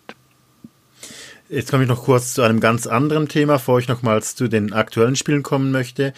Jetzt 1.48 1.72
komme 1.72 1.84
ich 1.84 1.90
noch 1.90 2.04
kurz 2.04 2.34
zu 2.34 2.42
einem 2.42 2.60
ganz 2.60 2.88
anderen 2.88 3.28
Thema, 3.28 3.54
bevor 3.54 3.80
ich 3.80 3.88
nochmals 3.88 4.36
zu 4.36 4.48
den 4.48 4.74
aktuellen 4.74 5.16
Spielen 5.16 5.44
kommen 5.44 5.72
möchte. 5.72 6.14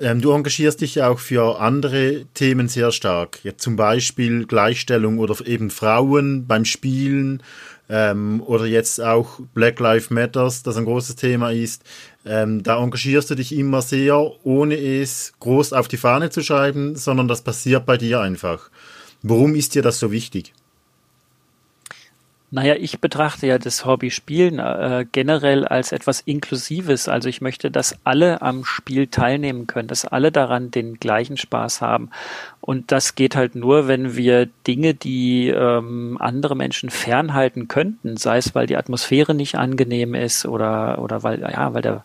Ähm, 0.00 0.20
du 0.20 0.32
engagierst 0.32 0.80
dich 0.80 0.96
ja 0.96 1.08
auch 1.08 1.18
für 1.18 1.60
andere 1.60 2.24
Themen 2.34 2.68
sehr 2.68 2.92
stark. 2.92 3.40
Ja, 3.42 3.56
zum 3.56 3.76
Beispiel 3.76 4.46
Gleichstellung 4.46 5.18
oder 5.18 5.44
eben 5.46 5.70
Frauen 5.70 6.46
beim 6.46 6.64
Spielen 6.64 7.42
ähm, 7.88 8.40
oder 8.44 8.66
jetzt 8.66 9.00
auch 9.00 9.40
Black 9.54 9.80
Lives 9.80 10.10
Matters, 10.10 10.62
das 10.62 10.76
ein 10.76 10.84
großes 10.84 11.16
Thema 11.16 11.50
ist. 11.50 11.82
Ähm, 12.24 12.62
da 12.62 12.82
engagierst 12.82 13.30
du 13.30 13.34
dich 13.34 13.52
immer 13.56 13.82
sehr, 13.82 14.16
ohne 14.44 14.76
es 14.76 15.32
groß 15.40 15.72
auf 15.72 15.88
die 15.88 15.96
Fahne 15.96 16.30
zu 16.30 16.42
schreiben, 16.42 16.94
sondern 16.94 17.26
das 17.26 17.42
passiert 17.42 17.84
bei 17.84 17.96
dir 17.96 18.20
einfach. 18.20 18.70
Warum 19.22 19.56
ist 19.56 19.74
dir 19.74 19.82
das 19.82 19.98
so 19.98 20.12
wichtig? 20.12 20.52
Naja, 22.50 22.76
ich 22.76 23.00
betrachte 23.00 23.46
ja 23.46 23.58
das 23.58 23.84
Hobby 23.84 24.10
Spielen 24.10 24.58
äh, 24.58 25.04
generell 25.12 25.66
als 25.66 25.92
etwas 25.92 26.22
Inklusives. 26.22 27.06
Also 27.06 27.28
ich 27.28 27.42
möchte, 27.42 27.70
dass 27.70 27.98
alle 28.04 28.40
am 28.40 28.64
Spiel 28.64 29.06
teilnehmen 29.06 29.66
können, 29.66 29.86
dass 29.86 30.06
alle 30.06 30.32
daran 30.32 30.70
den 30.70 30.94
gleichen 30.94 31.36
Spaß 31.36 31.82
haben. 31.82 32.08
Und 32.62 32.90
das 32.90 33.14
geht 33.14 33.36
halt 33.36 33.54
nur, 33.54 33.86
wenn 33.86 34.16
wir 34.16 34.46
Dinge, 34.66 34.94
die 34.94 35.48
ähm, 35.48 36.16
andere 36.20 36.56
Menschen 36.56 36.88
fernhalten 36.88 37.68
könnten, 37.68 38.16
sei 38.16 38.38
es, 38.38 38.54
weil 38.54 38.66
die 38.66 38.78
Atmosphäre 38.78 39.34
nicht 39.34 39.56
angenehm 39.56 40.14
ist 40.14 40.46
oder, 40.46 41.02
oder 41.02 41.22
weil, 41.22 41.42
ja, 41.42 41.74
weil 41.74 41.82
da 41.82 42.02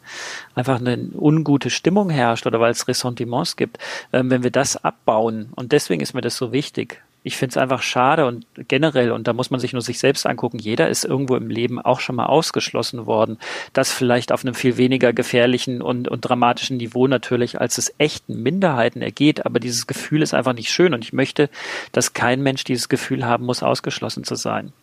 einfach 0.56 0.82
eine 0.82 1.10
ungute 1.16 1.70
Stimmung 1.70 2.10
herrscht 2.10 2.46
oder 2.46 2.60
weil 2.60 2.72
es 2.72 2.86
Ressentiments 2.90 3.56
gibt, 3.56 3.78
ähm, 4.12 4.30
wenn 4.30 4.44
wir 4.44 4.52
das 4.52 4.84
abbauen. 4.84 5.54
Und 5.56 5.72
deswegen 5.72 6.02
ist 6.02 6.14
mir 6.14 6.22
das 6.22 6.36
so 6.36 6.52
wichtig 6.52 7.02
ich 7.24 7.38
finde 7.38 7.54
es 7.54 7.58
einfach 7.58 7.82
schade 7.82 8.26
und 8.26 8.46
generell, 8.68 9.12
und 9.12 9.28
da 9.28 9.34
muss 9.34 9.50
man 9.50 9.60
sich 9.60 9.74
nur 9.74 9.82
sich 9.82 9.98
selbst 9.98 10.26
angucken, 10.26 10.60
jeder 10.60 10.90
ist 10.90 11.06
irgendwo 11.06 11.36
im 11.36 11.50
Leben 11.50 11.80
auch 11.80 12.02
schon 12.02 12.18
mal 12.18 12.26
ausgeschlossen 12.26 13.06
worden. 13.06 13.38
Das 13.72 13.92
vielleicht 13.92 14.32
auf 14.32 14.44
einem 14.44 14.54
viel 14.54 14.78
weniger 14.78 15.14
gefährlichen 15.14 15.82
und, 15.82 16.10
und 16.10 16.22
dramatischen 16.22 16.78
Niveau 16.78 17.08
natürlich, 17.08 17.62
als 17.62 17.78
es 17.78 17.94
echten 17.98 18.44
Minderheiten 18.44 19.02
ergeht. 19.02 19.46
Aber 19.46 19.60
dieses 19.60 19.88
Gefühl 19.88 20.22
ist 20.22 20.34
einfach 20.34 20.54
nicht 20.54 20.70
schön 20.70 20.94
und 20.94 21.04
ich 21.04 21.14
möchte, 21.14 21.50
dass 21.94 22.14
kein 22.14 22.42
Mensch 22.42 22.66
dieses 22.66 22.90
Gefühl 22.90 23.26
haben 23.26 23.46
muss, 23.46 23.64
ausgeschlossen 23.64 24.26
zu 24.26 24.36
sein. 24.36 24.74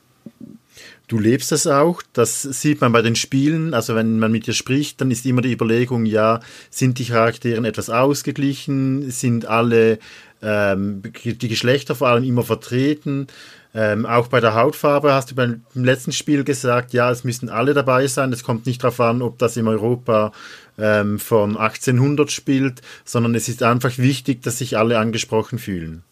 Du 1.09 1.19
lebst 1.19 1.51
das 1.51 1.67
auch, 1.67 2.03
das 2.13 2.43
sieht 2.43 2.81
man 2.81 2.93
bei 2.93 3.03
den 3.03 3.17
Spielen, 3.17 3.75
also 3.75 3.97
wenn 3.97 4.21
man 4.21 4.31
mit 4.31 4.47
dir 4.47 4.53
spricht, 4.53 5.01
dann 5.01 5.11
ist 5.11 5.27
immer 5.27 5.43
die 5.43 5.53
Überlegung, 5.53 6.07
ja, 6.07 6.39
sind 6.71 7.01
die 7.01 7.07
Charaktere 7.07 7.67
etwas 7.67 7.91
ausgeglichen, 7.91 9.11
sind 9.11 9.45
alle 9.45 9.99
ähm, 10.43 11.03
die 11.25 11.49
Geschlechter 11.49 11.95
vor 11.95 12.09
allem 12.09 12.25
immer 12.25 12.43
vertreten. 12.43 13.27
Ähm, 13.73 14.05
auch 14.05 14.27
bei 14.29 14.41
der 14.41 14.55
Hautfarbe 14.55 15.15
hast 15.15 15.31
du 15.31 15.35
beim 15.37 15.63
letzten 15.75 16.13
Spiel 16.13 16.43
gesagt, 16.43 16.93
ja, 16.93 17.11
es 17.11 17.23
müssen 17.23 17.49
alle 17.49 17.73
dabei 17.73 18.07
sein. 18.09 18.33
Es 18.33 18.43
kommt 18.43 18.67
nicht 18.67 18.83
darauf 18.83 19.01
an, 19.01 19.23
ob 19.23 19.39
das 19.39 19.57
in 19.57 19.69
Europa 19.69 20.33
ähm, 20.77 21.19
von 21.21 21.57
1800 21.57 22.33
spielt, 22.33 22.83
sondern 23.05 23.35
es 23.35 23.49
ist 23.49 23.63
einfach 23.63 23.97
wichtig, 23.99 24.43
dass 24.43 24.59
sich 24.59 24.77
alle 24.77 24.99
angesprochen 24.99 25.59
fühlen. 25.59 26.03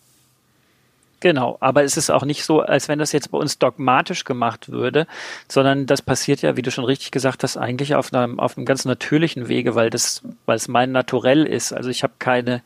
Genau, 1.21 1.57
aber 1.59 1.83
es 1.83 1.97
ist 1.97 2.11
auch 2.11 2.25
nicht 2.25 2.45
so, 2.45 2.61
als 2.61 2.87
wenn 2.87 3.01
das 3.01 3.11
jetzt 3.11 3.33
bei 3.33 3.39
uns 3.39 3.59
dogmatisch 3.59 4.23
gemacht 4.23 4.69
würde, 4.69 5.09
sondern 5.49 5.87
das 5.87 6.01
passiert 6.01 6.43
ja, 6.43 6.57
wie 6.57 6.63
du 6.63 6.71
schon 6.71 6.85
richtig 6.85 7.11
gesagt 7.11 7.43
hast, 7.43 7.57
eigentlich 7.57 7.97
auf 7.97 8.15
einem, 8.15 8.39
auf 8.39 8.57
einem 8.57 8.67
ganz 8.67 8.85
natürlichen 8.85 9.49
Wege, 9.49 9.75
weil 9.75 9.91
das, 9.91 10.23
weil 10.47 10.57
es 10.57 10.69
mein 10.69 10.93
Naturell 10.93 11.45
ist. 11.45 11.73
Also 11.73 11.91
ich 11.91 12.05
habe 12.05 12.13
keine 12.21 12.63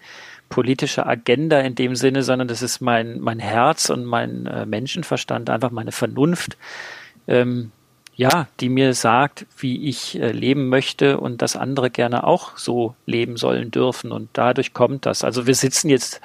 politische 0.53 1.07
Agenda 1.07 1.61
in 1.61 1.75
dem 1.75 1.97
Sinne, 1.97 2.23
sondern 2.23 2.47
das 2.47 2.61
ist 2.61 2.83
mein, 2.83 3.21
mein 3.21 3.39
Herz 3.39 3.89
und 3.89 4.05
mein 4.05 4.45
äh, 4.45 4.67
Menschenverstand, 4.67 5.49
einfach 5.49 5.71
meine 5.71 5.93
Vernunft, 5.93 6.59
ähm, 7.27 7.73
ja, 8.15 8.49
die 8.61 8.69
mir 8.69 8.93
sagt, 8.93 9.47
wie 9.57 9.89
ich 9.89 10.21
äh, 10.21 10.31
leben 10.31 10.69
möchte 10.69 11.19
und 11.19 11.41
dass 11.41 11.57
andere 11.57 11.89
gerne 11.89 12.25
auch 12.25 12.59
so 12.59 12.95
leben 13.07 13.39
sollen 13.39 13.71
dürfen. 13.71 14.13
Und 14.13 14.29
dadurch 14.35 14.75
kommt 14.75 15.07
das. 15.07 15.25
Also 15.25 15.47
wir 15.47 15.55
sitzen 15.55 15.89
jetzt 15.89 16.21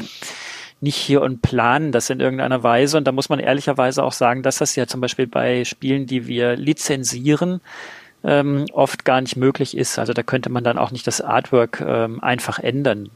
nicht 0.81 0.97
hier 0.97 1.21
und 1.21 1.41
planen 1.41 1.93
das 1.93 2.09
in 2.09 2.19
irgendeiner 2.19 2.63
Weise. 2.63 2.97
Und 2.97 3.05
da 3.05 3.13
muss 3.13 3.29
man 3.29 3.39
ehrlicherweise 3.39 4.03
auch 4.03 4.11
sagen, 4.11 4.43
dass 4.43 4.57
das 4.57 4.75
ja 4.75 4.87
zum 4.87 4.99
Beispiel 4.99 5.27
bei 5.27 5.63
Spielen, 5.63 6.05
die 6.05 6.27
wir 6.27 6.57
lizenzieren, 6.57 7.61
ähm, 8.25 8.65
oft 8.73 9.05
gar 9.05 9.21
nicht 9.21 9.37
möglich 9.37 9.77
ist. 9.77 9.97
Also 9.97 10.11
da 10.11 10.21
könnte 10.21 10.49
man 10.49 10.65
dann 10.65 10.77
auch 10.77 10.91
nicht 10.91 11.07
das 11.07 11.21
Artwork 11.21 11.79
ähm, 11.79 12.21
einfach 12.21 12.59
ändern. 12.59 13.09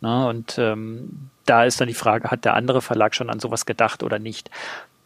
Ne? 0.00 0.26
Und 0.26 0.58
ähm, 0.58 1.30
da 1.46 1.64
ist 1.64 1.80
dann 1.80 1.88
die 1.88 1.94
Frage, 1.94 2.30
hat 2.30 2.44
der 2.44 2.54
andere 2.54 2.82
Verlag 2.82 3.14
schon 3.14 3.30
an 3.30 3.40
sowas 3.40 3.66
gedacht 3.66 4.02
oder 4.02 4.18
nicht? 4.18 4.50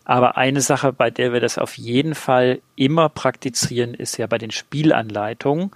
Aber 0.04 0.36
eine 0.36 0.60
Sache, 0.60 0.92
bei 0.92 1.10
der 1.10 1.32
wir 1.32 1.40
das 1.40 1.58
auf 1.58 1.78
jeden 1.78 2.14
Fall 2.14 2.60
immer 2.74 3.08
praktizieren, 3.08 3.94
ist 3.94 4.16
ja 4.16 4.26
bei 4.26 4.38
den 4.38 4.50
Spielanleitungen. 4.50 5.70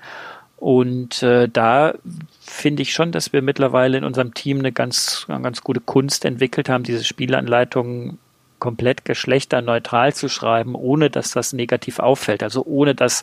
Und 0.57 1.23
äh, 1.23 1.49
da 1.49 1.95
finde 2.41 2.83
ich 2.83 2.93
schon, 2.93 3.13
dass 3.13 3.33
wir 3.33 3.43
mittlerweile 3.43 3.99
in 3.99 4.05
unserem 4.05 4.35
Team 4.35 4.59
eine 4.59 4.73
ganz, 4.73 5.27
eine 5.29 5.43
ganz 5.43 5.61
gute 5.61 5.81
Kunst 5.81 6.25
entwickelt 6.25 6.69
haben, 6.69 6.83
diese 6.83 7.05
Spielanleitungen 7.05 8.19
komplett 8.59 9.05
geschlechterneutral 9.05 10.15
zu 10.15 10.29
schreiben, 10.29 10.75
ohne 10.75 11.11
dass 11.11 11.31
das 11.31 11.53
negativ 11.53 11.99
auffällt. 11.99 12.43
Also 12.43 12.65
ohne 12.65 12.95
dass 12.95 13.23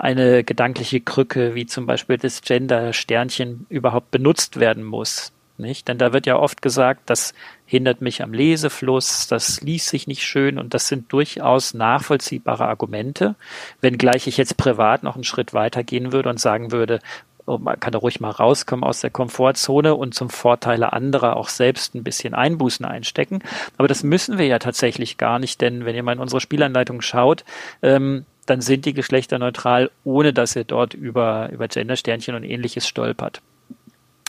eine 0.00 0.44
gedankliche 0.44 1.00
Krücke 1.00 1.54
wie 1.54 1.66
zum 1.66 1.86
Beispiel 1.86 2.16
das 2.16 2.42
Gender-Sternchen 2.42 3.66
überhaupt 3.68 4.10
benutzt 4.10 4.58
werden 4.58 4.82
muss. 4.82 5.32
Nicht? 5.58 5.88
Denn 5.88 5.98
da 5.98 6.14
wird 6.14 6.24
ja 6.24 6.38
oft 6.38 6.62
gesagt, 6.62 7.10
das 7.10 7.34
hindert 7.66 8.00
mich 8.00 8.22
am 8.22 8.32
Lesefluss, 8.32 9.28
das 9.28 9.60
liest 9.60 9.88
sich 9.88 10.06
nicht 10.06 10.22
schön 10.22 10.58
und 10.58 10.72
das 10.72 10.88
sind 10.88 11.12
durchaus 11.12 11.74
nachvollziehbare 11.74 12.66
Argumente, 12.66 13.34
wenngleich 13.82 14.26
ich 14.26 14.38
jetzt 14.38 14.56
privat 14.56 15.02
noch 15.02 15.16
einen 15.16 15.24
Schritt 15.24 15.52
weiter 15.52 15.84
gehen 15.84 16.12
würde 16.12 16.30
und 16.30 16.40
sagen 16.40 16.72
würde, 16.72 17.00
oh, 17.44 17.58
man 17.58 17.78
kann 17.78 17.92
da 17.92 17.98
ruhig 17.98 18.20
mal 18.20 18.30
rauskommen 18.30 18.84
aus 18.84 19.02
der 19.02 19.10
Komfortzone 19.10 19.94
und 19.94 20.14
zum 20.14 20.30
Vorteile 20.30 20.94
anderer 20.94 21.36
auch 21.36 21.50
selbst 21.50 21.94
ein 21.94 22.04
bisschen 22.04 22.32
Einbußen 22.32 22.86
einstecken. 22.86 23.40
Aber 23.76 23.86
das 23.86 24.02
müssen 24.02 24.38
wir 24.38 24.46
ja 24.46 24.58
tatsächlich 24.58 25.18
gar 25.18 25.38
nicht, 25.38 25.60
denn 25.60 25.84
wenn 25.84 25.94
ihr 25.94 26.02
mal 26.02 26.12
in 26.12 26.20
unsere 26.20 26.40
Spielanleitung 26.40 27.02
schaut, 27.02 27.44
ähm, 27.82 28.24
dann 28.46 28.60
sind 28.60 28.84
die 28.84 28.94
geschlechterneutral, 28.94 29.90
ohne 30.04 30.32
dass 30.32 30.56
ihr 30.56 30.64
dort 30.64 30.94
über, 30.94 31.50
über 31.50 31.68
Gendersternchen 31.68 32.34
und 32.34 32.44
ähnliches 32.44 32.86
stolpert. 32.86 33.42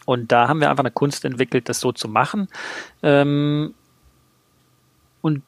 Und 0.05 0.31
da 0.31 0.47
haben 0.47 0.59
wir 0.59 0.69
einfach 0.69 0.83
eine 0.83 0.91
Kunst 0.91 1.25
entwickelt, 1.25 1.69
das 1.69 1.79
so 1.79 1.91
zu 1.91 2.07
machen. 2.07 2.47
Ähm, 3.03 3.73
und 5.21 5.43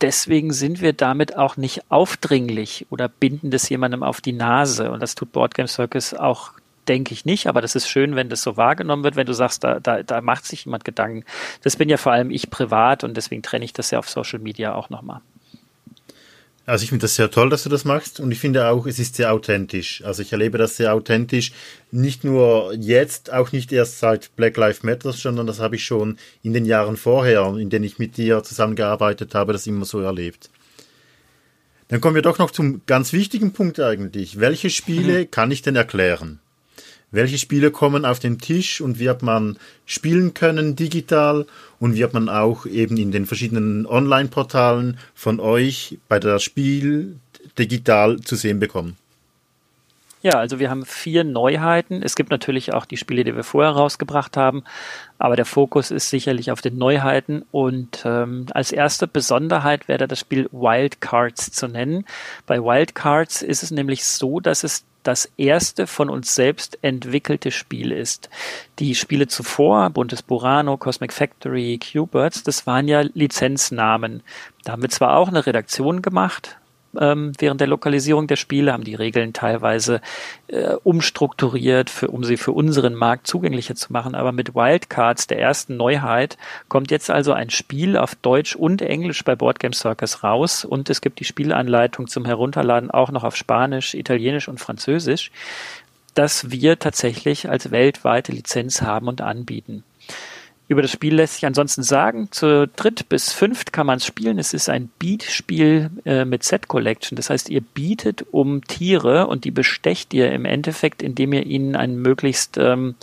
deswegen 0.00 0.52
sind 0.52 0.80
wir 0.80 0.92
damit 0.92 1.36
auch 1.36 1.56
nicht 1.56 1.90
aufdringlich 1.90 2.86
oder 2.90 3.08
binden 3.08 3.50
das 3.50 3.68
jemandem 3.68 4.02
auf 4.02 4.20
die 4.20 4.32
Nase. 4.32 4.90
Und 4.90 5.02
das 5.02 5.14
tut 5.14 5.32
Boardgame 5.32 5.68
Circus 5.68 6.14
auch, 6.14 6.52
denke 6.88 7.12
ich 7.12 7.24
nicht. 7.24 7.46
Aber 7.48 7.60
das 7.60 7.74
ist 7.74 7.88
schön, 7.88 8.14
wenn 8.14 8.28
das 8.28 8.42
so 8.42 8.56
wahrgenommen 8.56 9.04
wird, 9.04 9.16
wenn 9.16 9.26
du 9.26 9.34
sagst, 9.34 9.64
da, 9.64 9.80
da, 9.80 10.02
da 10.02 10.20
macht 10.20 10.46
sich 10.46 10.64
jemand 10.64 10.84
Gedanken. 10.84 11.24
Das 11.62 11.76
bin 11.76 11.88
ja 11.88 11.96
vor 11.96 12.12
allem 12.12 12.30
ich 12.30 12.50
privat 12.50 13.04
und 13.04 13.16
deswegen 13.16 13.42
trenne 13.42 13.64
ich 13.64 13.72
das 13.72 13.90
ja 13.90 13.98
auf 13.98 14.08
Social 14.08 14.38
Media 14.38 14.74
auch 14.74 14.88
nochmal. 14.88 15.20
Also 16.66 16.82
ich 16.82 16.88
finde 16.88 17.04
das 17.04 17.14
sehr 17.14 17.30
toll, 17.30 17.48
dass 17.48 17.62
du 17.62 17.68
das 17.68 17.84
machst 17.84 18.18
und 18.18 18.32
ich 18.32 18.40
finde 18.40 18.66
auch, 18.66 18.86
es 18.86 18.98
ist 18.98 19.14
sehr 19.14 19.32
authentisch. 19.32 20.02
Also 20.04 20.22
ich 20.22 20.32
erlebe 20.32 20.58
das 20.58 20.76
sehr 20.76 20.92
authentisch, 20.92 21.52
nicht 21.92 22.24
nur 22.24 22.74
jetzt, 22.74 23.32
auch 23.32 23.52
nicht 23.52 23.70
erst 23.70 24.00
seit 24.00 24.34
Black 24.34 24.56
Lives 24.56 24.82
Matter, 24.82 25.12
sondern 25.12 25.46
das 25.46 25.60
habe 25.60 25.76
ich 25.76 25.84
schon 25.84 26.18
in 26.42 26.52
den 26.52 26.64
Jahren 26.64 26.96
vorher, 26.96 27.54
in 27.56 27.70
denen 27.70 27.84
ich 27.84 28.00
mit 28.00 28.16
dir 28.16 28.42
zusammengearbeitet 28.42 29.32
habe, 29.36 29.52
das 29.52 29.68
immer 29.68 29.84
so 29.84 30.00
erlebt. 30.00 30.50
Dann 31.86 32.00
kommen 32.00 32.16
wir 32.16 32.22
doch 32.22 32.38
noch 32.38 32.50
zum 32.50 32.82
ganz 32.86 33.12
wichtigen 33.12 33.52
Punkt 33.52 33.78
eigentlich. 33.78 34.40
Welche 34.40 34.68
Spiele 34.68 35.20
mhm. 35.20 35.30
kann 35.30 35.52
ich 35.52 35.62
denn 35.62 35.76
erklären? 35.76 36.40
Welche 37.10 37.38
Spiele 37.38 37.70
kommen 37.70 38.04
auf 38.04 38.18
den 38.18 38.38
Tisch 38.38 38.80
und 38.80 38.98
wird 38.98 39.22
man 39.22 39.58
spielen 39.84 40.34
können 40.34 40.76
digital 40.76 41.46
und 41.78 41.94
wird 41.94 42.12
man 42.14 42.28
auch 42.28 42.66
eben 42.66 42.96
in 42.96 43.12
den 43.12 43.26
verschiedenen 43.26 43.86
Online-Portalen 43.86 44.98
von 45.14 45.40
euch 45.40 45.98
bei 46.08 46.18
der 46.18 46.38
Spiel 46.38 47.16
digital 47.58 48.20
zu 48.20 48.36
sehen 48.36 48.58
bekommen. 48.58 48.96
Ja, 50.26 50.40
also 50.40 50.58
wir 50.58 50.70
haben 50.70 50.84
vier 50.84 51.22
Neuheiten. 51.22 52.02
Es 52.02 52.16
gibt 52.16 52.32
natürlich 52.32 52.74
auch 52.74 52.84
die 52.84 52.96
Spiele, 52.96 53.22
die 53.22 53.36
wir 53.36 53.44
vorher 53.44 53.70
rausgebracht 53.70 54.36
haben, 54.36 54.64
aber 55.18 55.36
der 55.36 55.44
Fokus 55.44 55.92
ist 55.92 56.10
sicherlich 56.10 56.50
auf 56.50 56.60
den 56.60 56.78
Neuheiten. 56.78 57.44
Und 57.52 58.02
ähm, 58.04 58.46
als 58.50 58.72
erste 58.72 59.06
Besonderheit 59.06 59.86
wäre 59.86 60.08
das 60.08 60.18
Spiel 60.18 60.48
Wildcards 60.50 61.52
zu 61.52 61.68
nennen. 61.68 62.06
Bei 62.44 62.58
Wildcards 62.58 63.42
ist 63.42 63.62
es 63.62 63.70
nämlich 63.70 64.04
so, 64.04 64.40
dass 64.40 64.64
es 64.64 64.84
das 65.04 65.30
erste 65.36 65.86
von 65.86 66.10
uns 66.10 66.34
selbst 66.34 66.76
entwickelte 66.82 67.52
Spiel 67.52 67.92
ist. 67.92 68.28
Die 68.80 68.96
Spiele 68.96 69.28
zuvor, 69.28 69.90
Buntes 69.90 70.22
Burano, 70.22 70.76
Cosmic 70.76 71.12
Factory, 71.12 71.78
Q-Birds, 71.78 72.42
das 72.42 72.66
waren 72.66 72.88
ja 72.88 73.02
Lizenznamen. 73.14 74.24
Da 74.64 74.72
haben 74.72 74.82
wir 74.82 74.90
zwar 74.90 75.16
auch 75.16 75.28
eine 75.28 75.46
Redaktion 75.46 76.02
gemacht, 76.02 76.56
ähm, 77.00 77.32
während 77.38 77.60
der 77.60 77.68
Lokalisierung 77.68 78.26
der 78.26 78.36
Spiele, 78.36 78.72
haben 78.72 78.84
die 78.84 78.94
Regeln 78.94 79.32
teilweise 79.32 80.00
äh, 80.48 80.74
umstrukturiert, 80.84 81.90
für, 81.90 82.08
um 82.08 82.24
sie 82.24 82.36
für 82.36 82.52
unseren 82.52 82.94
Markt 82.94 83.26
zugänglicher 83.26 83.74
zu 83.74 83.92
machen. 83.92 84.14
Aber 84.14 84.32
mit 84.32 84.54
Wildcards, 84.54 85.26
der 85.26 85.40
ersten 85.40 85.76
Neuheit, 85.76 86.36
kommt 86.68 86.90
jetzt 86.90 87.10
also 87.10 87.32
ein 87.32 87.50
Spiel 87.50 87.96
auf 87.96 88.14
Deutsch 88.14 88.56
und 88.56 88.82
Englisch 88.82 89.24
bei 89.24 89.34
Boardgame 89.36 89.74
Circus 89.74 90.22
raus 90.22 90.64
und 90.64 90.90
es 90.90 91.00
gibt 91.00 91.20
die 91.20 91.24
Spielanleitung 91.24 92.06
zum 92.06 92.24
Herunterladen 92.24 92.90
auch 92.90 93.10
noch 93.10 93.24
auf 93.24 93.36
Spanisch, 93.36 93.94
Italienisch 93.94 94.48
und 94.48 94.60
Französisch, 94.60 95.30
das 96.14 96.50
wir 96.50 96.78
tatsächlich 96.78 97.48
als 97.48 97.70
weltweite 97.70 98.32
Lizenz 98.32 98.82
haben 98.82 99.08
und 99.08 99.20
anbieten. 99.20 99.84
Über 100.68 100.82
das 100.82 100.90
Spiel 100.90 101.14
lässt 101.14 101.34
sich 101.34 101.46
ansonsten 101.46 101.84
sagen, 101.84 102.28
zu 102.32 102.66
dritt 102.66 103.08
bis 103.08 103.32
fünft 103.32 103.72
kann 103.72 103.86
man 103.86 103.98
es 103.98 104.06
spielen. 104.06 104.38
Es 104.38 104.52
ist 104.52 104.68
ein 104.68 104.90
Beat-Spiel 104.98 105.90
äh, 106.04 106.24
mit 106.24 106.42
Set-Collection. 106.42 107.14
Das 107.14 107.30
heißt, 107.30 107.50
ihr 107.50 107.60
bietet 107.60 108.26
um 108.32 108.64
Tiere 108.64 109.28
und 109.28 109.44
die 109.44 109.52
bestecht 109.52 110.12
ihr 110.12 110.32
im 110.32 110.44
Endeffekt, 110.44 111.02
indem 111.02 111.32
ihr 111.32 111.46
ihnen 111.46 111.76
einen 111.76 112.02
möglichst 112.02 112.58
ähm, 112.58 112.96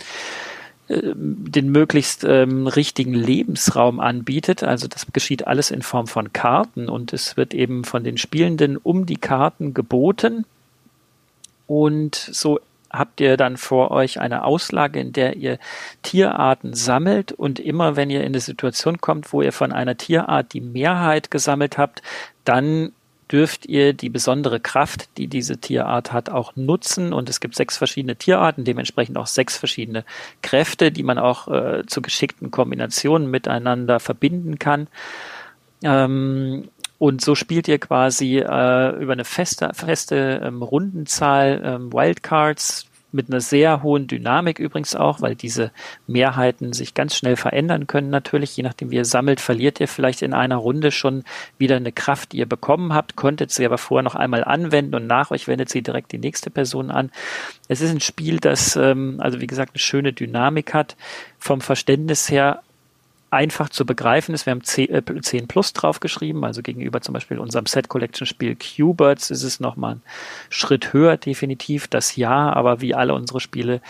äh, 0.88 1.14
den 1.14 1.70
möglichst 1.70 2.24
ähm, 2.24 2.66
richtigen 2.66 3.14
Lebensraum 3.14 3.98
anbietet. 3.98 4.62
Also 4.62 4.86
das 4.86 5.06
geschieht 5.10 5.46
alles 5.46 5.70
in 5.70 5.80
Form 5.80 6.06
von 6.06 6.34
Karten 6.34 6.90
und 6.90 7.14
es 7.14 7.38
wird 7.38 7.54
eben 7.54 7.84
von 7.84 8.04
den 8.04 8.18
Spielenden 8.18 8.76
um 8.76 9.06
die 9.06 9.16
Karten 9.16 9.72
geboten. 9.72 10.44
Und 11.66 12.14
so 12.14 12.60
habt 12.96 13.20
ihr 13.20 13.36
dann 13.36 13.56
vor 13.56 13.90
euch 13.90 14.20
eine 14.20 14.44
Auslage, 14.44 15.00
in 15.00 15.12
der 15.12 15.36
ihr 15.36 15.58
Tierarten 16.02 16.74
sammelt 16.74 17.32
und 17.32 17.58
immer 17.60 17.96
wenn 17.96 18.10
ihr 18.10 18.20
in 18.20 18.26
eine 18.26 18.40
Situation 18.40 19.00
kommt, 19.00 19.32
wo 19.32 19.42
ihr 19.42 19.52
von 19.52 19.72
einer 19.72 19.96
Tierart 19.96 20.52
die 20.52 20.60
Mehrheit 20.60 21.30
gesammelt 21.30 21.78
habt, 21.78 22.02
dann 22.44 22.92
dürft 23.30 23.66
ihr 23.66 23.94
die 23.94 24.10
besondere 24.10 24.60
Kraft, 24.60 25.08
die 25.16 25.26
diese 25.26 25.58
Tierart 25.58 26.12
hat, 26.12 26.30
auch 26.30 26.54
nutzen. 26.56 27.12
Und 27.12 27.28
es 27.28 27.40
gibt 27.40 27.54
sechs 27.54 27.76
verschiedene 27.76 28.16
Tierarten, 28.16 28.64
dementsprechend 28.64 29.16
auch 29.16 29.26
sechs 29.26 29.56
verschiedene 29.56 30.04
Kräfte, 30.42 30.92
die 30.92 31.02
man 31.02 31.18
auch 31.18 31.48
äh, 31.48 31.84
zu 31.86 32.02
geschickten 32.02 32.50
Kombinationen 32.50 33.30
miteinander 33.30 33.98
verbinden 33.98 34.58
kann. 34.58 34.88
Ähm, 35.82 36.68
und 36.98 37.20
so 37.20 37.34
spielt 37.34 37.68
ihr 37.68 37.78
quasi 37.78 38.38
äh, 38.38 38.90
über 38.96 39.12
eine 39.12 39.24
feste, 39.24 39.70
feste 39.74 40.40
ähm, 40.44 40.62
Rundenzahl 40.62 41.60
ähm, 41.64 41.92
Wildcards 41.92 42.86
mit 43.14 43.30
einer 43.30 43.40
sehr 43.40 43.82
hohen 43.82 44.08
Dynamik 44.08 44.58
übrigens 44.58 44.96
auch, 44.96 45.20
weil 45.20 45.36
diese 45.36 45.70
Mehrheiten 46.08 46.72
sich 46.72 46.94
ganz 46.94 47.14
schnell 47.14 47.36
verändern 47.36 47.86
können 47.86 48.10
natürlich. 48.10 48.56
Je 48.56 48.64
nachdem, 48.64 48.90
wie 48.90 48.96
ihr 48.96 49.04
sammelt, 49.04 49.40
verliert 49.40 49.78
ihr 49.78 49.86
vielleicht 49.86 50.20
in 50.20 50.34
einer 50.34 50.56
Runde 50.56 50.90
schon 50.90 51.22
wieder 51.56 51.76
eine 51.76 51.92
Kraft, 51.92 52.32
die 52.32 52.38
ihr 52.38 52.48
bekommen 52.48 52.92
habt, 52.92 53.14
konntet 53.14 53.52
sie 53.52 53.64
aber 53.64 53.78
vorher 53.78 54.02
noch 54.02 54.16
einmal 54.16 54.42
anwenden 54.42 54.96
und 54.96 55.06
nach 55.06 55.30
euch 55.30 55.46
wendet 55.46 55.68
sie 55.68 55.82
direkt 55.82 56.10
die 56.10 56.18
nächste 56.18 56.50
Person 56.50 56.90
an. 56.90 57.12
Es 57.68 57.80
ist 57.80 57.90
ein 57.90 58.00
Spiel, 58.00 58.40
das, 58.40 58.74
ähm, 58.74 59.20
also 59.20 59.40
wie 59.40 59.46
gesagt, 59.46 59.74
eine 59.74 59.80
schöne 59.80 60.12
Dynamik 60.12 60.74
hat. 60.74 60.96
Vom 61.38 61.60
Verständnis 61.60 62.30
her 62.30 62.62
einfach 63.34 63.68
zu 63.68 63.84
begreifen 63.84 64.34
ist. 64.34 64.46
Wir 64.46 64.52
haben 64.52 64.64
10 64.64 64.88
äh, 64.90 65.46
Plus 65.46 65.72
draufgeschrieben, 65.72 66.44
also 66.44 66.62
gegenüber 66.62 67.00
zum 67.00 67.12
Beispiel 67.12 67.38
unserem 67.38 67.66
Set 67.66 67.88
Collection 67.88 68.26
Spiel 68.26 68.56
Q-Birds 68.56 69.30
ist 69.30 69.42
es 69.42 69.60
nochmal 69.60 69.96
ein 69.96 70.02
Schritt 70.48 70.92
höher, 70.92 71.16
definitiv 71.16 71.88
das 71.88 72.16
Ja, 72.16 72.52
aber 72.52 72.80
wie 72.80 72.94
alle 72.94 73.14
unsere 73.14 73.40
Spiele 73.40 73.80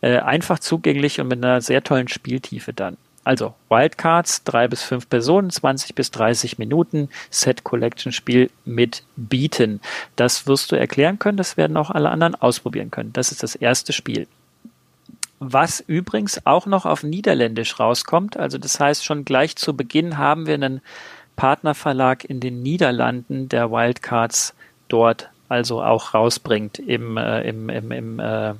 äh, 0.00 0.18
einfach 0.18 0.58
zugänglich 0.58 1.20
und 1.20 1.28
mit 1.28 1.44
einer 1.44 1.60
sehr 1.60 1.84
tollen 1.84 2.08
Spieltiefe 2.08 2.72
dann. 2.72 2.96
Also 3.22 3.54
Wildcards, 3.70 4.44
drei 4.44 4.68
bis 4.68 4.82
fünf 4.82 5.08
Personen, 5.08 5.48
20 5.50 5.94
bis 5.94 6.10
30 6.10 6.58
Minuten, 6.58 7.08
Set 7.30 7.64
Collection 7.64 8.12
Spiel 8.12 8.50
mit 8.66 9.02
Bieten. 9.16 9.80
Das 10.16 10.46
wirst 10.46 10.72
du 10.72 10.76
erklären 10.76 11.18
können, 11.18 11.38
das 11.38 11.56
werden 11.56 11.76
auch 11.76 11.90
alle 11.90 12.10
anderen 12.10 12.34
ausprobieren 12.34 12.90
können. 12.90 13.12
Das 13.12 13.32
ist 13.32 13.42
das 13.42 13.54
erste 13.54 13.92
Spiel 13.92 14.26
was 15.40 15.80
übrigens 15.80 16.46
auch 16.46 16.66
noch 16.66 16.86
auf 16.86 17.02
Niederländisch 17.02 17.78
rauskommt. 17.78 18.36
Also 18.36 18.58
das 18.58 18.80
heißt, 18.80 19.04
schon 19.04 19.24
gleich 19.24 19.56
zu 19.56 19.76
Beginn 19.76 20.18
haben 20.18 20.46
wir 20.46 20.54
einen 20.54 20.80
Partnerverlag 21.36 22.24
in 22.24 22.40
den 22.40 22.62
Niederlanden, 22.62 23.48
der 23.48 23.70
Wildcards 23.70 24.54
dort 24.88 25.30
also 25.48 25.82
auch 25.82 26.14
rausbringt 26.14 26.78
im, 26.78 27.16
äh, 27.16 27.42
im, 27.42 27.68
im, 27.68 27.90
im 27.92 28.18
äh, 28.18 28.54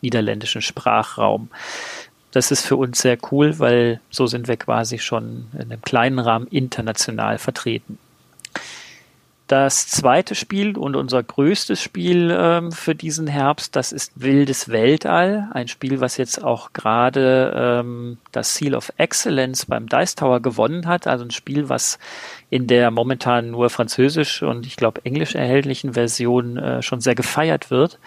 niederländischen 0.00 0.62
Sprachraum. 0.62 1.48
Das 2.32 2.50
ist 2.50 2.64
für 2.64 2.76
uns 2.76 3.00
sehr 3.00 3.18
cool, 3.32 3.58
weil 3.58 4.00
so 4.10 4.26
sind 4.26 4.46
wir 4.46 4.56
quasi 4.56 4.98
schon 4.98 5.48
in 5.54 5.62
einem 5.62 5.82
kleinen 5.82 6.18
Rahmen 6.18 6.46
international 6.46 7.38
vertreten. 7.38 7.98
Das 9.50 9.88
zweite 9.88 10.36
Spiel 10.36 10.78
und 10.78 10.94
unser 10.94 11.24
größtes 11.24 11.82
Spiel 11.82 12.32
ähm, 12.32 12.70
für 12.70 12.94
diesen 12.94 13.26
Herbst, 13.26 13.74
das 13.74 13.90
ist 13.90 14.12
Wildes 14.14 14.68
Weltall. 14.68 15.48
Ein 15.52 15.66
Spiel, 15.66 16.00
was 16.00 16.18
jetzt 16.18 16.44
auch 16.44 16.72
gerade 16.72 17.52
ähm, 17.56 18.18
das 18.30 18.54
Seal 18.54 18.76
of 18.76 18.92
Excellence 18.96 19.66
beim 19.66 19.88
Dice 19.88 20.14
Tower 20.14 20.38
gewonnen 20.38 20.86
hat. 20.86 21.08
Also 21.08 21.24
ein 21.24 21.32
Spiel, 21.32 21.68
was 21.68 21.98
in 22.48 22.68
der 22.68 22.92
momentan 22.92 23.50
nur 23.50 23.70
französisch 23.70 24.44
und 24.44 24.66
ich 24.66 24.76
glaube 24.76 25.04
englisch 25.04 25.34
erhältlichen 25.34 25.94
Version 25.94 26.56
äh, 26.56 26.80
schon 26.80 27.00
sehr 27.00 27.16
gefeiert 27.16 27.72
wird. 27.72 27.98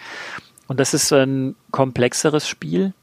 Und 0.66 0.80
das 0.80 0.94
ist 0.94 1.12
ein 1.12 1.56
komplexeres 1.70 2.48
Spiel, 2.48 2.94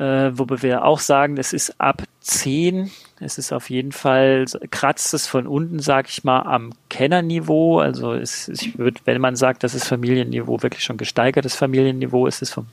äh, 0.00 0.38
wobei 0.38 0.62
wir 0.62 0.84
auch 0.86 0.98
sagen, 0.98 1.36
es 1.36 1.52
ist 1.52 1.78
ab 1.78 2.04
10. 2.20 2.90
Es 3.20 3.36
ist 3.36 3.52
auf 3.52 3.68
jeden 3.68 3.92
Fall, 3.92 4.46
kratzt 4.70 5.12
es 5.12 5.26
von 5.26 5.46
unten, 5.46 5.78
sag 5.78 6.08
ich 6.08 6.24
mal, 6.24 6.40
am 6.40 6.72
Kennerniveau. 6.88 7.80
Also 7.80 8.14
es, 8.14 8.48
ich 8.48 8.78
würde, 8.78 8.98
wenn 9.04 9.20
man 9.20 9.36
sagt, 9.36 9.62
das 9.62 9.74
ist 9.74 9.86
Familienniveau, 9.86 10.62
wirklich 10.62 10.84
schon 10.84 10.96
gesteigertes 10.96 11.54
Familienniveau, 11.54 12.26
ist 12.26 12.40
es 12.40 12.50
vom 12.50 12.66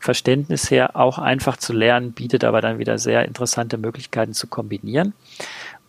Verständnis 0.00 0.72
her 0.72 0.96
auch 0.96 1.18
einfach 1.18 1.56
zu 1.56 1.72
lernen, 1.72 2.12
bietet 2.12 2.42
aber 2.42 2.60
dann 2.60 2.80
wieder 2.80 2.98
sehr 2.98 3.26
interessante 3.26 3.78
Möglichkeiten 3.78 4.32
zu 4.32 4.48
kombinieren. 4.48 5.14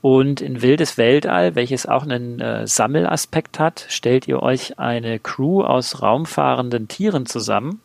Und 0.01 0.41
in 0.41 0.61
Wildes 0.61 0.99
Weltall, 0.99 1.55
welches 1.55 1.87
auch 1.87 2.03
einen 2.03 2.39
äh, 2.39 2.67
Sammelaspekt 2.67 3.57
hat, 3.57 3.87
stellt 3.89 4.27
ihr 4.27 4.43
euch 4.43 4.77
eine 4.77 5.17
Crew 5.17 5.63
aus 5.63 6.03
raumfahrenden 6.03 6.87
Tieren 6.87 7.25
zusammen 7.25 7.81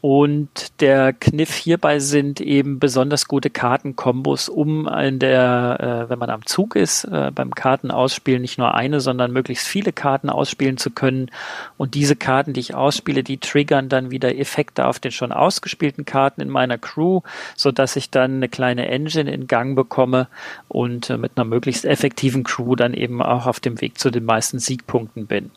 und 0.00 0.80
der 0.80 1.12
Kniff 1.12 1.54
hierbei 1.54 1.98
sind 1.98 2.40
eben 2.40 2.78
besonders 2.78 3.26
gute 3.26 3.50
Kartenkombos, 3.50 4.48
um 4.48 4.86
in 4.86 5.18
der, 5.18 6.06
äh, 6.06 6.10
wenn 6.10 6.20
man 6.20 6.30
am 6.30 6.46
Zug 6.46 6.76
ist, 6.76 7.02
äh, 7.04 7.32
beim 7.34 7.52
Kartenausspielen 7.52 8.40
nicht 8.40 8.58
nur 8.58 8.74
eine, 8.74 9.00
sondern 9.00 9.32
möglichst 9.32 9.66
viele 9.66 9.92
Karten 9.92 10.30
ausspielen 10.30 10.76
zu 10.76 10.90
können. 10.90 11.32
Und 11.76 11.94
diese 11.94 12.14
Karten, 12.14 12.52
die 12.52 12.60
ich 12.60 12.76
ausspiele, 12.76 13.24
die 13.24 13.38
triggern 13.38 13.88
dann 13.88 14.12
wieder 14.12 14.38
Effekte 14.38 14.86
auf 14.86 15.00
den 15.00 15.10
schon 15.10 15.32
ausgespielten 15.32 16.04
Karten 16.04 16.42
in 16.42 16.48
meiner 16.48 16.78
Crew, 16.78 17.22
so 17.56 17.72
dass 17.72 17.96
ich 17.96 18.08
dann 18.08 18.36
eine 18.36 18.48
kleine 18.48 18.86
Engine 18.88 19.30
in 19.30 19.48
Gang 19.48 19.74
bekomme 19.74 20.28
und 20.68 21.10
äh, 21.10 21.18
mit 21.18 21.32
einer 21.34 21.44
möglichst 21.44 21.84
effektiven 21.84 22.44
Crew 22.44 22.76
dann 22.76 22.94
eben 22.94 23.20
auch 23.20 23.46
auf 23.46 23.58
dem 23.58 23.80
Weg 23.80 23.98
zu 23.98 24.10
den 24.10 24.24
meisten 24.24 24.60
Siegpunkten 24.60 25.26
bin. 25.26 25.50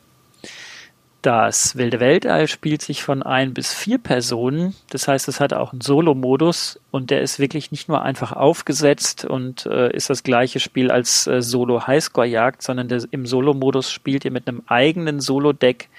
Das 1.22 1.76
wilde 1.76 2.00
Weltall 2.00 2.48
spielt 2.48 2.82
sich 2.82 3.04
von 3.04 3.22
ein 3.22 3.54
bis 3.54 3.74
vier 3.74 4.00
Personen. 4.00 4.74
Das 4.90 5.08
heißt, 5.08 5.28
es 5.28 5.40
hat 5.40 5.54
auch 5.54 5.72
einen 5.72 5.82
Solo-Modus 5.82 6.80
und 6.90 7.12
der 7.12 7.22
ist 7.22 7.38
wirklich 7.38 7.70
nicht 7.70 7.88
nur 7.88 8.02
einfach 8.02 8.32
aufgesetzt 8.32 9.26
und 9.26 9.68
äh, 9.68 9.96
ist 9.96 10.10
das 10.10 10.24
gleiche 10.24 10.60
Spiel 10.60 10.90
als 10.90 11.28
äh, 11.28 11.44
Solo-Highscore-Jagd, 11.44 12.64
sondern 12.64 12.88
der, 12.88 13.04
im 13.12 13.28
Solo-Modus 13.28 13.92
spielt 13.92 14.26
ihr 14.26 14.32
mit 14.32 14.48
einem 14.48 14.64
eigenen 14.66 15.20
Solo-Deck 15.20 15.90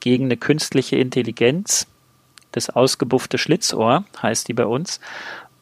gegen 0.00 0.24
eine 0.24 0.36
künstliche 0.36 0.96
Intelligenz. 0.96 1.86
Das 2.50 2.68
ausgebuffte 2.68 3.38
Schlitzohr 3.38 4.04
heißt 4.20 4.48
die 4.48 4.54
bei 4.54 4.66
uns. 4.66 4.98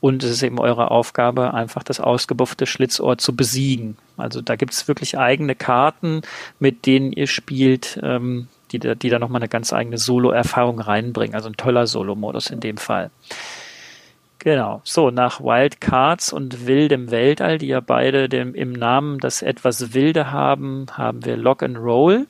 Und 0.00 0.22
es 0.22 0.30
ist 0.30 0.42
eben 0.42 0.58
eure 0.58 0.90
Aufgabe, 0.90 1.52
einfach 1.52 1.82
das 1.82 2.00
ausgebuffte 2.00 2.66
Schlitzohr 2.66 3.18
zu 3.18 3.36
besiegen. 3.36 3.98
Also 4.16 4.40
da 4.40 4.56
gibt 4.56 4.72
es 4.72 4.88
wirklich 4.88 5.18
eigene 5.18 5.54
Karten, 5.54 6.22
mit 6.58 6.86
denen 6.86 7.12
ihr 7.12 7.26
spielt. 7.26 7.98
Ähm, 8.02 8.48
die, 8.78 8.96
die 8.96 9.08
da 9.08 9.18
nochmal 9.18 9.40
eine 9.40 9.48
ganz 9.48 9.72
eigene 9.72 9.98
Solo-Erfahrung 9.98 10.80
reinbringen. 10.80 11.34
Also 11.34 11.48
ein 11.48 11.56
toller 11.56 11.86
Solo-Modus 11.86 12.50
in 12.50 12.60
dem 12.60 12.76
Fall. 12.76 13.10
Genau. 14.38 14.82
So, 14.84 15.10
nach 15.10 15.40
Wild 15.40 15.80
Cards 15.80 16.32
und 16.32 16.66
Wildem 16.66 17.10
Weltall, 17.10 17.56
die 17.58 17.68
ja 17.68 17.80
beide 17.80 18.28
dem, 18.28 18.54
im 18.54 18.72
Namen 18.72 19.18
das 19.18 19.40
etwas 19.40 19.94
Wilde 19.94 20.32
haben, 20.32 20.86
haben 20.92 21.24
wir 21.24 21.36
Lock 21.36 21.62
and 21.62 21.78
Roll. 21.78 22.26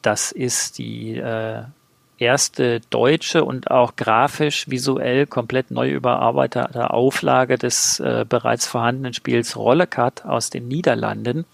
Das 0.00 0.32
ist 0.32 0.78
die 0.78 1.18
äh, 1.18 1.64
erste 2.22 2.80
deutsche 2.88 3.44
und 3.44 3.70
auch 3.70 3.96
grafisch, 3.96 4.70
visuell 4.70 5.26
komplett 5.26 5.70
neu 5.70 5.90
überarbeitete 5.90 6.90
Auflage 6.90 7.58
des 7.58 8.00
äh, 8.00 8.24
bereits 8.26 8.66
vorhandenen 8.66 9.12
Spiels 9.12 9.56
Rollecut 9.56 10.24
aus 10.24 10.48
den 10.48 10.68
Niederlanden. 10.68 11.44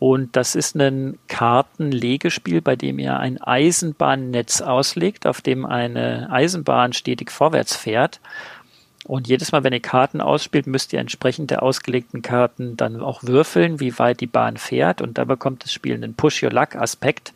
Und 0.00 0.34
das 0.34 0.54
ist 0.54 0.74
ein 0.76 1.18
Kartenlegespiel, 1.28 2.62
bei 2.62 2.74
dem 2.74 2.98
ihr 2.98 3.18
ein 3.18 3.38
Eisenbahnnetz 3.38 4.62
auslegt, 4.62 5.26
auf 5.26 5.42
dem 5.42 5.66
eine 5.66 6.28
Eisenbahn 6.32 6.94
stetig 6.94 7.30
vorwärts 7.30 7.76
fährt. 7.76 8.18
Und 9.10 9.26
jedes 9.26 9.50
Mal, 9.50 9.64
wenn 9.64 9.72
ihr 9.72 9.80
Karten 9.80 10.20
ausspielt, 10.20 10.68
müsst 10.68 10.92
ihr 10.92 11.00
entsprechend 11.00 11.50
der 11.50 11.64
ausgelegten 11.64 12.22
Karten 12.22 12.76
dann 12.76 13.00
auch 13.00 13.24
würfeln, 13.24 13.80
wie 13.80 13.98
weit 13.98 14.20
die 14.20 14.28
Bahn 14.28 14.56
fährt. 14.56 15.02
Und 15.02 15.18
da 15.18 15.24
bekommt 15.24 15.64
das 15.64 15.72
Spiel 15.72 15.94
einen 15.94 16.14
Push-Your-Luck-Aspekt. 16.14 17.32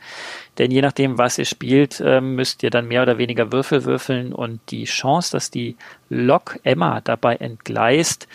Denn 0.58 0.70
je 0.70 0.82
nachdem, 0.82 1.18
was 1.18 1.37
ihr 1.37 1.46
spielt, 1.46 2.00
ähm, 2.00 2.37
müsst 2.37 2.62
ihr 2.62 2.70
dann 2.70 2.87
mehr 2.87 3.02
oder 3.02 3.18
weniger 3.18 3.50
Würfel 3.50 3.84
würfeln. 3.84 4.32
Und 4.32 4.60
die 4.70 4.84
Chance, 4.84 5.32
dass 5.32 5.50
die 5.50 5.74
Lok 6.08 6.60
Emma 6.62 7.00
dabei 7.00 7.34
entgleist, 7.34 8.28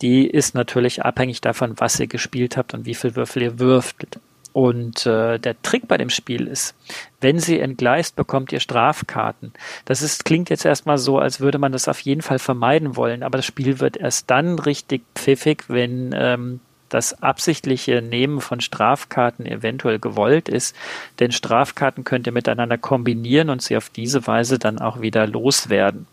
die 0.00 0.26
ist 0.26 0.54
natürlich 0.54 1.04
abhängig 1.04 1.42
davon, 1.42 1.74
was 1.76 2.00
ihr 2.00 2.06
gespielt 2.06 2.56
habt 2.56 2.72
und 2.72 2.86
wie 2.86 2.94
viel 2.94 3.14
Würfel 3.16 3.42
ihr 3.42 3.58
würfelt. 3.58 4.18
Und 4.58 5.06
äh, 5.06 5.38
der 5.38 5.62
Trick 5.62 5.86
bei 5.86 5.98
dem 5.98 6.10
Spiel 6.10 6.48
ist, 6.48 6.74
wenn 7.20 7.38
sie 7.38 7.60
entgleist, 7.60 8.16
bekommt 8.16 8.50
ihr 8.50 8.58
Strafkarten. 8.58 9.52
Das 9.84 10.02
ist, 10.02 10.24
klingt 10.24 10.50
jetzt 10.50 10.64
erstmal 10.64 10.98
so, 10.98 11.20
als 11.20 11.38
würde 11.38 11.58
man 11.58 11.70
das 11.70 11.86
auf 11.86 12.00
jeden 12.00 12.22
Fall 12.22 12.40
vermeiden 12.40 12.96
wollen, 12.96 13.22
aber 13.22 13.38
das 13.38 13.46
Spiel 13.46 13.78
wird 13.78 13.96
erst 13.96 14.28
dann 14.32 14.58
richtig 14.58 15.02
pfiffig, 15.14 15.66
wenn 15.68 16.12
ähm, 16.12 16.58
das 16.88 17.22
absichtliche 17.22 18.02
Nehmen 18.02 18.40
von 18.40 18.60
Strafkarten 18.60 19.46
eventuell 19.46 20.00
gewollt 20.00 20.48
ist. 20.48 20.74
Denn 21.20 21.30
Strafkarten 21.30 22.02
könnt 22.02 22.26
ihr 22.26 22.32
miteinander 22.32 22.78
kombinieren 22.78 23.50
und 23.50 23.62
sie 23.62 23.76
auf 23.76 23.90
diese 23.90 24.26
Weise 24.26 24.58
dann 24.58 24.80
auch 24.80 25.00
wieder 25.00 25.28
loswerden. 25.28 26.08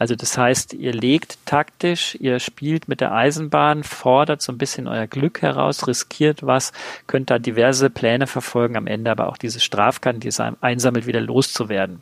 Also 0.00 0.14
das 0.14 0.38
heißt, 0.38 0.72
ihr 0.72 0.94
legt 0.94 1.36
taktisch, 1.44 2.16
ihr 2.18 2.40
spielt 2.40 2.88
mit 2.88 3.02
der 3.02 3.12
Eisenbahn, 3.12 3.84
fordert 3.84 4.40
so 4.40 4.50
ein 4.50 4.56
bisschen 4.56 4.88
euer 4.88 5.06
Glück 5.06 5.42
heraus, 5.42 5.86
riskiert 5.86 6.42
was, 6.42 6.72
könnt 7.06 7.28
da 7.28 7.38
diverse 7.38 7.90
Pläne 7.90 8.26
verfolgen, 8.26 8.78
am 8.78 8.86
Ende 8.86 9.10
aber 9.10 9.28
auch 9.28 9.36
diese 9.36 9.60
Strafkarten, 9.60 10.20
die 10.20 10.28
es 10.28 10.40
einsammelt, 10.40 11.06
wieder 11.06 11.20
loszuwerden. 11.20 12.00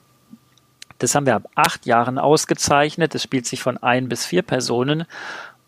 Das 1.00 1.16
haben 1.16 1.26
wir 1.26 1.34
ab 1.34 1.48
acht 1.56 1.86
Jahren 1.86 2.20
ausgezeichnet. 2.20 3.16
Es 3.16 3.24
spielt 3.24 3.46
sich 3.46 3.64
von 3.64 3.78
ein 3.78 4.08
bis 4.08 4.24
vier 4.24 4.42
Personen. 4.42 5.04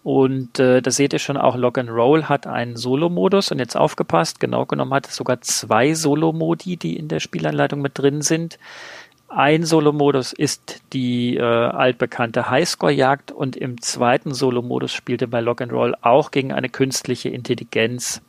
Und 0.05 0.61
äh, 0.61 0.81
da 0.81 0.91
seht 0.93 1.13
ihr 1.13 1.19
schon 1.19 1.37
auch 1.37 1.57
Lock 1.57 1.79
and 1.79 1.91
Roll 1.91 2.25
hat 2.25 2.47
einen 2.47 2.77
Solo-Modus 2.77 3.51
und 3.51 3.59
jetzt 3.59 3.77
aufgepasst, 3.77 4.39
genau 4.39 4.67
genommen 4.67 4.95
hat 4.95 5.09
es 5.09 5.17
sogar 5.17 5.41
zwei 5.43 5.95
Solo-Modi, 5.95 6.77
die 6.77 6.97
in 6.97 7.09
der 7.09 7.21
Spielanleitung 7.21 7.83
mit 7.83 7.99
drin 7.99 8.23
sind. 8.23 8.59
Ein 9.33 9.65
Solo-Modus 9.65 10.33
ist 10.33 10.83
die 10.93 11.37
äh, 11.37 11.43
altbekannte 11.43 12.51
Highscore-Jagd 12.51 13.31
und 13.31 13.55
im 13.55 13.81
zweiten 13.81 14.35
Solo-Modus 14.35 14.93
spielt 14.93 15.21
ihr 15.21 15.31
bei 15.31 15.41
Roll 15.41 15.95
auch 16.03 16.33
gegen 16.33 16.53
eine 16.53 16.69
künstliche 16.69 17.29
Intelligenz, 17.29 18.23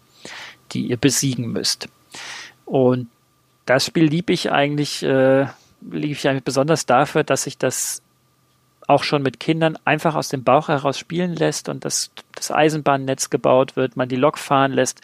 die 0.74 0.86
ihr 0.86 0.98
besiegen 0.98 1.52
müsst. 1.52 1.90
Und 2.66 3.10
das 3.66 3.84
Spiel 3.84 4.06
lieb 4.06 4.30
ich 4.30 4.52
eigentlich, 4.52 5.02
äh, 5.02 5.48
lieb 5.90 6.12
ich 6.12 6.30
eigentlich 6.30 6.44
besonders 6.44 6.86
dafür, 6.86 7.24
dass 7.24 7.44
sich 7.44 7.58
das 7.58 8.04
auch 8.88 9.02
schon 9.04 9.24
mit 9.24 9.40
Kindern 9.40 9.80
einfach 9.86 10.14
aus 10.14 10.30
dem 10.30 10.44
Bauch 10.44 10.68
heraus 10.68 11.00
spielen 11.00 11.34
lässt 11.34 11.68
und 11.68 11.84
dass 11.84 12.12
das 12.36 12.52
Eisenbahnnetz 12.52 13.32
gebaut 13.32 13.76
wird, 13.76 13.98
man 13.98 14.08
die 14.08 14.18
Lok 14.18 14.38
fahren 14.38 14.72
lässt, 14.72 15.02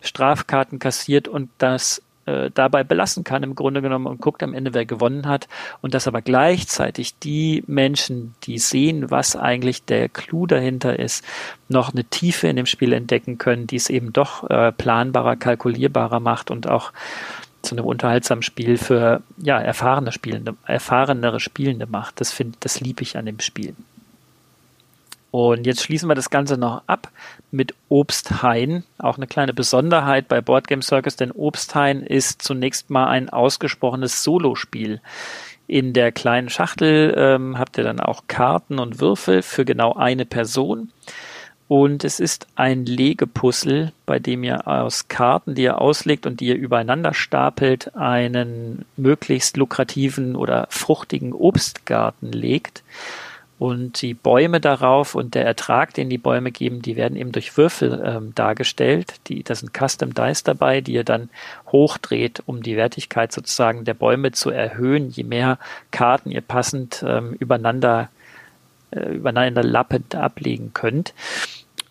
Strafkarten 0.00 0.80
kassiert 0.80 1.28
und 1.28 1.50
das 1.58 2.02
äh, 2.26 2.50
dabei 2.52 2.84
belassen 2.84 3.24
kann 3.24 3.42
im 3.42 3.54
Grunde 3.54 3.82
genommen 3.82 4.06
und 4.06 4.20
guckt 4.20 4.42
am 4.42 4.54
Ende, 4.54 4.74
wer 4.74 4.84
gewonnen 4.84 5.26
hat 5.26 5.48
und 5.80 5.94
dass 5.94 6.08
aber 6.08 6.22
gleichzeitig 6.22 7.18
die 7.18 7.62
Menschen, 7.66 8.34
die 8.44 8.58
sehen, 8.58 9.10
was 9.10 9.36
eigentlich 9.36 9.84
der 9.84 10.08
Clou 10.08 10.46
dahinter 10.46 10.98
ist, 10.98 11.24
noch 11.68 11.92
eine 11.92 12.04
Tiefe 12.04 12.48
in 12.48 12.56
dem 12.56 12.66
Spiel 12.66 12.92
entdecken 12.92 13.38
können, 13.38 13.66
die 13.66 13.76
es 13.76 13.90
eben 13.90 14.12
doch 14.12 14.48
äh, 14.50 14.72
planbarer, 14.72 15.36
kalkulierbarer 15.36 16.20
macht 16.20 16.50
und 16.50 16.68
auch 16.68 16.92
zu 17.62 17.74
einem 17.74 17.84
unterhaltsamen 17.84 18.42
Spiel 18.42 18.78
für 18.78 19.22
ja 19.38 19.58
erfahrene 19.60 20.12
Spielende, 20.12 20.54
erfahrenere 20.66 21.40
Spielende 21.40 21.86
macht. 21.86 22.20
Das 22.20 22.36
das 22.60 22.80
liebe 22.80 23.02
ich 23.02 23.16
an 23.16 23.26
dem 23.26 23.40
Spiel. 23.40 23.74
Und 25.30 25.66
jetzt 25.66 25.82
schließen 25.82 26.08
wir 26.08 26.14
das 26.14 26.30
Ganze 26.30 26.56
noch 26.56 26.82
ab 26.86 27.10
mit 27.50 27.74
Obsthain. 27.88 28.84
Auch 28.98 29.16
eine 29.16 29.26
kleine 29.26 29.54
Besonderheit 29.54 30.28
bei 30.28 30.40
Board 30.40 30.68
Game 30.68 30.82
Circus, 30.82 31.16
denn 31.16 31.32
Obsthain 31.32 32.02
ist 32.02 32.42
zunächst 32.42 32.90
mal 32.90 33.06
ein 33.06 33.28
ausgesprochenes 33.28 34.22
Solospiel. 34.22 35.00
In 35.66 35.92
der 35.92 36.12
kleinen 36.12 36.48
Schachtel 36.48 37.14
ähm, 37.16 37.58
habt 37.58 37.76
ihr 37.78 37.84
dann 37.84 38.00
auch 38.00 38.24
Karten 38.28 38.78
und 38.78 39.00
Würfel 39.00 39.42
für 39.42 39.64
genau 39.64 39.94
eine 39.94 40.24
Person. 40.24 40.90
Und 41.68 42.04
es 42.04 42.20
ist 42.20 42.46
ein 42.54 42.86
Legepuzzle, 42.86 43.92
bei 44.06 44.20
dem 44.20 44.44
ihr 44.44 44.68
aus 44.68 45.08
Karten, 45.08 45.56
die 45.56 45.62
ihr 45.62 45.80
auslegt 45.80 46.24
und 46.24 46.38
die 46.38 46.46
ihr 46.46 46.54
übereinander 46.54 47.12
stapelt, 47.12 47.96
einen 47.96 48.84
möglichst 48.96 49.56
lukrativen 49.56 50.36
oder 50.36 50.68
fruchtigen 50.70 51.32
Obstgarten 51.32 52.30
legt. 52.30 52.84
Und 53.58 54.02
die 54.02 54.12
Bäume 54.12 54.60
darauf 54.60 55.14
und 55.14 55.34
der 55.34 55.46
Ertrag, 55.46 55.94
den 55.94 56.10
die 56.10 56.18
Bäume 56.18 56.52
geben, 56.52 56.82
die 56.82 56.94
werden 56.96 57.16
eben 57.16 57.32
durch 57.32 57.56
Würfel 57.56 58.02
ähm, 58.04 58.34
dargestellt. 58.34 59.14
Die, 59.28 59.42
da 59.42 59.54
sind 59.54 59.72
Custom 59.72 60.12
Dice 60.12 60.42
dabei, 60.42 60.82
die 60.82 60.92
ihr 60.92 61.04
dann 61.04 61.30
hochdreht, 61.72 62.42
um 62.44 62.62
die 62.62 62.76
Wertigkeit 62.76 63.32
sozusagen 63.32 63.84
der 63.84 63.94
Bäume 63.94 64.32
zu 64.32 64.50
erhöhen. 64.50 65.08
Je 65.08 65.24
mehr 65.24 65.58
Karten 65.90 66.30
ihr 66.30 66.42
passend 66.42 67.02
ähm, 67.06 67.32
übereinander, 67.32 68.10
äh, 68.90 69.14
übereinander 69.14 69.62
lappend 69.62 70.14
ablegen 70.14 70.72
könnt. 70.74 71.14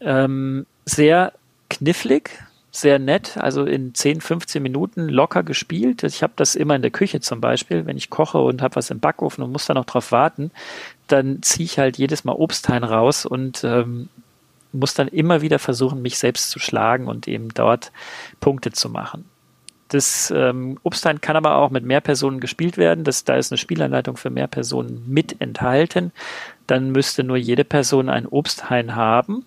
Ähm, 0.02 0.68
sehr 0.86 1.34
knifflig, 1.72 2.30
sehr 2.76 3.00
nett, 3.00 3.38
also 3.38 3.64
in 3.66 3.96
10, 3.96 4.22
15 4.22 4.62
Minuten 4.62 5.08
locker 5.08 5.44
gespielt. 5.44 6.04
Ich 6.04 6.22
habe 6.22 6.34
das 6.36 6.56
immer 6.56 6.76
in 6.76 6.82
der 6.82 6.92
Küche 6.92 7.22
zum 7.22 7.42
Beispiel, 7.42 7.86
wenn 7.86 7.98
ich 7.98 8.10
koche 8.10 8.38
und 8.38 8.62
habe 8.62 8.76
was 8.76 8.90
im 8.90 9.00
Backofen 9.00 9.44
und 9.44 9.52
muss 9.52 9.66
da 9.66 9.74
noch 9.74 9.86
drauf 9.86 10.12
warten, 10.12 10.52
dann 11.08 11.42
ziehe 11.42 11.66
ich 11.66 11.80
halt 11.80 11.98
jedes 11.98 12.24
Mal 12.24 12.34
Obsthain 12.34 12.84
raus 12.84 13.26
und 13.26 13.64
ähm, 13.64 14.10
muss 14.72 14.94
dann 14.94 15.08
immer 15.08 15.42
wieder 15.42 15.60
versuchen, 15.60 16.02
mich 16.02 16.18
selbst 16.18 16.50
zu 16.50 16.60
schlagen 16.60 17.08
und 17.08 17.28
eben 17.28 17.50
dort 17.54 17.92
Punkte 18.40 18.72
zu 18.72 18.90
machen. 18.90 19.26
Das 19.88 20.34
ähm, 20.36 20.80
Obsthain 20.84 21.22
kann 21.22 21.36
aber 21.36 21.56
auch 21.56 21.70
mit 21.70 21.86
mehr 21.86 22.02
Personen 22.02 22.40
gespielt 22.40 22.78
werden. 22.78 23.04
Das, 23.04 23.24
da 23.24 23.36
ist 23.36 23.52
eine 23.52 23.58
Spielanleitung 23.58 24.18
für 24.18 24.30
mehr 24.30 24.48
Personen 24.48 25.04
mit 25.08 25.40
enthalten. 25.40 26.12
Dann 26.66 26.92
müsste 26.92 27.24
nur 27.24 27.38
jede 27.38 27.64
Person 27.64 28.10
ein 28.10 28.26
Obsthain 28.26 28.96
haben. 28.96 29.46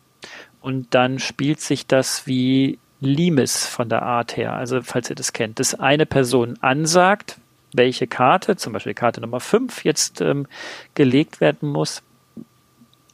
Und 0.61 0.95
dann 0.95 1.19
spielt 1.19 1.61
sich 1.61 1.87
das 1.87 2.27
wie 2.27 2.79
Limes 3.01 3.67
von 3.67 3.89
der 3.89 4.03
Art 4.03 4.37
her. 4.37 4.55
Also, 4.55 4.81
falls 4.83 5.11
ihr 5.11 5.17
das 5.17 5.33
kennt, 5.33 5.59
dass 5.59 5.75
eine 5.75 6.07
Person 6.07 6.57
ansagt, 6.61 7.39
welche 7.73 8.07
Karte, 8.07 8.57
zum 8.57 8.73
Beispiel 8.73 8.95
Karte 8.95 9.21
Nummer 9.21 9.41
5, 9.41 9.85
jetzt 9.85 10.21
ähm, 10.21 10.47
gelegt 10.95 11.41
werden 11.41 11.69
muss, 11.69 12.03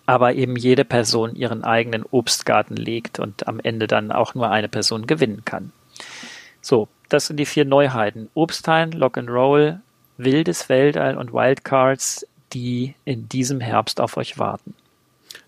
aber 0.06 0.34
eben 0.34 0.56
jede 0.56 0.84
Person 0.84 1.34
ihren 1.34 1.64
eigenen 1.64 2.04
Obstgarten 2.10 2.76
legt 2.76 3.18
und 3.18 3.48
am 3.48 3.60
Ende 3.60 3.86
dann 3.86 4.12
auch 4.12 4.34
nur 4.34 4.50
eine 4.50 4.68
Person 4.68 5.06
gewinnen 5.06 5.44
kann. 5.44 5.72
So, 6.60 6.88
das 7.08 7.26
sind 7.26 7.38
die 7.38 7.46
vier 7.46 7.64
Neuheiten. 7.64 8.28
Obsthain, 8.34 8.92
Lock 8.92 9.18
and 9.18 9.30
Roll, 9.30 9.80
Wildes 10.16 10.68
Weltall 10.68 11.16
und 11.16 11.32
Wildcards, 11.32 12.26
die 12.52 12.94
in 13.04 13.28
diesem 13.28 13.60
Herbst 13.60 14.00
auf 14.00 14.16
euch 14.16 14.38
warten. 14.38 14.74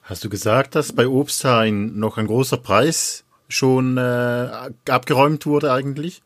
Hast 0.03 0.25
du 0.25 0.29
gesagt, 0.29 0.75
dass 0.75 0.93
bei 0.93 1.07
Obsthain 1.07 1.99
noch 1.99 2.17
ein 2.17 2.27
großer 2.27 2.57
Preis 2.57 3.25
schon 3.49 3.97
äh, 3.97 4.49
abgeräumt 4.89 5.47
wurde 5.47 5.73
eigentlich? 5.73 6.23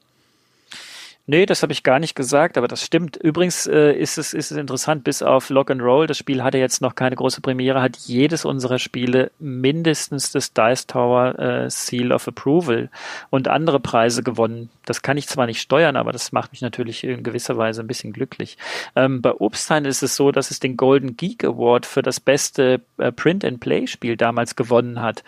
Nee, 1.27 1.47
das 1.47 1.63
habe 1.63 1.73
ich 1.73 1.83
gar 1.83 1.99
nicht 2.01 2.17
gesagt, 2.17 2.59
aber 2.59 2.67
das 2.67 2.85
stimmt. 2.85 3.17
Übrigens 3.17 3.67
äh, 3.67 3.93
ist, 3.93 4.19
es, 4.19 4.35
ist 4.35 4.51
es 4.51 4.57
interessant, 4.57 5.05
bis 5.05 5.23
auf 5.23 5.49
Lock 5.49 5.71
and 5.71 5.81
Roll, 5.81 6.07
das 6.07 6.19
Spiel 6.19 6.43
hatte 6.43 6.59
jetzt 6.59 6.81
noch 6.81 6.95
keine 6.95 7.15
große 7.15 7.41
Premiere, 7.41 7.81
hat 7.83 7.97
jedes 7.99 8.45
unserer 8.45 8.79
Spiele 8.79 9.31
mindestens 9.39 10.33
das 10.33 10.53
Dice 10.53 10.87
Tower 10.87 11.39
äh, 11.39 11.71
Seal 11.71 12.11
of 12.11 12.27
Approval 12.27 12.89
und 13.31 13.49
andere 13.49 13.79
Preise 13.79 14.23
gewonnen. 14.23 14.71
Das 14.87 15.03
kann 15.03 15.19
ich 15.19 15.29
zwar 15.29 15.47
nicht 15.47 15.61
steuern, 15.61 15.95
aber 15.95 16.11
das 16.11 16.33
macht 16.33 16.51
mich 16.51 16.63
natürlich 16.63 17.05
in 17.05 17.23
gewisser 17.23 17.57
Weise 17.57 17.83
ein 17.83 17.87
bisschen 17.87 18.13
glücklich. 18.13 18.59
Ähm, 18.97 19.23
bei 19.23 19.33
Obstein 19.33 19.85
ist 19.85 20.03
es 20.03 20.17
so, 20.17 20.33
dass 20.33 20.51
es 20.51 20.59
den 20.59 20.77
Golden 20.77 21.17
Geek 21.17 21.45
Award 21.45 21.87
für 21.87 22.03
das 22.03 22.19
beste 22.19 22.81
äh, 22.99 23.13
Print-and-Play-Spiel 23.13 24.17
damals 24.17 24.57
gewonnen 24.57 25.01
hat. 25.01 25.23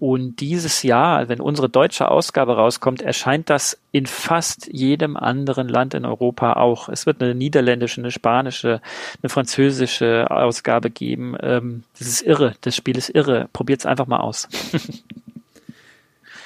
Und 0.00 0.36
dieses 0.36 0.84
Jahr, 0.84 1.28
wenn 1.28 1.40
unsere 1.40 1.68
deutsche 1.68 2.08
Ausgabe 2.08 2.54
rauskommt, 2.56 3.02
erscheint 3.02 3.50
das 3.50 3.78
in 3.90 4.06
fast 4.06 4.68
jedem 4.72 5.16
anderen 5.16 5.68
Land 5.68 5.94
in 5.94 6.04
Europa 6.04 6.52
auch. 6.52 6.88
Es 6.88 7.04
wird 7.04 7.20
eine 7.20 7.34
niederländische, 7.34 8.00
eine 8.00 8.12
spanische, 8.12 8.80
eine 9.22 9.28
französische 9.28 10.30
Ausgabe 10.30 10.90
geben. 10.90 11.36
Ähm, 11.40 11.82
das 11.98 12.06
ist 12.06 12.22
irre. 12.22 12.54
Das 12.60 12.76
Spiel 12.76 12.96
ist 12.96 13.08
irre. 13.08 13.48
Probiert 13.52 13.80
es 13.80 13.86
einfach 13.86 14.06
mal 14.06 14.20
aus. 14.20 14.48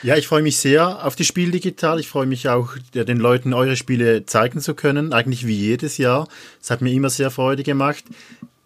Ja, 0.04 0.16
ich 0.16 0.26
freue 0.26 0.42
mich 0.42 0.56
sehr 0.56 1.06
auf 1.06 1.14
die 1.14 1.24
Spiel 1.24 1.52
digital. 1.52 2.00
Ich 2.00 2.08
freue 2.08 2.26
mich 2.26 2.48
auch, 2.48 2.74
den 2.92 3.18
Leuten 3.18 3.54
eure 3.54 3.76
Spiele 3.76 4.26
zeigen 4.26 4.58
zu 4.60 4.74
können, 4.74 5.12
eigentlich 5.12 5.46
wie 5.46 5.54
jedes 5.54 5.96
Jahr. 5.96 6.26
Es 6.60 6.72
hat 6.72 6.80
mir 6.80 6.92
immer 6.92 7.08
sehr 7.08 7.30
Freude 7.30 7.62
gemacht. 7.62 8.02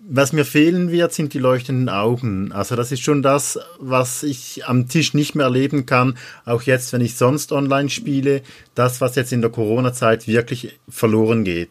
Was 0.09 0.33
mir 0.33 0.45
fehlen 0.45 0.93
wird, 0.93 1.13
sind 1.13 1.35
die 1.35 1.41
leuchtenden 1.41 1.89
Augen. 1.89 2.53
Also 2.53 2.77
das 2.77 2.93
ist 2.93 3.01
schon 3.01 3.23
das, 3.23 3.59
was 3.81 4.23
ich 4.23 4.65
am 4.65 4.89
Tisch 4.89 5.15
nicht 5.15 5.35
mehr 5.35 5.47
erleben 5.47 5.85
kann, 5.85 6.17
auch 6.45 6.63
jetzt, 6.63 6.93
wenn 6.93 7.01
ich 7.01 7.17
sonst 7.17 7.51
online 7.51 7.91
spiele, 7.91 8.43
das, 8.77 9.01
was 9.01 9.17
jetzt 9.17 9.33
in 9.33 9.41
der 9.41 9.51
Corona-Zeit 9.51 10.29
wirklich 10.29 10.79
verloren 10.89 11.43
geht. 11.43 11.71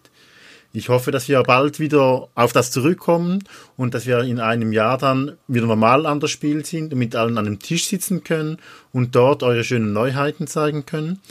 Ich 0.74 0.90
hoffe, 0.90 1.12
dass 1.12 1.30
wir 1.30 1.42
bald 1.44 1.80
wieder 1.80 2.28
auf 2.36 2.52
das 2.52 2.72
zurückkommen 2.72 3.46
und 3.78 3.94
dass 3.94 4.06
wir 4.06 4.20
in 4.20 4.42
einem 4.42 4.74
Jahr 4.74 4.98
dann 4.98 5.38
wieder 5.48 5.68
normal 5.68 6.06
an 6.06 6.20
der 6.20 6.28
Spiel 6.28 6.66
sind 6.66 6.92
und 6.92 7.00
mit 7.00 7.16
allen 7.16 7.38
an 7.38 7.48
einem 7.48 7.60
Tisch 7.60 7.88
sitzen 7.88 8.26
können 8.26 8.58
und 8.92 9.16
dort 9.16 9.44
eure 9.44 9.64
schönen 9.64 9.94
Neuheiten 9.94 10.48
zeigen 10.48 10.86
können. 10.86 11.22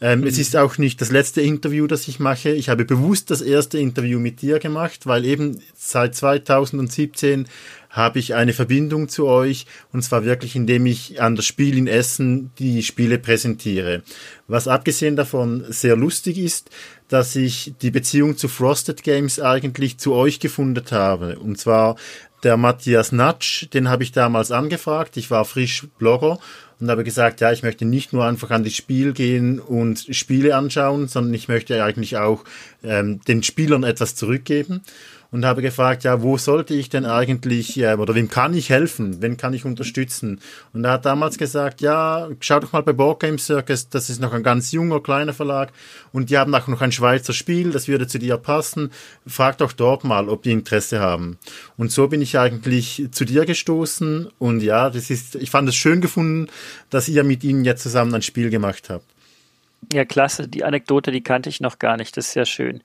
Ähm, 0.00 0.20
mhm. 0.20 0.26
Es 0.26 0.38
ist 0.38 0.56
auch 0.56 0.78
nicht 0.78 1.00
das 1.00 1.10
letzte 1.10 1.40
Interview, 1.40 1.86
das 1.86 2.06
ich 2.08 2.20
mache. 2.20 2.50
Ich 2.50 2.68
habe 2.68 2.84
bewusst 2.84 3.30
das 3.30 3.40
erste 3.40 3.78
Interview 3.78 4.18
mit 4.18 4.42
dir 4.42 4.58
gemacht, 4.58 5.06
weil 5.06 5.24
eben 5.24 5.62
seit 5.74 6.14
2017 6.14 7.46
habe 7.88 8.18
ich 8.18 8.34
eine 8.34 8.52
Verbindung 8.52 9.08
zu 9.08 9.26
euch 9.26 9.64
und 9.90 10.02
zwar 10.02 10.26
wirklich, 10.26 10.54
indem 10.54 10.84
ich 10.84 11.22
an 11.22 11.34
das 11.34 11.46
Spiel 11.46 11.78
in 11.78 11.86
Essen 11.86 12.50
die 12.58 12.82
Spiele 12.82 13.18
präsentiere. 13.18 14.02
Was 14.48 14.68
abgesehen 14.68 15.16
davon 15.16 15.64
sehr 15.70 15.96
lustig 15.96 16.36
ist, 16.36 16.68
dass 17.08 17.34
ich 17.34 17.72
die 17.80 17.90
Beziehung 17.90 18.36
zu 18.36 18.48
Frosted 18.48 19.02
Games 19.02 19.40
eigentlich 19.40 19.96
zu 19.96 20.12
euch 20.12 20.40
gefunden 20.40 20.84
habe. 20.90 21.38
Und 21.38 21.58
zwar 21.58 21.96
der 22.42 22.58
Matthias 22.58 23.12
Natsch, 23.12 23.66
den 23.72 23.88
habe 23.88 24.02
ich 24.02 24.12
damals 24.12 24.50
angefragt. 24.50 25.16
Ich 25.16 25.30
war 25.30 25.46
frisch 25.46 25.86
Blogger 25.98 26.38
und 26.80 26.90
habe 26.90 27.04
gesagt, 27.04 27.40
ja, 27.40 27.52
ich 27.52 27.62
möchte 27.62 27.84
nicht 27.84 28.12
nur 28.12 28.24
einfach 28.24 28.50
an 28.50 28.64
das 28.64 28.74
Spiel 28.74 29.12
gehen 29.12 29.60
und 29.60 30.06
Spiele 30.10 30.54
anschauen, 30.56 31.08
sondern 31.08 31.34
ich 31.34 31.48
möchte 31.48 31.82
eigentlich 31.82 32.16
auch 32.16 32.44
ähm, 32.84 33.20
den 33.26 33.42
Spielern 33.42 33.82
etwas 33.82 34.14
zurückgeben 34.14 34.82
und 35.30 35.44
habe 35.44 35.62
gefragt, 35.62 36.04
ja, 36.04 36.22
wo 36.22 36.38
sollte 36.38 36.74
ich 36.74 36.88
denn 36.88 37.04
eigentlich 37.04 37.78
äh, 37.78 37.94
oder 37.94 38.14
wem 38.14 38.28
kann 38.28 38.54
ich 38.54 38.70
helfen, 38.70 39.22
wen 39.22 39.36
kann 39.36 39.54
ich 39.54 39.64
unterstützen? 39.64 40.40
Und 40.72 40.84
er 40.84 40.92
hat 40.92 41.06
damals 41.06 41.38
gesagt, 41.38 41.80
ja, 41.80 42.28
schau 42.40 42.60
doch 42.60 42.72
mal 42.72 42.82
bei 42.82 42.92
Board 42.92 43.20
Game 43.20 43.38
Circus, 43.38 43.88
das 43.88 44.10
ist 44.10 44.20
noch 44.20 44.32
ein 44.32 44.42
ganz 44.42 44.72
junger 44.72 45.00
kleiner 45.00 45.32
Verlag 45.32 45.72
und 46.12 46.30
die 46.30 46.38
haben 46.38 46.54
auch 46.54 46.66
noch 46.68 46.80
ein 46.80 46.92
Schweizer 46.92 47.32
Spiel, 47.32 47.70
das 47.70 47.88
würde 47.88 48.06
zu 48.06 48.18
dir 48.18 48.36
passen. 48.36 48.90
Frag 49.26 49.58
doch 49.58 49.72
dort 49.72 50.04
mal, 50.04 50.28
ob 50.28 50.42
die 50.42 50.52
Interesse 50.52 51.00
haben. 51.00 51.38
Und 51.76 51.92
so 51.92 52.08
bin 52.08 52.22
ich 52.22 52.38
eigentlich 52.38 53.08
zu 53.10 53.24
dir 53.24 53.44
gestoßen 53.44 54.28
und 54.38 54.62
ja, 54.62 54.90
das 54.90 55.10
ist, 55.10 55.34
ich 55.34 55.50
fand 55.50 55.68
es 55.68 55.76
schön 55.76 56.00
gefunden, 56.00 56.48
dass 56.90 57.08
ihr 57.08 57.24
mit 57.24 57.44
ihnen 57.44 57.64
jetzt 57.64 57.82
zusammen 57.82 58.14
ein 58.14 58.22
Spiel 58.22 58.50
gemacht 58.50 58.90
habt. 58.90 59.15
Ja, 59.92 60.04
klasse. 60.04 60.48
Die 60.48 60.64
Anekdote, 60.64 61.12
die 61.12 61.22
kannte 61.22 61.48
ich 61.48 61.60
noch 61.60 61.78
gar 61.78 61.96
nicht. 61.96 62.16
Das 62.16 62.28
ist 62.28 62.34
ja 62.34 62.44
schön. 62.44 62.82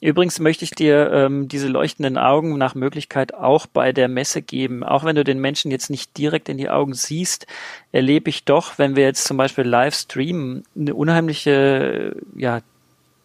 Übrigens 0.00 0.38
möchte 0.38 0.64
ich 0.64 0.70
dir 0.70 1.10
ähm, 1.12 1.48
diese 1.48 1.66
leuchtenden 1.66 2.16
Augen 2.16 2.56
nach 2.58 2.76
Möglichkeit 2.76 3.34
auch 3.34 3.66
bei 3.66 3.92
der 3.92 4.08
Messe 4.08 4.40
geben. 4.40 4.84
Auch 4.84 5.04
wenn 5.04 5.16
du 5.16 5.24
den 5.24 5.40
Menschen 5.40 5.72
jetzt 5.72 5.90
nicht 5.90 6.16
direkt 6.16 6.48
in 6.48 6.58
die 6.58 6.70
Augen 6.70 6.94
siehst, 6.94 7.46
erlebe 7.90 8.30
ich 8.30 8.44
doch, 8.44 8.78
wenn 8.78 8.94
wir 8.94 9.04
jetzt 9.04 9.24
zum 9.24 9.36
Beispiel 9.36 9.64
live 9.64 9.94
streamen, 9.94 10.64
eine 10.76 10.94
unheimliche, 10.94 12.14
ja, 12.36 12.60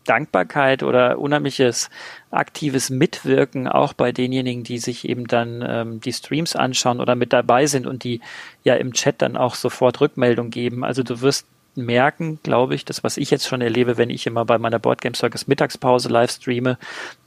Dankbarkeit 0.06 0.82
oder 0.82 1.20
unheimliches 1.20 1.92
aktives 2.32 2.90
Mitwirken 2.90 3.68
auch 3.68 3.94
bei 3.94 4.12
denjenigen, 4.12 4.64
die 4.64 4.80
sich 4.80 5.08
eben 5.08 5.28
dann 5.28 5.64
ähm, 5.68 6.02
die 6.02 6.14
Streams 6.14 6.56
anschauen 6.56 7.00
oder 7.00 7.16
mit 7.16 7.32
dabei 7.32 7.68
sind 7.68 7.86
und 7.86 8.04
die 8.04 8.22
ja 8.64 8.74
im 8.74 8.94
Chat 8.94 9.22
dann 9.22 9.38
auch 9.38 9.54
sofort 9.54 10.02
Rückmeldung 10.02 10.50
geben. 10.50 10.84
Also 10.84 11.04
du 11.04 11.22
wirst 11.22 11.46
merken, 11.86 12.40
glaube 12.44 12.76
ich, 12.76 12.86
das, 12.86 13.04
was 13.04 13.18
ich 13.18 13.32
jetzt 13.32 13.48
schon 13.48 13.62
erlebe, 13.62 13.98
wenn 13.98 14.10
ich 14.10 14.28
immer 14.28 14.46
bei 14.46 14.58
meiner 14.58 14.80
Boardgame 14.80 15.16
Circus 15.16 15.48
Mittagspause 15.48 16.10
live 16.10 16.32
streame, 16.32 16.78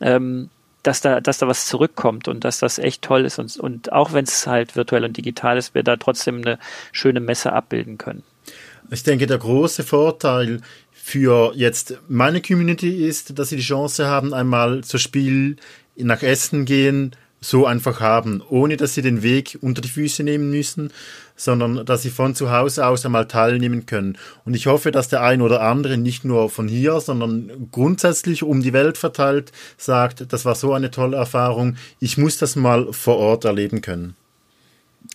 ähm, 0.01 0.51
dass 0.83 1.01
da, 1.01 1.21
dass 1.21 1.39
da 1.39 1.47
was 1.47 1.67
zurückkommt 1.67 2.29
und 2.29 2.45
dass 2.45 2.59
das 2.59 2.79
echt 2.79 3.03
toll 3.03 3.25
ist 3.25 3.39
und, 3.39 3.57
und 3.57 3.93
auch 3.93 4.13
wenn 4.13 4.25
es 4.25 4.47
halt 4.47 4.75
virtuell 4.75 5.05
und 5.05 5.17
digital 5.17 5.57
ist, 5.57 5.75
wir 5.75 5.83
da 5.83 5.97
trotzdem 5.97 6.39
eine 6.39 6.59
schöne 6.91 7.21
Messe 7.21 7.53
abbilden 7.53 7.99
können. 7.99 8.23
Ich 8.91 9.03
denke, 9.05 9.27
der 9.27 9.39
große 9.39 9.85
Vorteil 9.85 10.61
für 10.93 11.53
jetzt 11.55 11.99
meine 12.09 12.43
Community 12.43 13.07
ist, 13.07 13.39
dass 13.39 13.49
sie 13.49 13.57
die 13.57 13.63
Chance 13.63 14.07
haben, 14.07 14.35
einmal 14.35 14.85
zu 14.85 14.99
Spiel 14.99 15.57
nach 15.97 16.23
Essen 16.23 16.65
gehen, 16.65 17.15
so 17.43 17.67
einfach 17.67 18.01
haben, 18.01 18.43
ohne 18.49 18.77
dass 18.77 18.95
sie 18.95 19.03
den 19.03 19.23
Weg 19.23 19.59
unter 19.61 19.83
die 19.83 19.89
Füße 19.89 20.23
nehmen 20.23 20.51
müssen, 20.51 20.93
sondern 21.37 21.85
dass 21.85 22.03
sie 22.03 22.11
von 22.11 22.35
zu 22.35 22.51
Hause 22.51 22.87
aus 22.87 23.05
einmal 23.05 23.27
teilnehmen 23.27 23.85
können. 23.85 24.17
Und 24.45 24.55
ich 24.55 24.67
hoffe, 24.67 24.93
dass 24.93 25.09
der 25.09 25.23
ein 25.23 25.43
oder 25.43 25.61
andere 25.61 25.99
nicht 25.99 26.25
nur 26.25 26.49
von 26.49 26.69
hier, 26.69 27.01
sondern 27.01 27.69
grundsätzlich 27.73 28.45
um 28.45 28.63
die 28.63 28.73
Welt 28.73 28.97
verteilt 28.97 29.53
sagt, 29.77 30.33
das 30.33 30.45
war 30.45 30.55
so 30.55 30.73
eine 30.73 30.91
tolle 30.91 31.17
Erfahrung, 31.17 31.77
ich 31.99 32.17
muss 32.17 32.39
das 32.39 32.57
mal 32.57 32.93
vor 32.93 33.17
Ort 33.17 33.45
erleben 33.45 33.81
können. 33.81 34.17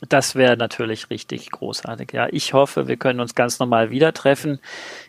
Das 0.09 0.35
wäre 0.35 0.57
natürlich 0.57 1.09
richtig 1.09 1.49
großartig. 1.49 2.13
Ja, 2.13 2.27
ich 2.31 2.53
hoffe, 2.53 2.88
wir 2.88 2.97
können 2.97 3.19
uns 3.19 3.35
ganz 3.35 3.59
normal 3.59 3.89
wieder 3.89 4.13
treffen. 4.13 4.59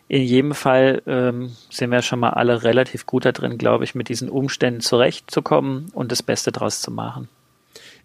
In 0.08 0.22
jedem 0.22 0.54
Fall 0.54 1.02
ähm, 1.06 1.54
sind 1.70 1.90
wir 1.90 2.02
schon 2.02 2.20
mal 2.20 2.30
alle 2.30 2.62
relativ 2.62 3.04
gut 3.04 3.24
da 3.24 3.32
drin, 3.32 3.58
glaube 3.58 3.84
ich, 3.84 3.94
mit 3.94 4.08
diesen 4.08 4.30
Umständen 4.30 4.80
zurechtzukommen 4.80 5.90
und 5.92 6.10
das 6.10 6.22
Beste 6.22 6.52
draus 6.52 6.80
zu 6.80 6.90
machen. 6.90 7.28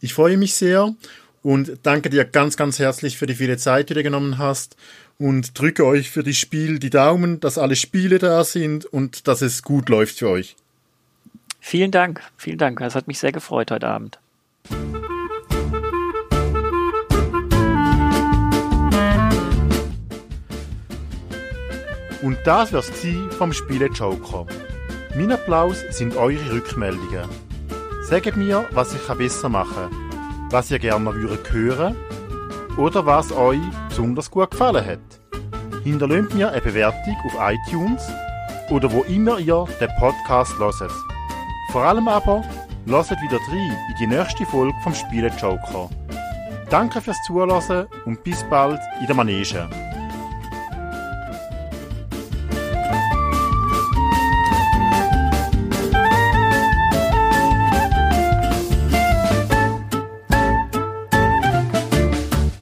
Ich 0.01 0.13
freue 0.13 0.35
mich 0.35 0.55
sehr 0.55 0.93
und 1.41 1.71
danke 1.83 2.09
dir 2.09 2.25
ganz, 2.25 2.57
ganz 2.57 2.79
herzlich 2.79 3.17
für 3.17 3.27
die 3.27 3.35
viele 3.35 3.57
Zeit, 3.57 3.89
die 3.89 3.93
du 3.93 4.03
genommen 4.03 4.37
hast 4.37 4.75
und 5.17 5.57
drücke 5.57 5.85
euch 5.85 6.09
für 6.09 6.23
das 6.23 6.37
Spiel 6.37 6.79
die 6.79 6.89
Daumen, 6.89 7.39
dass 7.39 7.57
alle 7.57 7.75
Spiele 7.75 8.19
da 8.19 8.43
sind 8.43 8.85
und 8.85 9.27
dass 9.27 9.41
es 9.41 9.63
gut 9.63 9.89
läuft 9.89 10.19
für 10.19 10.29
euch. 10.29 10.55
Vielen 11.59 11.91
Dank, 11.91 12.21
vielen 12.35 12.57
Dank. 12.57 12.81
Es 12.81 12.95
hat 12.95 13.07
mich 13.07 13.19
sehr 13.19 13.31
gefreut 13.31 13.71
heute 13.71 13.87
Abend. 13.87 14.19
Und 22.23 22.37
das 22.45 22.71
wär's 22.71 22.89
vom 23.37 23.51
Spiele 23.51 23.87
Joker. 23.87 24.45
Mein 25.13 25.33
Applaus 25.33 25.83
sind 25.89 26.15
eure 26.15 26.53
Rückmeldungen. 26.53 27.27
Sagt 28.03 28.37
mir, 28.37 28.65
was 28.71 28.95
ich 28.95 29.17
besser 29.17 29.49
machen 29.49 29.89
kann, 29.89 30.49
was 30.49 30.71
ihr 30.71 30.79
gerne 30.79 31.13
hören 31.13 31.95
oder 32.77 33.05
was 33.05 33.33
euch 33.33 33.59
besonders 33.89 34.31
gut 34.31 34.51
gefallen 34.51 34.85
hat. 34.85 34.99
Hinterlasst 35.83 36.33
mir 36.33 36.49
eine 36.49 36.61
Bewertung 36.61 37.17
auf 37.25 37.53
iTunes 37.53 38.07
oder 38.69 38.89
wo 38.89 39.01
immer 39.03 39.37
ihr 39.39 39.65
den 39.81 39.89
Podcast 39.99 40.57
hört. 40.57 40.91
Vor 41.73 41.83
allem 41.83 42.07
aber 42.07 42.41
lasst 42.85 43.11
wieder 43.11 43.37
rein 43.49 43.77
in 43.89 43.95
die 43.99 44.15
nächste 44.15 44.45
Folge 44.45 44.77
vom 44.81 44.95
Spiele 44.95 45.31
Joker. 45.41 45.89
Danke 46.69 47.01
fürs 47.01 47.21
Zuhören 47.27 47.87
und 48.05 48.23
bis 48.23 48.43
bald 48.49 48.79
in 49.01 49.07
der 49.07 49.15
Manege. 49.15 49.92